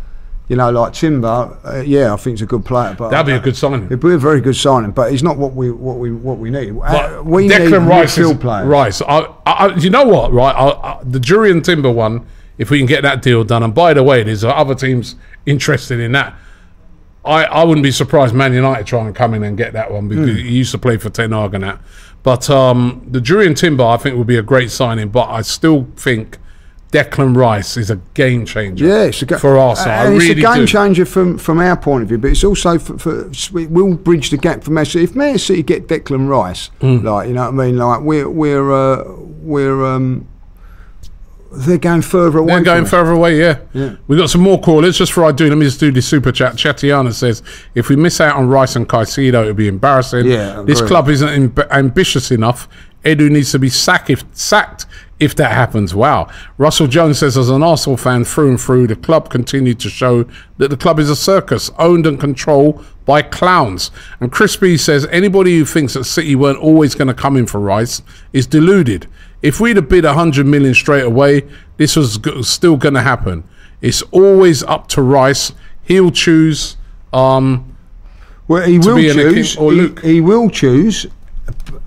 [0.49, 3.33] You know, like Timber, uh, yeah, I think he's a good player, but That'd be
[3.33, 3.85] a good signing.
[3.85, 6.51] It'd be a very good signing, but he's not what we what we what we
[6.51, 6.71] need.
[6.71, 8.67] Uh, But we need Declan Rice is midfield players.
[8.67, 9.03] Rice.
[9.03, 10.33] I, I, I- you know what?
[10.33, 12.27] Right, I, I, the Jurrien Timber one.
[12.59, 15.15] If we can get that deal done, and by the way, there's other teams
[15.47, 16.35] interested in that.
[17.25, 20.09] I, I wouldn't be surprised Man United try and come in and get that one
[20.09, 20.37] because Hmm.
[20.37, 21.81] he used to play for Ten Hag and that.
[22.23, 25.09] But um, the Jurrien Timber, I think, would be a great signing.
[25.09, 26.39] But I still think
[26.93, 28.87] Declan Rice is a game changer.
[28.87, 29.93] Yeah, it's a ga- for Arsenal.
[29.93, 30.67] I and it's really a game do.
[30.67, 33.31] changer from from our point of view, but it's also for, for
[33.61, 35.05] it will bridge the gap for Man City.
[35.05, 36.99] If Man City get Declan Rice, Hmm.
[37.07, 39.05] like you know what I mean, like we're we're uh,
[39.43, 40.27] we're um,
[41.51, 42.55] they're going further away.
[42.55, 43.61] They're going further away, yeah.
[43.73, 43.97] yeah.
[44.07, 44.99] We got some more callers.
[44.99, 46.55] Just for I do, let me just do this super chat.
[46.55, 47.43] Chatiana says,
[47.75, 50.27] if we miss out on Rice and Caicedo, it'll be embarrassing.
[50.27, 52.69] Yeah, this club isn't amb- ambitious enough.
[53.05, 54.85] Edu needs to be sacked if, sacked
[55.21, 55.95] if that happens.
[55.95, 56.29] Wow.
[56.59, 60.27] Russell Jones says, as an Arsenal fan through and through, the club continued to show
[60.59, 63.91] that the club is a circus owned and controlled by clowns.
[64.21, 67.47] And Chris B says, anybody who thinks that City weren't always going to come in
[67.47, 68.03] for Rice
[68.33, 69.07] is deluded.
[69.43, 71.45] If we'd have bid 100 million straight away,
[71.77, 73.45] this was g- still going to happen.
[73.81, 75.53] It's always up to Rice.
[75.85, 76.77] He'll choose.
[77.13, 77.77] Um,
[78.49, 79.57] Well, he to will be choose.
[79.57, 80.01] or he, Luke.
[80.03, 81.07] he will choose.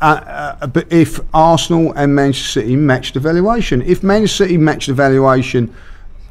[0.01, 4.87] Uh, uh, but if Arsenal and Manchester City match the valuation, if Manchester City match
[4.87, 5.73] the valuation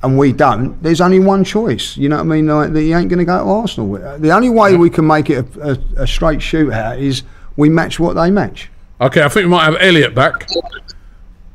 [0.03, 1.97] and we don't, there's only one choice.
[1.97, 2.47] You know what I mean?
[2.47, 3.93] Like, that he ain't going to go to Arsenal.
[4.19, 7.23] The only way we can make it a, a, a straight shootout is
[7.57, 8.71] we match what they match.
[9.01, 10.49] okay, I think we might have Elliot back.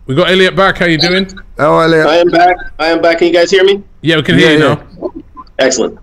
[0.07, 0.77] We got Elliot back.
[0.77, 1.27] How you doing?
[1.57, 2.05] Oh, Elliot.
[2.05, 2.57] I am back.
[2.77, 3.17] I am back.
[3.17, 3.83] Can you guys hear me?
[4.01, 5.13] Yeah, we can hear you Yeah, now.
[5.57, 5.97] Excellent.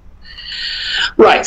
[1.17, 1.47] Right.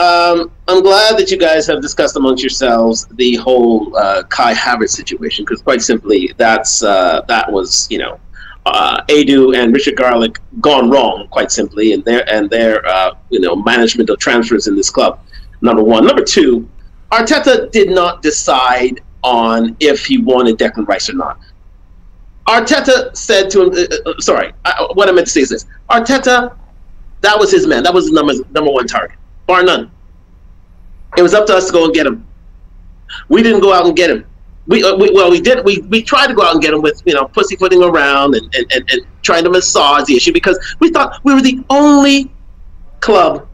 [0.00, 4.90] Um, I'm glad that you guys have discussed amongst yourselves the whole uh, Kai Havertz
[4.90, 8.18] situation because, quite simply, that's uh, that was you know
[8.66, 13.38] uh, Edu and Richard Garlick gone wrong, quite simply, and their and their uh, you
[13.38, 15.20] know management of transfers in this club.
[15.60, 16.04] Number one.
[16.04, 16.68] Number two.
[17.12, 21.38] Arteta did not decide on if he wanted Declan Rice or not.
[22.46, 25.66] Arteta said to him, uh, uh, sorry, I, what I meant to say is this:
[25.90, 26.56] Arteta,
[27.20, 27.82] that was his man.
[27.82, 29.90] That was his number number one target, bar none.
[31.16, 32.26] It was up to us to go and get him.
[33.28, 34.26] We didn't go out and get him.
[34.68, 35.64] We, uh, we well, we did.
[35.64, 38.54] We, we tried to go out and get him with you know pussyfooting around and,
[38.54, 42.30] and, and, and trying to massage the issue because we thought we were the only
[43.00, 43.46] club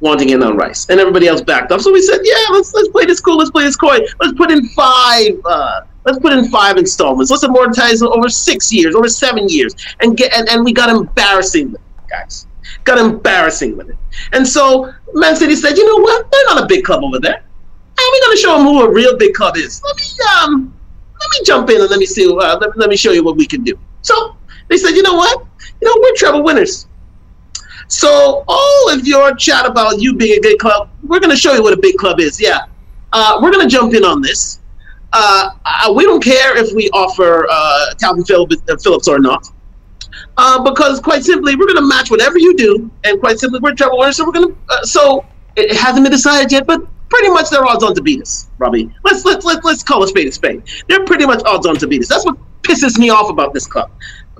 [0.00, 1.80] wanting in on Rice, and everybody else backed up.
[1.80, 3.38] So we said, yeah, let's let's play this cool.
[3.38, 3.98] Let's play this coy.
[4.20, 5.40] Let's put in five.
[5.44, 7.30] Uh, let's put in five installments.
[7.30, 11.72] Let's amortize over six years, over seven years, and get and, and we got embarrassing
[11.72, 12.46] with it, guys.
[12.84, 13.96] Got embarrassing with it.
[14.32, 16.30] And so Man City said, you know what?
[16.30, 17.36] They're not a big club over there.
[17.36, 19.82] And we're gonna show them who a real big club is.
[19.84, 20.02] Let me
[20.42, 20.74] um,
[21.20, 22.26] let me jump in and let me see.
[22.26, 23.78] Uh, let, let me show you what we can do.
[24.02, 24.36] So
[24.68, 25.44] they said, you know what?
[25.80, 26.86] You know we're treble winners.
[27.88, 31.52] So all of your chat about you being a good club, we're going to show
[31.52, 32.40] you what a big club is.
[32.40, 32.66] Yeah,
[33.12, 34.60] uh, we're going to jump in on this.
[35.18, 39.50] Uh, uh, we don't care if we offer uh, Kalvin Phillips, uh, Phillips or not,
[40.36, 43.74] uh, because quite simply we're going to match whatever you do, and quite simply we're
[43.74, 44.18] treble winners.
[44.18, 44.56] So we're going to.
[44.68, 45.24] Uh, so
[45.56, 48.94] it, hasn't been decided yet, but pretty much they're odds on to beat us, Robbie.
[49.04, 50.62] Let's let's let's let's call a spade a spade.
[50.86, 52.08] They're pretty much odds on to beat us.
[52.08, 53.90] That's what pisses me off about this club.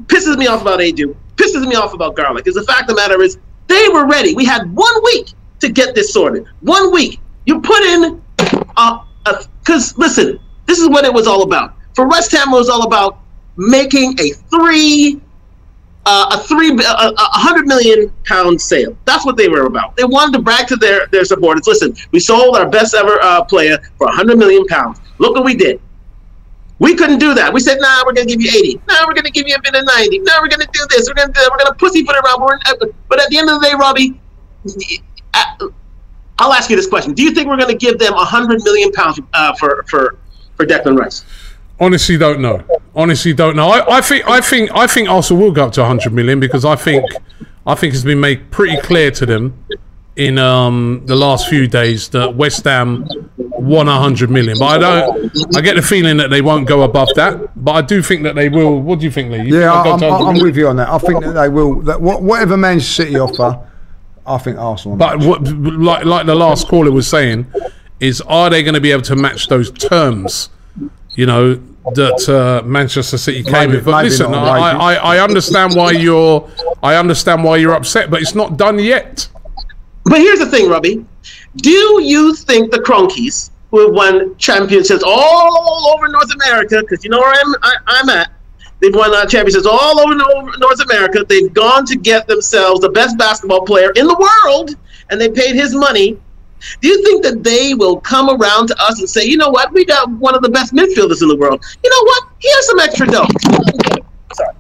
[0.03, 1.17] Pisses me off about Edu.
[1.37, 2.47] Pisses me off about Garlick.
[2.47, 4.35] Is the fact of the matter is they were ready.
[4.35, 5.29] We had one week
[5.61, 6.45] to get this sorted.
[6.61, 7.19] One week.
[7.47, 8.23] You put in
[8.77, 11.75] uh because listen, this is what it was all about.
[11.95, 13.19] For West Ham, it was all about
[13.57, 15.21] making a three
[16.07, 18.97] uh, a three a, a hundred million pound sale.
[19.05, 19.97] That's what they were about.
[19.97, 21.67] They wanted to brag to their their supporters.
[21.67, 25.01] Listen, we sold our best ever uh, player for a hundred million pounds.
[25.19, 25.81] Look what we did.
[26.79, 27.53] We couldn't do that.
[27.53, 28.81] We said, "Nah, we're gonna give you eighty.
[28.87, 30.21] Nah, we're gonna give you a bit of ninety.
[30.21, 31.09] Nah, we're gonna do this.
[31.09, 31.51] We're gonna do that.
[31.51, 34.21] We're gonna pussyfoot around." Uh, but at the end of the day, Robbie,
[35.35, 35.69] uh,
[36.39, 38.93] I'll ask you this question: Do you think we're gonna give them a hundred million
[38.93, 40.19] pounds uh, for for
[40.57, 41.25] for Declan Rice?
[41.79, 42.65] Honestly, don't know.
[42.95, 43.69] Honestly, don't know.
[43.69, 46.65] I, I think I think I think Arsenal will go up to 100 million because
[46.65, 47.05] I think
[47.67, 49.65] I think it's been made pretty clear to them
[50.17, 53.07] in um, the last few days that West Ham
[53.37, 54.57] won 100 million.
[54.59, 55.57] But I don't.
[55.57, 57.51] I get the feeling that they won't go above that.
[57.63, 58.81] But I do think that they will.
[58.81, 59.43] What do you think, Lee?
[59.43, 60.89] You Yeah, think I'm, go to I'm with you on that.
[60.89, 61.83] I think that they will.
[61.83, 63.61] That whatever Manchester City offer,
[64.27, 64.97] I think Arsenal.
[64.97, 67.47] But what, like like the last caller was saying,
[68.01, 70.51] is are they going to be able to match those terms?
[71.15, 71.55] You know
[71.95, 73.85] that uh, Manchester City came Maybe- with.
[73.85, 74.95] But listen, not, I.
[74.95, 76.49] I, I understand why you're
[76.83, 79.29] I understand why you're upset, but it's not done yet.
[80.05, 81.05] But here's the thing, Robbie.
[81.57, 81.71] Do
[82.03, 87.19] you think the Kroenkes, who have won championships all over North America, because you know
[87.19, 88.31] where I'm, I, I'm at,
[88.81, 91.25] They've won uh, championships all over North America.
[91.27, 94.77] They've gone to get themselves the best basketball player in the world,
[95.11, 96.19] and they paid his money.
[96.81, 99.73] Do you think that they will come around to us and say, you know what,
[99.73, 101.65] we got one of the best midfielders in the world.
[101.83, 102.25] You know what?
[102.39, 103.29] Here's some extra dough.
[104.35, 104.55] Sorry.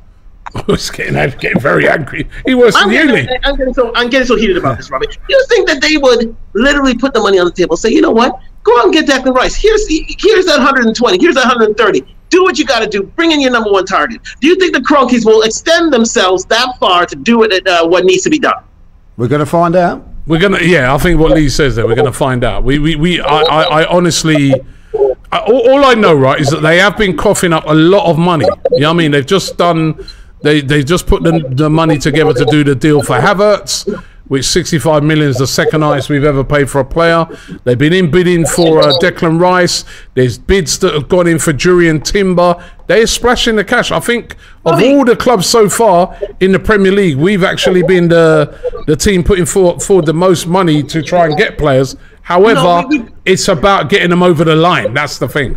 [0.54, 2.28] I was getting, getting very angry.
[2.46, 3.22] He was I'm nearly.
[3.22, 5.06] getting, I'm getting so I'm getting so heated about this, Robbie.
[5.06, 8.00] Do you think that they would literally put the money on the table, say, you
[8.00, 9.54] know what, go out and get Declan Rice.
[9.54, 11.18] Here's here's that 120.
[11.20, 12.16] Here's that 130.
[12.28, 13.02] Do what you got to do.
[13.02, 14.20] Bring in your number one target.
[14.40, 17.66] Do you think the Kroenkes will extend themselves that far to do it?
[17.66, 18.64] Uh, what needs to be done?
[19.16, 20.06] We're going to find out.
[20.26, 20.94] We're gonna, yeah.
[20.94, 22.64] I think what Lee says there, we're gonna find out.
[22.64, 23.20] We, we, we.
[23.20, 24.52] I, I, I honestly,
[25.30, 28.10] I, all, all I know, right, is that they have been coughing up a lot
[28.10, 28.46] of money.
[28.72, 29.10] You know what I mean?
[29.12, 30.04] They've just done,
[30.42, 34.44] they, they just put the, the money together to do the deal for Havertz which
[34.46, 37.26] 65 million is the second highest we've ever paid for a player.
[37.64, 39.84] They've been in bidding for uh, Declan Rice.
[40.14, 42.62] There's bids that have gone in for Jurrien Timber.
[42.88, 43.90] They're splashing the cash.
[43.92, 48.08] I think of all the clubs so far in the Premier League, we've actually been
[48.08, 51.96] the the team putting forward, forward the most money to try and get players.
[52.22, 54.94] However, No, we- we- it's about getting them over the line.
[54.94, 55.56] That's the thing.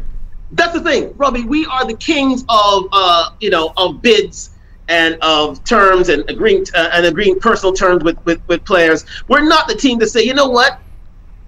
[0.52, 1.44] That's the thing, Robbie.
[1.46, 4.52] We are the kings of uh, you know of bids
[4.90, 9.06] and of terms and agreeing uh, and agreeing personal terms with, with with players.
[9.30, 10.80] We're not the team to say, you know what,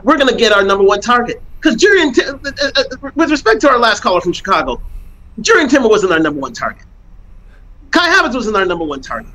[0.04, 1.42] we're going to get our number one target.
[1.60, 4.82] Because Jurrien, Ti- uh, uh, uh, with respect to our last caller from Chicago,
[5.42, 6.86] Jurrien Timber wasn't our number one target.
[7.92, 9.32] Kai Havertz wasn't our number one target.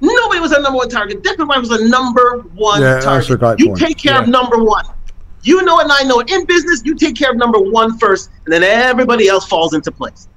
[0.00, 1.22] Nobody was our number one target.
[1.22, 3.30] Declan Rice was a number one Yeah, that's target.
[3.30, 3.78] a great you point.
[3.78, 4.84] take care of number one.
[5.44, 6.30] You know it and I know it.
[6.30, 9.90] In business, you take care of number one first, and then everybody else falls into
[9.92, 10.28] place.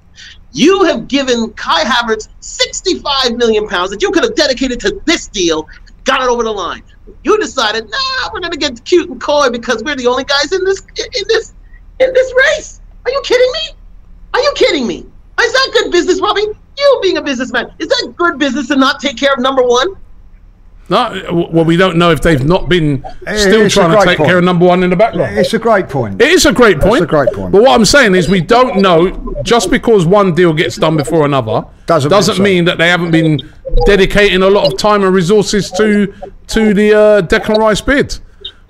[0.52, 5.28] You have given Kai Havertz 65 million pounds that you could have dedicated to this
[5.28, 5.68] deal,
[6.04, 6.82] got it over the line.
[7.24, 10.64] You decided, nah, we're gonna get cute and coy because we're the only guys in
[10.64, 11.52] this in this
[12.00, 12.80] in this race.
[13.04, 13.76] Are you kidding me?
[14.34, 15.06] Are you kidding me?
[15.40, 16.46] Is that good business, Robbie?
[16.78, 19.96] You being a businessman, is that good business to not take care of number one?
[20.88, 23.04] No, well, we don't know if they've not been
[23.36, 24.28] still it's trying to take point.
[24.28, 25.36] care of number one in the background.
[25.36, 26.22] It's a great point.
[26.22, 27.02] It is a great point.
[27.02, 27.50] It's a great point.
[27.50, 31.24] But what I'm saying is, we don't know just because one deal gets done before
[31.24, 32.42] another Doesn't doesn't, mean so.
[32.42, 33.40] mean that they haven't been
[33.84, 36.14] dedicating a lot of time and resources to
[36.48, 38.18] to the uh, Declan Rice bid.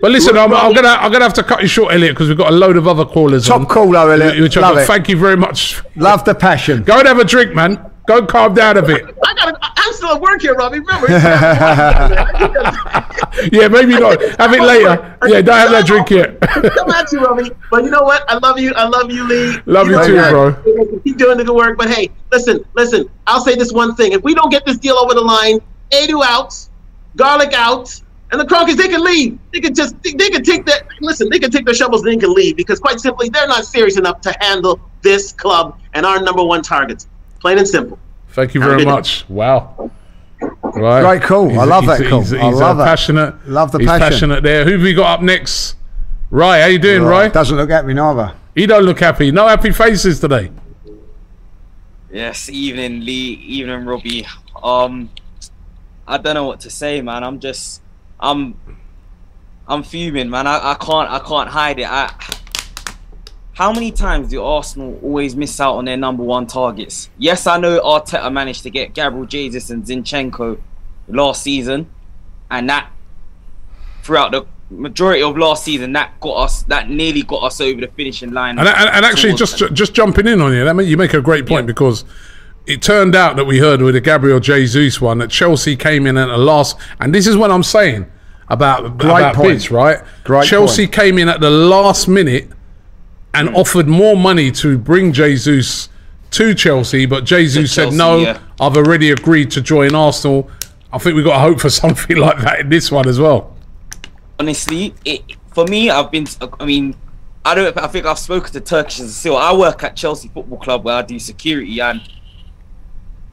[0.01, 2.39] But listen, I'm, I'm gonna I'm gonna have to cut you short, Elliot, because we've
[2.39, 3.47] got a load of other callers.
[3.47, 4.57] Top on, caller, Elliot.
[4.57, 4.87] Love it.
[4.87, 5.83] thank you very much.
[5.97, 6.83] Love the passion.
[6.83, 7.91] Go and have a drink, man.
[8.07, 9.05] Go calm down a bit.
[9.25, 10.81] I gotta, I'm still at work here, Robbie.
[10.81, 11.09] Remember?
[13.53, 14.21] Yeah, maybe not.
[14.39, 15.17] Have it later.
[15.27, 16.41] Yeah, don't have that drink yet.
[16.41, 17.51] Come at you, Robbie.
[17.71, 18.29] But you know what?
[18.31, 18.73] I love you.
[18.75, 19.59] I love you, Lee.
[19.67, 21.01] Love you know too, bro.
[21.05, 21.77] Keep doing the good work.
[21.77, 23.09] But hey, listen, listen.
[23.27, 25.61] I'll say this one thing: if we don't get this deal over the line,
[25.91, 26.55] Edu out,
[27.17, 28.01] Garlick out,
[28.33, 29.39] and the Kroenkes, they can leave.
[29.53, 30.87] They can just, they, they can take that.
[31.01, 33.65] Listen, they can take their shovels and they can leave because, quite simply, they're not
[33.65, 37.09] serious enough to handle this club and our number one targets.
[37.47, 37.97] Plain and simple.
[38.31, 39.25] Thank you very much.
[39.29, 39.93] Wow.
[40.41, 41.01] Right.
[41.01, 41.61] Great call.
[41.61, 42.23] I love that call.
[42.23, 42.85] He's, I he's, love uh, that.
[42.85, 43.49] passionate.
[43.49, 44.11] Love the he's passion.
[44.11, 44.65] passionate there.
[44.65, 45.77] Who have we got up next?
[46.29, 47.33] Right, how you doing, Right, Right?
[47.33, 48.35] Doesn't look at me neither.
[48.57, 49.31] He don't look happy.
[49.31, 50.51] No happy faces today.
[52.11, 54.27] Yes, evening Lee, evening Robbie.
[54.61, 55.09] Um,
[56.05, 57.23] I don't know what to say, man.
[57.23, 57.81] I'm just,
[58.19, 58.57] I'm,
[59.69, 60.49] I'm fuming, man.
[60.49, 61.89] I, I can't, I can't hide it.
[61.89, 62.13] I,
[63.57, 67.09] how many times do Arsenal always miss out on their number one targets?
[67.17, 70.61] Yes, I know Arteta managed to get Gabriel Jesus and Zinchenko
[71.09, 71.87] last season,
[72.51, 72.91] and that
[74.03, 77.89] throughout the majority of last season, that got us, that nearly got us over the
[77.89, 78.59] finishing line.
[78.59, 81.15] And, and, and actually, towards- just just jumping in on you, that ma- you make
[81.15, 82.05] a great point because
[82.67, 86.19] it turned out that we heard with the Gabriel Jesus one that Chelsea came in
[86.19, 88.05] at the last, and this is what I'm saying
[88.49, 89.49] about Great about point.
[89.49, 90.03] bids, right?
[90.25, 90.95] Great Chelsea point.
[90.95, 92.51] came in at the last minute
[93.37, 95.89] and offered more money to bring Jesus
[96.31, 98.19] to Chelsea, but Jesus said Chelsea, no.
[98.19, 98.41] yeah.
[98.61, 100.51] I've already agreed to join Arsenal.
[100.93, 103.57] I think we've got to hope for something like that in this one as well.
[104.41, 105.23] honestly, it
[105.53, 106.27] for me, I've been.
[106.61, 106.97] I mean,
[107.45, 107.77] I don't.
[107.79, 109.37] I think I've spoken to Turkish and still.
[109.37, 112.01] I work at Chelsea Football Club where I do security, and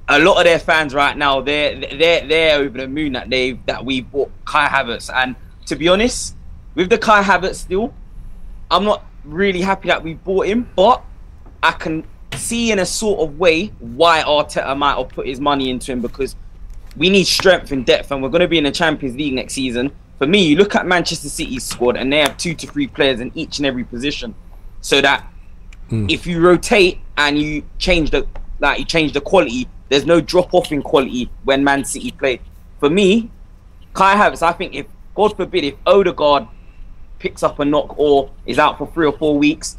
[0.08, 3.54] a lot of their fans right now, they're they're they're over the moon that they
[3.66, 5.14] that we bought Kai Havertz.
[5.14, 5.36] And
[5.66, 6.36] to be honest,
[6.76, 7.94] with the Kai Havertz deal,
[8.70, 11.04] I'm not really happy that we bought him, but
[11.62, 12.06] I can
[12.36, 16.02] see in a sort of way why Arteta might have put his money into him
[16.02, 16.36] because
[16.98, 19.54] we need strength and depth, and we're going to be in the Champions League next
[19.54, 19.92] season.
[20.18, 23.20] For me, you look at Manchester City's squad, and they have two to three players
[23.20, 24.36] in each and every position,
[24.82, 25.28] so that
[25.90, 26.06] hmm.
[26.10, 28.28] if you rotate and you change the
[28.60, 32.40] like you change the quality, there's no drop off in quality when Man City play.
[32.80, 33.32] For me,
[33.94, 34.86] Kai Havertz, I think if
[35.16, 36.48] God forbid if Odegaard
[37.24, 39.78] picks up a knock or is out for three or four weeks,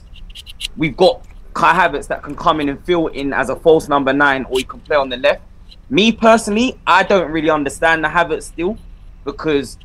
[0.79, 1.23] we've got
[1.53, 4.59] Kai Havertz that can come in and fill in as a false number nine, or
[4.59, 5.43] he can play on the left.
[5.91, 8.79] Me personally, I don't really understand the Havertz still
[9.25, 9.77] because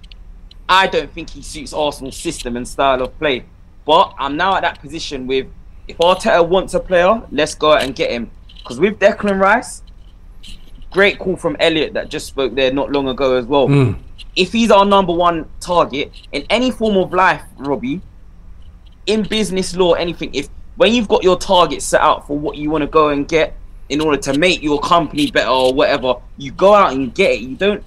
[0.69, 3.43] I don't think he suits Arsenal's system and style of play.
[3.85, 5.47] But I'm now at that position with
[5.89, 8.31] if Arteta wants a player, let's go out and get him.
[8.59, 9.83] Because with Declan Rice,
[10.91, 13.67] great call from Elliot that just spoke there not long ago as well.
[13.67, 13.99] Mm.
[14.39, 17.99] If he's our number one target in any form of life, Robbie,
[19.05, 20.47] in business law, anything, if
[20.77, 23.57] when you've got your target set out for what you want to go and get
[23.89, 27.41] in order to make your company better or whatever, you go out and get it.
[27.41, 27.83] You don't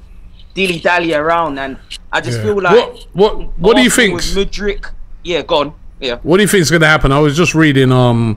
[0.53, 1.59] dilly dally around.
[1.59, 1.79] And
[2.13, 2.45] I just Yeah.
[2.45, 4.91] feel like What- what- what do you think- with Mudryk?
[5.25, 5.73] Yeah, gone.
[6.01, 6.17] Yeah.
[6.23, 7.13] What do you think is going to happen?
[7.13, 7.91] I was just reading.
[7.93, 8.37] Um,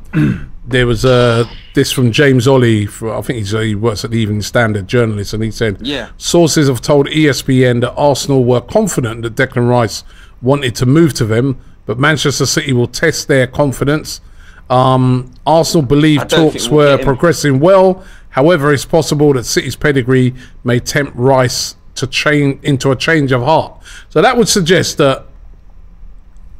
[0.67, 2.89] there was uh, this from James Olley.
[2.89, 6.09] For, I think he's, he works at the Evening Standard, journalist, and he said, Yeah.
[6.17, 10.03] sources have told ESPN that Arsenal were confident that Declan Rice
[10.41, 14.21] wanted to move to them, but Manchester City will test their confidence.
[14.69, 18.03] Um, Arsenal believe talks we'll were progressing well.
[18.29, 20.33] However, it's possible that City's pedigree
[20.63, 23.81] may tempt Rice to change into a change of heart.
[24.09, 25.25] So that would suggest that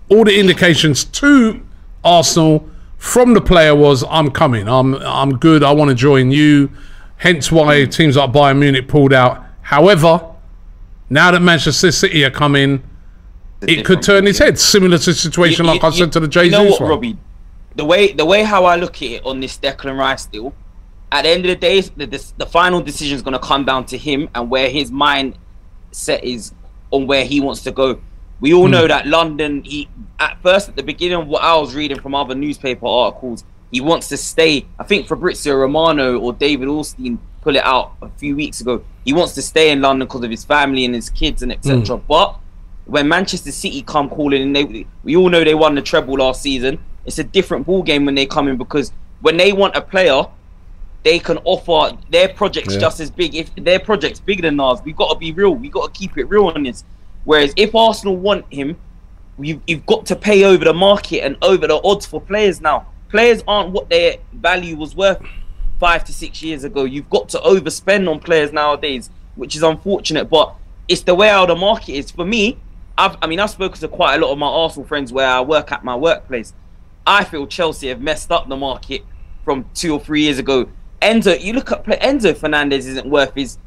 [0.10, 1.66] all the indications to
[2.04, 2.70] Arsenal
[3.06, 4.68] from the player was I'm coming.
[4.68, 5.64] I'm I'm good.
[5.64, 6.72] I want to join you.
[7.18, 9.44] Hence why teams like Bayern Munich pulled out.
[9.62, 10.22] However,
[11.10, 12.84] now that Manchester City are coming,
[13.62, 14.58] it could turn its head.
[14.60, 16.82] Similar to the situation You- like you- I said to the you Jesus know what,
[16.82, 16.90] one.
[16.90, 17.18] Robbie?
[17.76, 20.54] The way the way how I look at it on this Declan Rice deal,
[21.12, 23.66] at the end of the day, the, the, the final decision is going to come
[23.66, 25.38] down to him and where his mind
[25.92, 26.54] set is
[26.92, 28.00] on where he wants to go.
[28.42, 28.72] We all Hmm.
[28.72, 29.64] know that London.
[29.64, 29.88] He
[30.20, 33.82] at first at the beginning of what I was reading from other newspaper articles, he
[33.82, 34.66] wants to stay.
[34.80, 38.82] I think Fabrizio Romano or David Ornstein put it out a few weeks ago.
[39.06, 41.98] He wants to stay in London because of his family and his kids and etc.
[41.98, 42.38] But
[42.86, 46.42] when Manchester City come calling, and they we all know they won the treble last
[46.42, 46.80] season.
[47.06, 48.92] It's a different ball game when they come in because
[49.22, 50.24] when they want a player,
[51.04, 52.80] they can offer their projects Yeah.
[52.80, 53.36] just as big.
[53.36, 55.52] If their project's bigger than ours, we've got to be real.
[55.52, 56.84] We've got to keep it real on this.
[57.26, 58.78] Whereas if Arsenal want him,
[59.38, 62.88] you've, you've got to pay over the market and over the odds for players now.
[63.10, 65.22] Players aren't what their value was worth
[65.80, 66.84] five to six years ago.
[66.84, 70.30] You've got to overspend on players nowadays, which is unfortunate.
[70.30, 70.56] But
[70.88, 72.12] it's the way how the market is.
[72.12, 72.58] For me,
[72.98, 75.42] I've, I mean, I've spoken to quite a lot of my Arsenal friends where I
[75.42, 76.54] work at my workplace.
[77.06, 79.04] I feel Chelsea have messed up the market
[79.44, 80.70] from two or three years ago.
[81.02, 83.58] Enzo, you look at Enzo Fernandez isn't worth his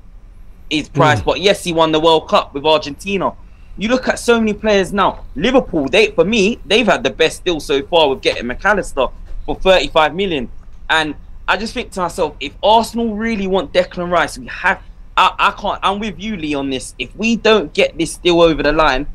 [0.70, 1.24] his price, mm.
[1.24, 3.32] but yes, he won the World Cup with Argentina.
[3.78, 5.24] You look at so many players now.
[5.36, 9.06] Liverpool, they for me, they've had the best deal so far with getting Mac Allister
[9.46, 10.50] for 35 million.
[10.90, 11.14] And
[11.46, 14.82] I just think to myself, if Arsenal really want Declan Rice, we have.
[15.16, 15.80] I, I can't.
[15.82, 16.94] I'm with you, Lee, on this.
[16.98, 19.06] If we don't get this deal over the line,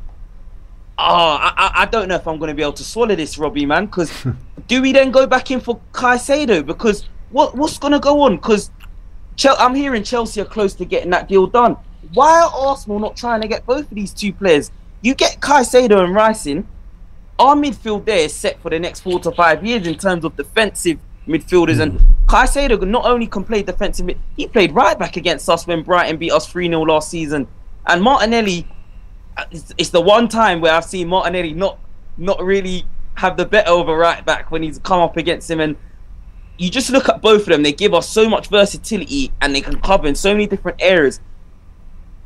[0.98, 3.66] ah, I, I, don't know if I'm going to be able to swallow this, Robbie,
[3.66, 3.86] man.
[3.86, 4.12] Because
[4.66, 6.64] do we then go back in for Caicedo?
[6.64, 8.36] Because what what's going to go on?
[8.36, 8.70] Because
[9.36, 11.76] Chel- I'm hearing Chelsea are close to getting that deal done.
[12.14, 14.70] Why are Arsenal not trying to get both of these two players?
[15.02, 16.66] You get Caicedo and Rice in.
[17.40, 20.36] Our midfield there is set for the next four to five years in terms of
[20.36, 21.80] defensive midfielders.
[21.80, 26.16] And Caicedo not only can play defensive, he played right back against us when Brighton
[26.16, 27.48] beat us 3 0 last season.
[27.86, 28.68] And Martinelli,
[29.36, 31.78] uh, it's, it's the one time where I've seen Martinelli not
[32.16, 35.58] not really have the better of a right back when he's come up against him.
[35.58, 35.76] And
[36.58, 39.60] you just look at both of them, they give us so much versatility and they
[39.60, 41.18] can cover in so many different areas.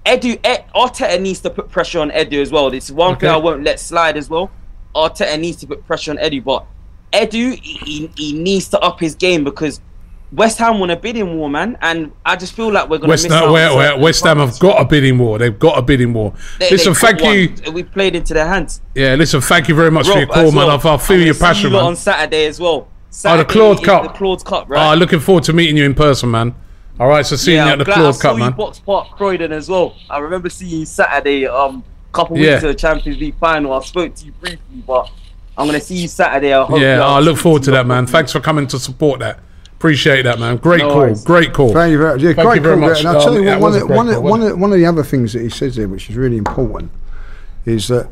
[0.09, 2.73] Edu, Ed, Arteta needs to put pressure on Edu as well.
[2.73, 4.51] It's one thing I won't let slide as well.
[4.95, 6.65] Arteta needs to put pressure on Edu, but
[7.13, 9.83] Edu, he, he needs to up his game because
[10.33, 13.13] West Ham won a bidding war, man, and I just feel like we're going to
[13.13, 13.53] West miss Ham, out.
[13.53, 15.39] where, on where, certain West Ham have got a bidding war.
[15.39, 16.35] They've got a bidding war.
[16.59, 17.55] They- listen, got thank you.
[17.65, 17.75] one.
[17.75, 18.81] We played into their hands.
[18.95, 20.67] Yeah, listen, thank you very much for your call, as man.
[20.69, 20.81] well.
[20.87, 21.85] I, I feel your passion, you man.
[21.87, 22.89] on Saturday as well.
[23.25, 24.03] Oh, the Claude Cup.
[24.05, 24.79] The Claude Cup, right?
[24.81, 26.55] Ah, looking forward to meeting you in person, man.
[27.01, 28.45] All right, so seeing yeah, you I'm at the glad I Claude saw Cup, you
[28.45, 28.53] man.
[28.53, 29.95] Box Park Croydon as well.
[30.11, 32.53] I remember seeing you Saturday, um, couple Yeah.
[32.53, 33.73] weeks to the Champions League final.
[33.73, 35.09] I spoke to you briefly, but
[35.57, 36.53] I'm gonna see you Saturday.
[36.53, 38.05] I hope Yeah, you- I look forward to that, man.
[38.05, 38.13] properly.
[38.13, 39.39] Thanks for coming to support that.
[39.77, 40.57] Appreciate that, man.
[40.57, 40.97] Great No call.
[40.99, 41.23] worries.
[41.25, 41.73] Great call.
[41.73, 42.21] Thank you very much.
[42.23, 42.99] Yeah, Thank great you very call, much.
[42.99, 44.17] And I'll tell Um, you yeah, what, it one, was a of, great one, call,
[44.17, 46.17] of, one, wasn't of, one of the other things that he says there, which is
[46.17, 46.91] really important,
[47.65, 48.09] is that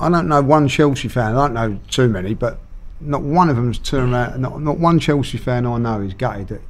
[0.00, 2.58] I don't know one Chelsea fan, I don't know too many, but
[3.00, 6.48] not one of them's turned around, not, not one Chelsea fan I know is gutted
[6.48, 6.62] that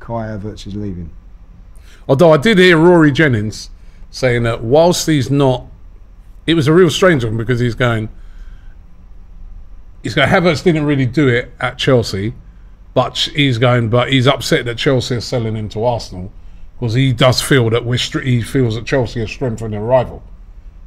[0.00, 1.10] Kai Havertz is leaving.
[2.08, 3.70] Although I did hear Rory Jennings
[4.10, 5.66] saying that whilst he's not,
[6.46, 8.08] it was a real strange one because he's going,
[10.02, 12.34] he's going, Havertz didn't really do it at Chelsea,
[12.94, 16.32] but he's going, but he's upset that Chelsea are selling him to Arsenal
[16.78, 20.22] because he does feel that we're, he feels that Chelsea are strengthening their rival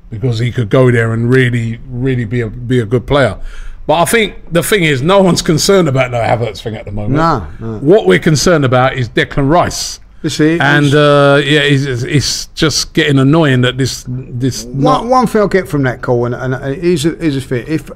[0.09, 3.39] because he could go there and really, really be a, be a good player.
[3.85, 6.91] But I think the thing is, no one's concerned about no Havertz thing at the
[6.91, 7.15] moment.
[7.15, 7.79] No, no.
[7.79, 9.99] What we're concerned about is Declan Rice.
[10.21, 15.09] You see, And uh, yeah, it's, it's just getting annoying that this this not one,
[15.09, 17.67] one thing I get from that call, and, and it is a, is a fit.
[17.67, 17.91] If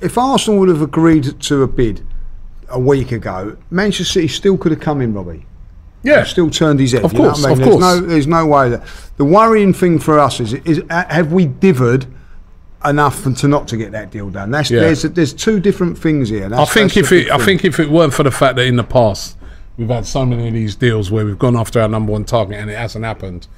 [0.00, 2.06] if Arsenal would have agreed to a bid
[2.68, 5.46] a week ago, Manchester City still could have come in, Robbie.
[6.04, 6.22] yeah.
[6.22, 7.02] Still turned his head.
[7.04, 7.52] Of you know course, I mean?
[7.54, 7.80] of there's course.
[7.82, 8.84] No, there's no way that
[9.16, 12.06] the worrying thing for us is is have we divered
[12.84, 14.50] enough and to not to get that deal done?
[14.50, 14.80] That's Yeah.
[14.80, 16.48] there's there's two different things here.
[16.54, 18.76] I think if it, big I think if it weren't for the fact that in
[18.76, 19.36] the past
[19.76, 22.58] we've had so many of these deals where we've gone after our number one target
[22.58, 23.48] and it hasn't happened,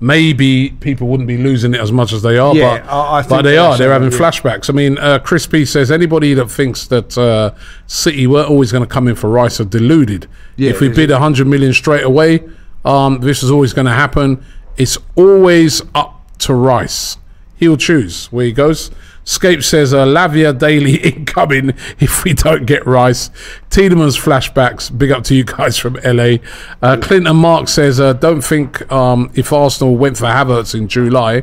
[0.00, 2.54] maybe people wouldn't be losing it as much as they are.
[2.54, 3.76] Yeah, but, I- I but they are.
[3.76, 4.18] They're having yeah.
[4.18, 4.70] flashbacks.
[4.70, 7.52] I mean, uh, Chris P says anybody that thinks that uh,
[7.86, 10.26] City were always going to come in for Rice are deluded.
[10.56, 12.42] Yeah, if we bid a hundred million straight away,
[12.84, 14.44] um, this is always going to happen.
[14.76, 17.16] It's always up to Rice.
[17.56, 18.90] He'll choose where he goes.
[19.24, 23.30] Scape says uh, Lavia daily incoming if we don't get Rice.
[23.70, 24.96] Tiedeman's flashbacks.
[24.96, 26.36] Big up to you guys from LA.
[26.80, 31.42] Uh, Clinton Mark says uh, don't think um, if Arsenal went for Havertz in July,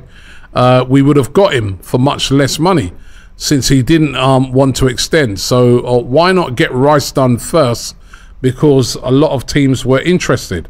[0.54, 2.94] uh, we would have got him for much less money
[3.36, 5.40] since he didn't um, want to extend.
[5.40, 7.96] So uh, why not get Rice done first?
[8.40, 10.70] Because a lot of teams were interested.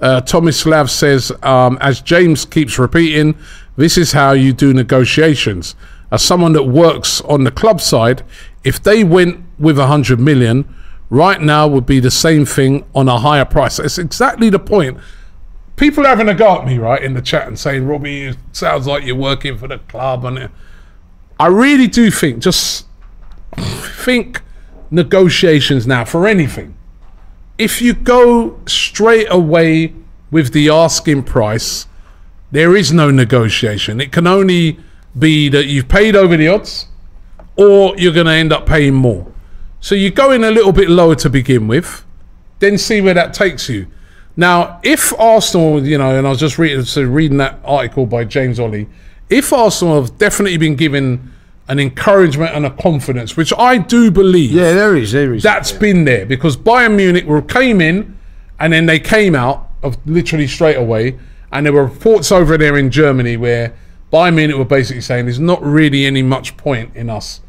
[0.00, 3.36] Uh, Tomislav says, um, as James keeps repeating,
[3.76, 5.74] this is how you do negotiations.
[6.10, 8.22] As someone that works on the club side,
[8.62, 10.72] if they went with a hundred million,
[11.10, 13.78] right now would be the same thing on a higher price.
[13.78, 14.98] It's exactly the point.
[15.76, 18.36] People are having a go at me, right, in the chat and saying, Robbie, it
[18.52, 20.24] sounds like you're working for the club.
[20.24, 20.50] And
[21.40, 22.86] I really do think, just
[23.56, 24.40] think
[24.90, 26.76] negotiations now for anything
[27.58, 29.94] if you go straight away
[30.30, 31.86] with the asking price,
[32.54, 34.00] there is no negotiation.
[34.00, 34.78] It can only
[35.18, 36.86] be that you've paid over the odds
[37.56, 39.26] or you're going to end up paying more.
[39.80, 42.04] So you go in a little bit lower to begin with,
[42.60, 43.88] then see where that takes you.
[44.36, 48.22] Now, if Arsenal, you know, and I was just reading, so reading that article by
[48.24, 48.88] James Olley,
[49.28, 51.32] if Arsenal have definitely been given
[51.66, 55.42] an encouragement and a confidence, which I do believe, yeah, there is, there is.
[55.42, 58.16] that's been there because Bayern Munich came in
[58.60, 61.18] and then they came out of literally straight away,
[61.54, 63.72] and there were reports over there in Germany where
[64.12, 67.40] Bayern Munich were basically saying there's not really any much point in us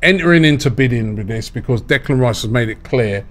[0.00, 3.26] entering into bidding with this because Declan Rice has made it clear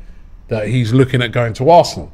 [0.49, 2.12] that he's looking at going to Arsenal.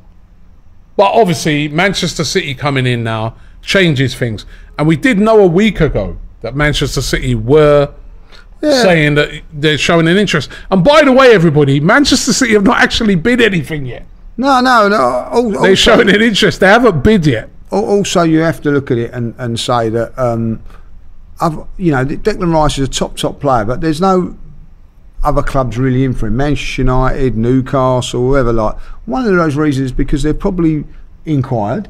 [0.95, 4.45] But obviously, Manchester City coming in now changes things.
[4.77, 7.93] And we did know a week ago that Manchester City were
[8.61, 10.51] saying that they're showing an interest.
[10.69, 14.05] And by the way, everybody, Manchester City have not actually bid anything yet.
[14.37, 15.49] no, no, no.
[15.49, 16.59] They're also- showing an interest.
[16.59, 17.49] They haven't bid yet.
[17.73, 20.61] Al- also you have to look at it and, and say that um,
[21.41, 24.37] I've, you know Declan Rice is a top top player, but there's no
[25.23, 26.37] other clubs really in for him.
[26.37, 28.53] Manchester United, Newcastle, whoever.
[28.53, 30.85] Like one of those reasons is because they've probably
[31.25, 31.89] inquired,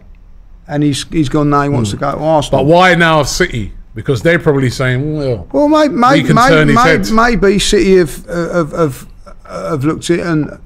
[0.68, 1.50] and he's he's gone.
[1.50, 2.02] No, he wants to hmm.
[2.02, 2.64] go to Arsenal.
[2.64, 3.74] But why now of City?
[3.96, 7.12] Because they're probably saying, well, Well, may, may, He can may, turn his may, head.
[7.12, 9.08] maybe City have, uh, have, have,
[9.46, 10.60] uh, have looked at it and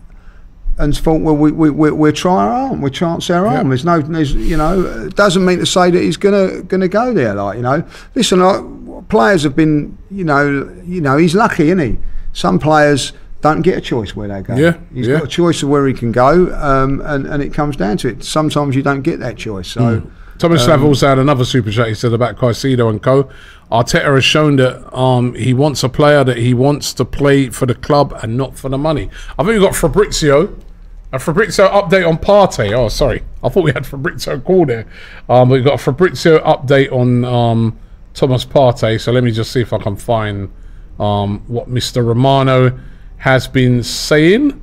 [0.79, 3.69] and thought, well, we, we, we, we'll try our arm, we'll chance our arm.
[3.69, 7.13] There's no, there's, you know, it doesn't mean to say that he's gonna gonna go
[7.13, 7.33] there.
[7.33, 7.83] Like, you know,
[8.13, 11.97] listen, like, players have been, you know, you know, he's lucky, isn't he?
[12.33, 14.55] Some players don't get a choice where they go.
[14.55, 15.17] Yeah, he's yeah.
[15.17, 18.09] got a choice of where he can go, um, and and it comes down to
[18.09, 18.23] it.
[18.23, 19.69] Sometimes you don't get that choice.
[19.69, 19.99] So.
[19.99, 20.09] Hmm.
[20.37, 21.87] Tomislav also had another super chat.
[21.87, 23.27] He said about Caicedo and co.
[23.71, 27.65] Arteta has shown that um, he wants a player that he wants to play for
[27.65, 29.09] the club and not for the money.
[29.39, 30.55] I think we got Fabrizio.
[31.13, 32.73] A Fabrizio update on Partey.
[32.73, 33.23] Oh, sorry.
[33.41, 34.85] I thought we had Fabrizio call there.
[35.29, 37.79] Um, but we got a Fabrizio update on um,
[38.13, 38.99] Thomas Partey.
[38.99, 40.51] So let me just see if I can find
[40.99, 42.05] um, what Mr.
[42.05, 42.77] Romano
[43.17, 44.61] has been saying.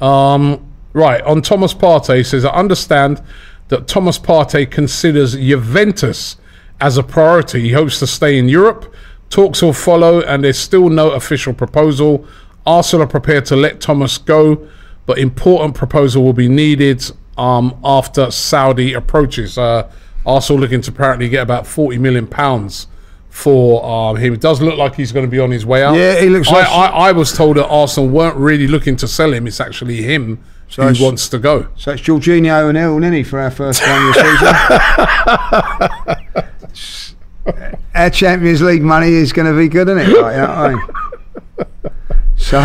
[0.00, 3.22] Um, right, on Thomas Partey, says, I understand
[3.68, 6.36] that Thomas Partey considers Juventus
[6.80, 7.60] as a priority.
[7.60, 8.94] He hopes to stay in Europe.
[9.30, 12.26] Talks will follow, and there's still no official proposal.
[12.64, 14.68] Arsenal are prepared to let Thomas go,
[15.08, 17.02] but important proposal will be needed
[17.38, 19.56] um, after Saudi approaches.
[19.56, 19.90] Uh,
[20.26, 22.88] Arsenal looking to apparently get about 40 million pounds
[23.30, 24.34] for um, him.
[24.34, 25.94] It does look like he's going to be on his way out.
[25.94, 29.08] Yeah, he looks I, like- I, I was told that Arsenal weren't really looking to
[29.08, 29.46] sell him.
[29.46, 31.68] It's actually him So who wants to go.
[31.76, 34.20] So it's Jorginho and Hill, Nini for our first game of the
[37.46, 37.78] season.
[37.94, 40.20] our Champions League money is going to be good, isn't it?
[40.20, 40.82] Like, you know what I mean?
[42.38, 42.58] So,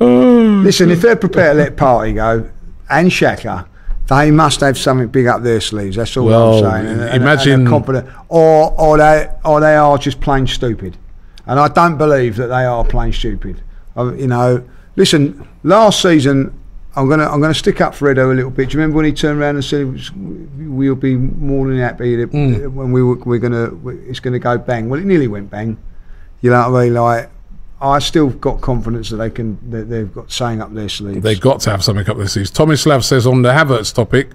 [0.00, 0.04] uh,
[0.62, 2.48] listen, if they're prepared to let Partey go
[2.88, 3.66] and Xhaka,
[4.08, 5.96] they must have something big up their sleeves.
[5.96, 6.86] That's all Well, I'm saying.
[6.86, 10.96] And- and- and imagine- they're confident, or or they or they are just plain stupid.
[11.46, 13.62] And I don't believe that they are plain stupid.
[13.96, 14.62] I, you know,
[14.96, 15.46] listen.
[15.62, 16.52] Last season,
[16.96, 18.68] I'm gonna I'm gonna stick up for Edu a little bit.
[18.70, 22.16] Do you remember when he turned around and said was, we'll be more than happy
[22.16, 22.72] that Mm.
[22.72, 23.70] when we were, we're gonna
[24.08, 24.88] it's gonna go bang.
[24.88, 25.76] Well, it nearly went bang.
[26.40, 26.94] You know what I mean?
[26.94, 27.30] Like,
[27.82, 31.22] I still got confidence that they can that they've got saying up their sleeves.
[31.22, 32.50] They've got to have something up their sleeves.
[32.50, 34.30] Tomislav says on the Havertz topic,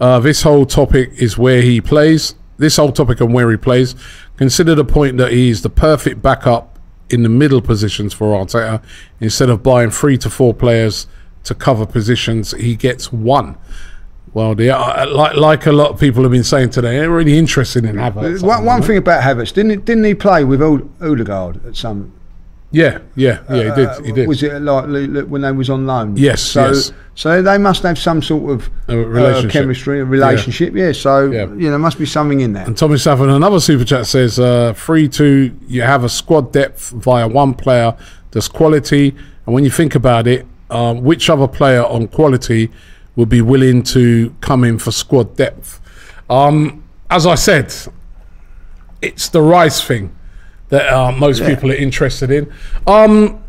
[0.00, 2.36] uh, this whole topic is where he plays.
[2.56, 3.96] This whole topic on where he plays.
[4.36, 6.78] Consider the point that he's the perfect backup
[7.10, 8.80] in the middle positions for Arteta.
[9.20, 11.08] Instead of buying three to four players
[11.44, 13.56] to cover positions, he gets one.
[14.32, 17.38] Well, the, uh, like like a lot of people have been saying today, they're really
[17.38, 18.42] interested in Havertz.
[18.42, 22.12] One, one thing about Havertz, didn't he, didn't he play with Ode- Odegaard at some?
[22.74, 24.04] Yeah, yeah, yeah, he did.
[24.06, 24.28] He uh, did.
[24.28, 26.16] Was it like li- li- when they was on loan?
[26.16, 26.92] Yes, So, yes.
[27.14, 30.74] so they must have some sort of A uh, chemistry, a relationship.
[30.74, 30.90] Yeah.
[30.90, 31.46] so Yeah.
[31.46, 32.66] you know, there must be something in there.
[32.66, 36.90] And Tommy Saffron, another super chat says, uh, free to you have a squad depth
[36.90, 37.94] via one player.
[38.32, 39.14] There's quality,
[39.46, 42.70] and when you think about it, um, which other player on quality
[43.14, 45.80] would be willing to come in for squad depth?
[46.28, 47.72] Um, as I said,
[49.00, 50.10] it's the Rice thing
[50.70, 51.54] that uh, most Yeah.
[51.54, 52.50] people are interested in.
[52.86, 53.42] Um,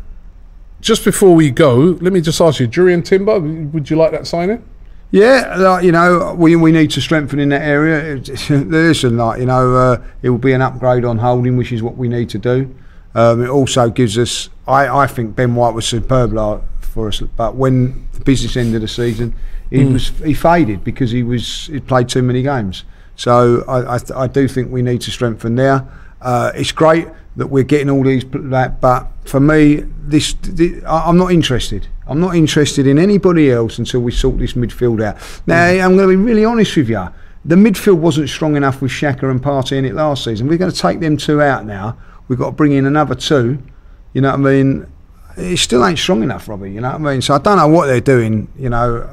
[0.80, 4.26] just before we go, let me just ask you, Jurrien Timber, would you like that
[4.26, 4.62] signing?
[5.10, 8.16] Yeah, like you know, we we need to strengthen in that area.
[8.50, 11.96] Listen, like you know, uh, it will be an upgrade on holding, which is what
[11.96, 12.74] we need to do.
[13.14, 14.50] Um, it also gives us.
[14.68, 18.82] I, I think Ben White was superb like, for us, but when the business ended
[18.82, 19.32] the season,
[19.70, 19.92] he Mm.
[19.94, 22.84] was he faded because he was he played too many games.
[23.14, 25.84] So I I, I do think we need to strengthen there.
[26.20, 31.08] Uh, it's great that we're getting all these that, but for me, this, thi- I-
[31.08, 31.86] I'm not interested.
[32.06, 35.16] I'm not interested in anybody else until we sort this midfield out.
[35.46, 37.06] Now, I'm going to be really honest with you.
[37.44, 40.48] The midfield wasn't strong enough with Xhaka and Partey in it last season.
[40.48, 41.96] We're going to take them two out now.
[42.28, 43.58] We've got to bring in another two.
[44.14, 44.86] You know what I mean?
[45.36, 46.72] It still ain't strong enough, Robbie.
[46.72, 47.22] You know what I mean?
[47.22, 48.48] So I don't know what they're doing.
[48.56, 49.08] You know,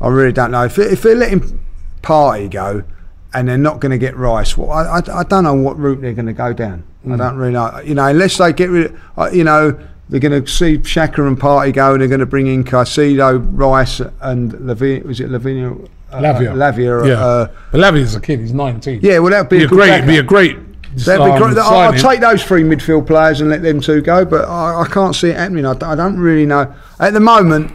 [0.00, 0.64] I really don't know.
[0.64, 1.60] If, if they're letting
[2.02, 2.84] Partey go
[3.32, 6.00] and they're not going to get Rice, well, I, I, I don't know what route
[6.00, 6.84] they're going to go down.
[7.08, 7.80] I don't really know.
[7.80, 9.78] You know, unless they get rid of, uh, you know,
[10.08, 13.40] they're going to see Xhaka and Partey go and they're going to bring in Caicedo,
[13.52, 15.04] Rice and Lavinia.
[15.04, 15.72] Was it Lavinia?
[16.10, 16.52] Uh, Lavia.
[16.52, 17.06] Lavia.
[17.06, 17.24] Yeah.
[17.24, 19.00] Uh, Lavia's a kid, he's 19.
[19.02, 20.08] yeah, well, that'd be, be a great, backup.
[20.08, 20.56] be a great.
[20.96, 21.56] That'd be great.
[21.56, 24.88] I'll, I'll take those three midfield players and let them two go, but I, I
[24.88, 25.64] can't see it happening.
[25.64, 26.74] I don't really know.
[26.98, 27.72] At the moment,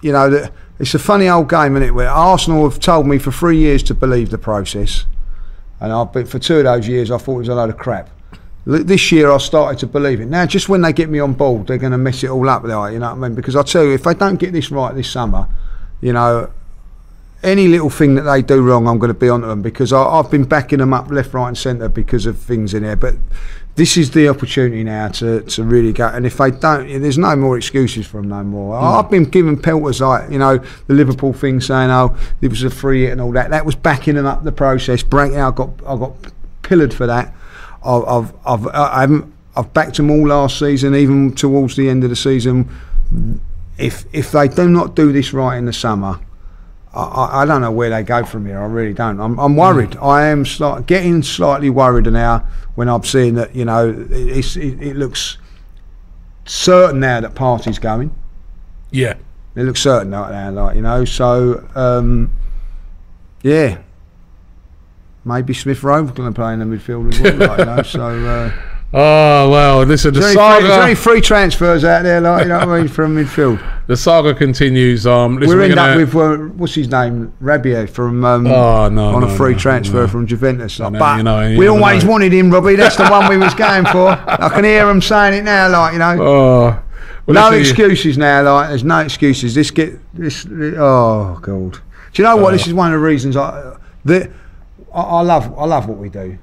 [0.00, 1.92] you know, that it's a funny old game, isn't it?
[1.92, 5.06] Where Arsenal have told me for three years to believe the process,
[5.80, 7.78] and I've been for two of those years I thought it was a load of
[7.78, 8.10] crap.
[8.66, 10.26] This year I started to believe it.
[10.26, 12.62] Now, just when they get me on board, they're going to mess it all up.
[12.62, 13.34] You know what I mean?
[13.34, 15.46] Because I tell you, if they don't get this right this summer,
[16.00, 16.50] you know,
[17.42, 20.02] any little thing that they do wrong, I'm going to be onto them because I,
[20.02, 22.96] I've been backing them up left, right, and centre because of things in there.
[22.96, 23.16] But
[23.76, 26.06] this is the opportunity now to, to really go.
[26.06, 28.74] And if they don't, there's no more excuses for them no more.
[28.74, 29.04] Mm.
[29.04, 32.70] I've been given pelters like you know the Liverpool thing, saying oh it was a
[32.70, 33.50] free hit and all that.
[33.50, 35.02] That was backing them up the process.
[35.02, 36.14] Breaking, I got I got
[36.62, 37.34] pillared for that.
[37.84, 42.04] I've I've, I've I haven't I've backed them all last season, even towards the end
[42.04, 42.70] of the season.
[43.76, 46.20] If if they do not do this right in the summer,
[46.94, 48.60] I, I, don't know where they go from here.
[48.60, 49.20] I really don't.
[49.20, 49.96] I'm, I'm worried.
[49.96, 52.46] I am slight, getting slightly worried now
[52.76, 55.38] when I'm seeing that you know it, it, it looks
[56.44, 58.14] certain now that Partey's going.
[58.90, 59.14] Yeah.
[59.56, 61.04] It looks certain right now, like you know.
[61.04, 62.32] So um,
[63.42, 63.78] yeah,
[65.24, 67.48] maybe Smith Rowe's going to play in the midfield as well.
[67.48, 68.08] like, you know, so.
[68.26, 70.14] Uh, Oh well, listen.
[70.14, 72.68] The is, any free, is there any free transfers out there, like you know what
[72.68, 73.60] I mean, from midfield?
[73.88, 75.04] the saga continues.
[75.04, 78.88] Um, listen, We're we're end gonna- with uh, what's his name, Rabiot from um, Oh,
[78.88, 80.78] no, on no, a free no, transfer from Juventus.
[80.78, 82.10] know, but you know, we always know.
[82.10, 82.76] wanted him, Robbie.
[82.76, 84.10] That's the one we was going for.
[84.10, 86.16] I can hear him saying it now, like you know.
[86.22, 86.82] Oh,
[87.26, 89.56] well, no excuses now, like there's no excuses.
[89.56, 90.46] This get this.
[90.46, 91.72] Oh god.
[92.12, 92.50] Do you know what?
[92.54, 92.58] Uh.
[92.58, 94.30] this is one of the reasons I that
[94.94, 95.52] I, I love.
[95.58, 96.38] I love what we do.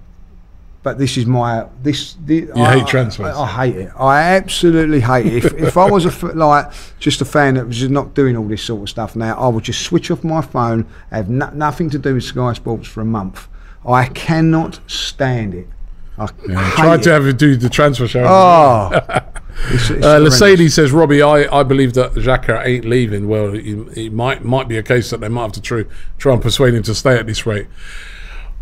[0.84, 2.16] But this is my this.
[2.26, 3.36] The, You I, hate transfers.
[3.36, 3.91] I, I hate it.
[3.98, 5.45] I absolutely hate it.
[5.45, 8.48] If, if I was a like just a fan that was just not doing all
[8.48, 11.90] this sort of stuff now, I would just switch off my phone, have no, nothing
[11.91, 13.48] to do with Sky Sports for a month.
[13.86, 15.68] I cannot stand it.
[16.18, 17.03] I Yeah, tried it.
[17.03, 18.24] to have you do the transfer show.
[18.28, 18.91] Oh,
[19.74, 23.28] It's- it's uh, says, Robbie, I, I believe that Xhaka ain't leaving.
[23.28, 25.84] Well, it, it might might be a case that they might have to try,
[26.18, 27.68] try and persuade him to stay at this rate.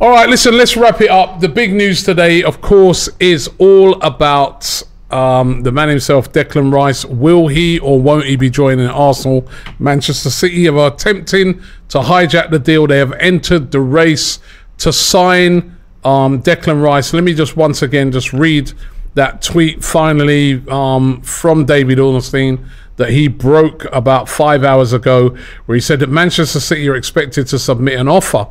[0.02, 1.42] All right, listen, let's wrap it up.
[1.42, 4.82] The big news today, of course, is all about
[5.12, 7.04] um, the man himself, Declan Rice.
[7.04, 9.46] Will he or won't he be joining Arsenal?
[9.78, 12.88] Manchester City are attempting to hijack the deal.
[12.88, 14.40] They have entered the race
[14.78, 17.14] to sign um, Declan Rice.
[17.14, 18.72] Let me just once again just read
[19.16, 22.66] that tweet finally um, from David Ornstein
[22.96, 25.36] that he broke about five hours ago,
[25.66, 28.48] where he said that Manchester City are expected to submit an offer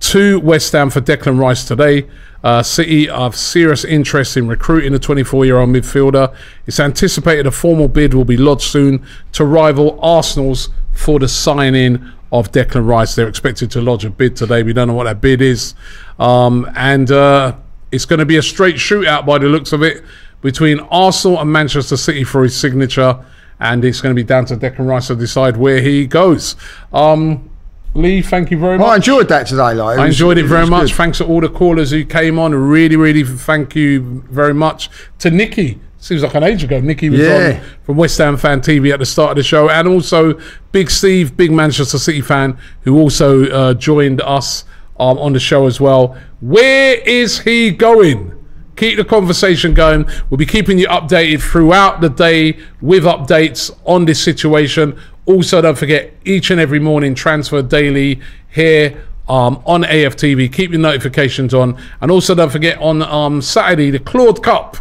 [0.00, 2.06] to West Ham for Declan Rice today.
[2.44, 6.34] Uh, City have serious interest in recruiting the 24-year-old midfielder.
[6.66, 12.12] It's anticipated a formal bid will be lodged soon to rival Arsenal's for the signing
[12.30, 13.14] of Declan Rice.
[13.14, 14.62] They're expected to lodge a bid today.
[14.62, 15.74] We don't know what that bid is,
[16.18, 17.56] um, and uh,
[17.90, 20.04] it's going to be a straight shootout by the looks of it
[20.40, 23.24] between Arsenal and Manchester City for his signature.
[23.58, 26.56] And it's going to be down to Declan Rice to decide where he goes.
[26.92, 27.48] Um,
[27.94, 28.86] Lee, thank you very much.
[28.86, 29.98] I enjoyed that today, like.
[29.98, 30.88] I enjoyed it very much.
[30.88, 30.96] Good.
[30.96, 32.54] Thanks to all the callers who came on.
[32.54, 34.90] Really, really thank you very much
[35.20, 35.80] to Nikki.
[35.98, 36.78] Seems like an age ago.
[36.80, 37.60] Nikki was yeah.
[37.60, 40.38] on from West Ham Fan TV at the start of the show, and also
[40.72, 44.64] Big Steve, big Manchester City fan, who also uh, joined us
[45.00, 46.16] um, on the show as well.
[46.40, 48.36] Where is he going?
[48.76, 50.06] keep the conversation going.
[50.30, 55.00] We'll be keeping you updated throughout the day with updates on this situation.
[55.26, 60.52] Also, don't forget each and every morning transfer daily here um, on AFTV.
[60.52, 64.76] Keep your notifications on, and also don't forget on um, Saturday the Claude Cup.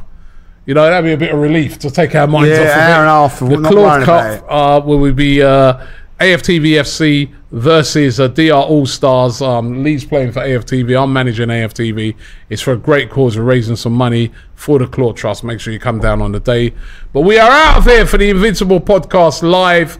[0.66, 2.78] You know that'd be a bit of relief to take our minds yeah, off of
[2.78, 3.50] hour it.
[3.50, 3.64] and a half.
[3.64, 5.86] The Claude Cup, uh, where we be uh,
[6.20, 9.42] AFTV FC versus uh, DR All Stars.
[9.42, 11.02] Um, Lee's playing for AFTV.
[11.02, 12.16] I'm managing AFTV.
[12.50, 13.38] It's for a great cause.
[13.38, 15.44] We're raising some money for the Claw Trust.
[15.44, 16.74] Make sure you come down on the day.
[17.14, 20.00] But we are out of here for the Invincible podcast live.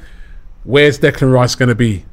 [0.66, 2.04] Where's Declan Rice going to be?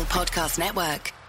[0.00, 1.21] Podcast Network.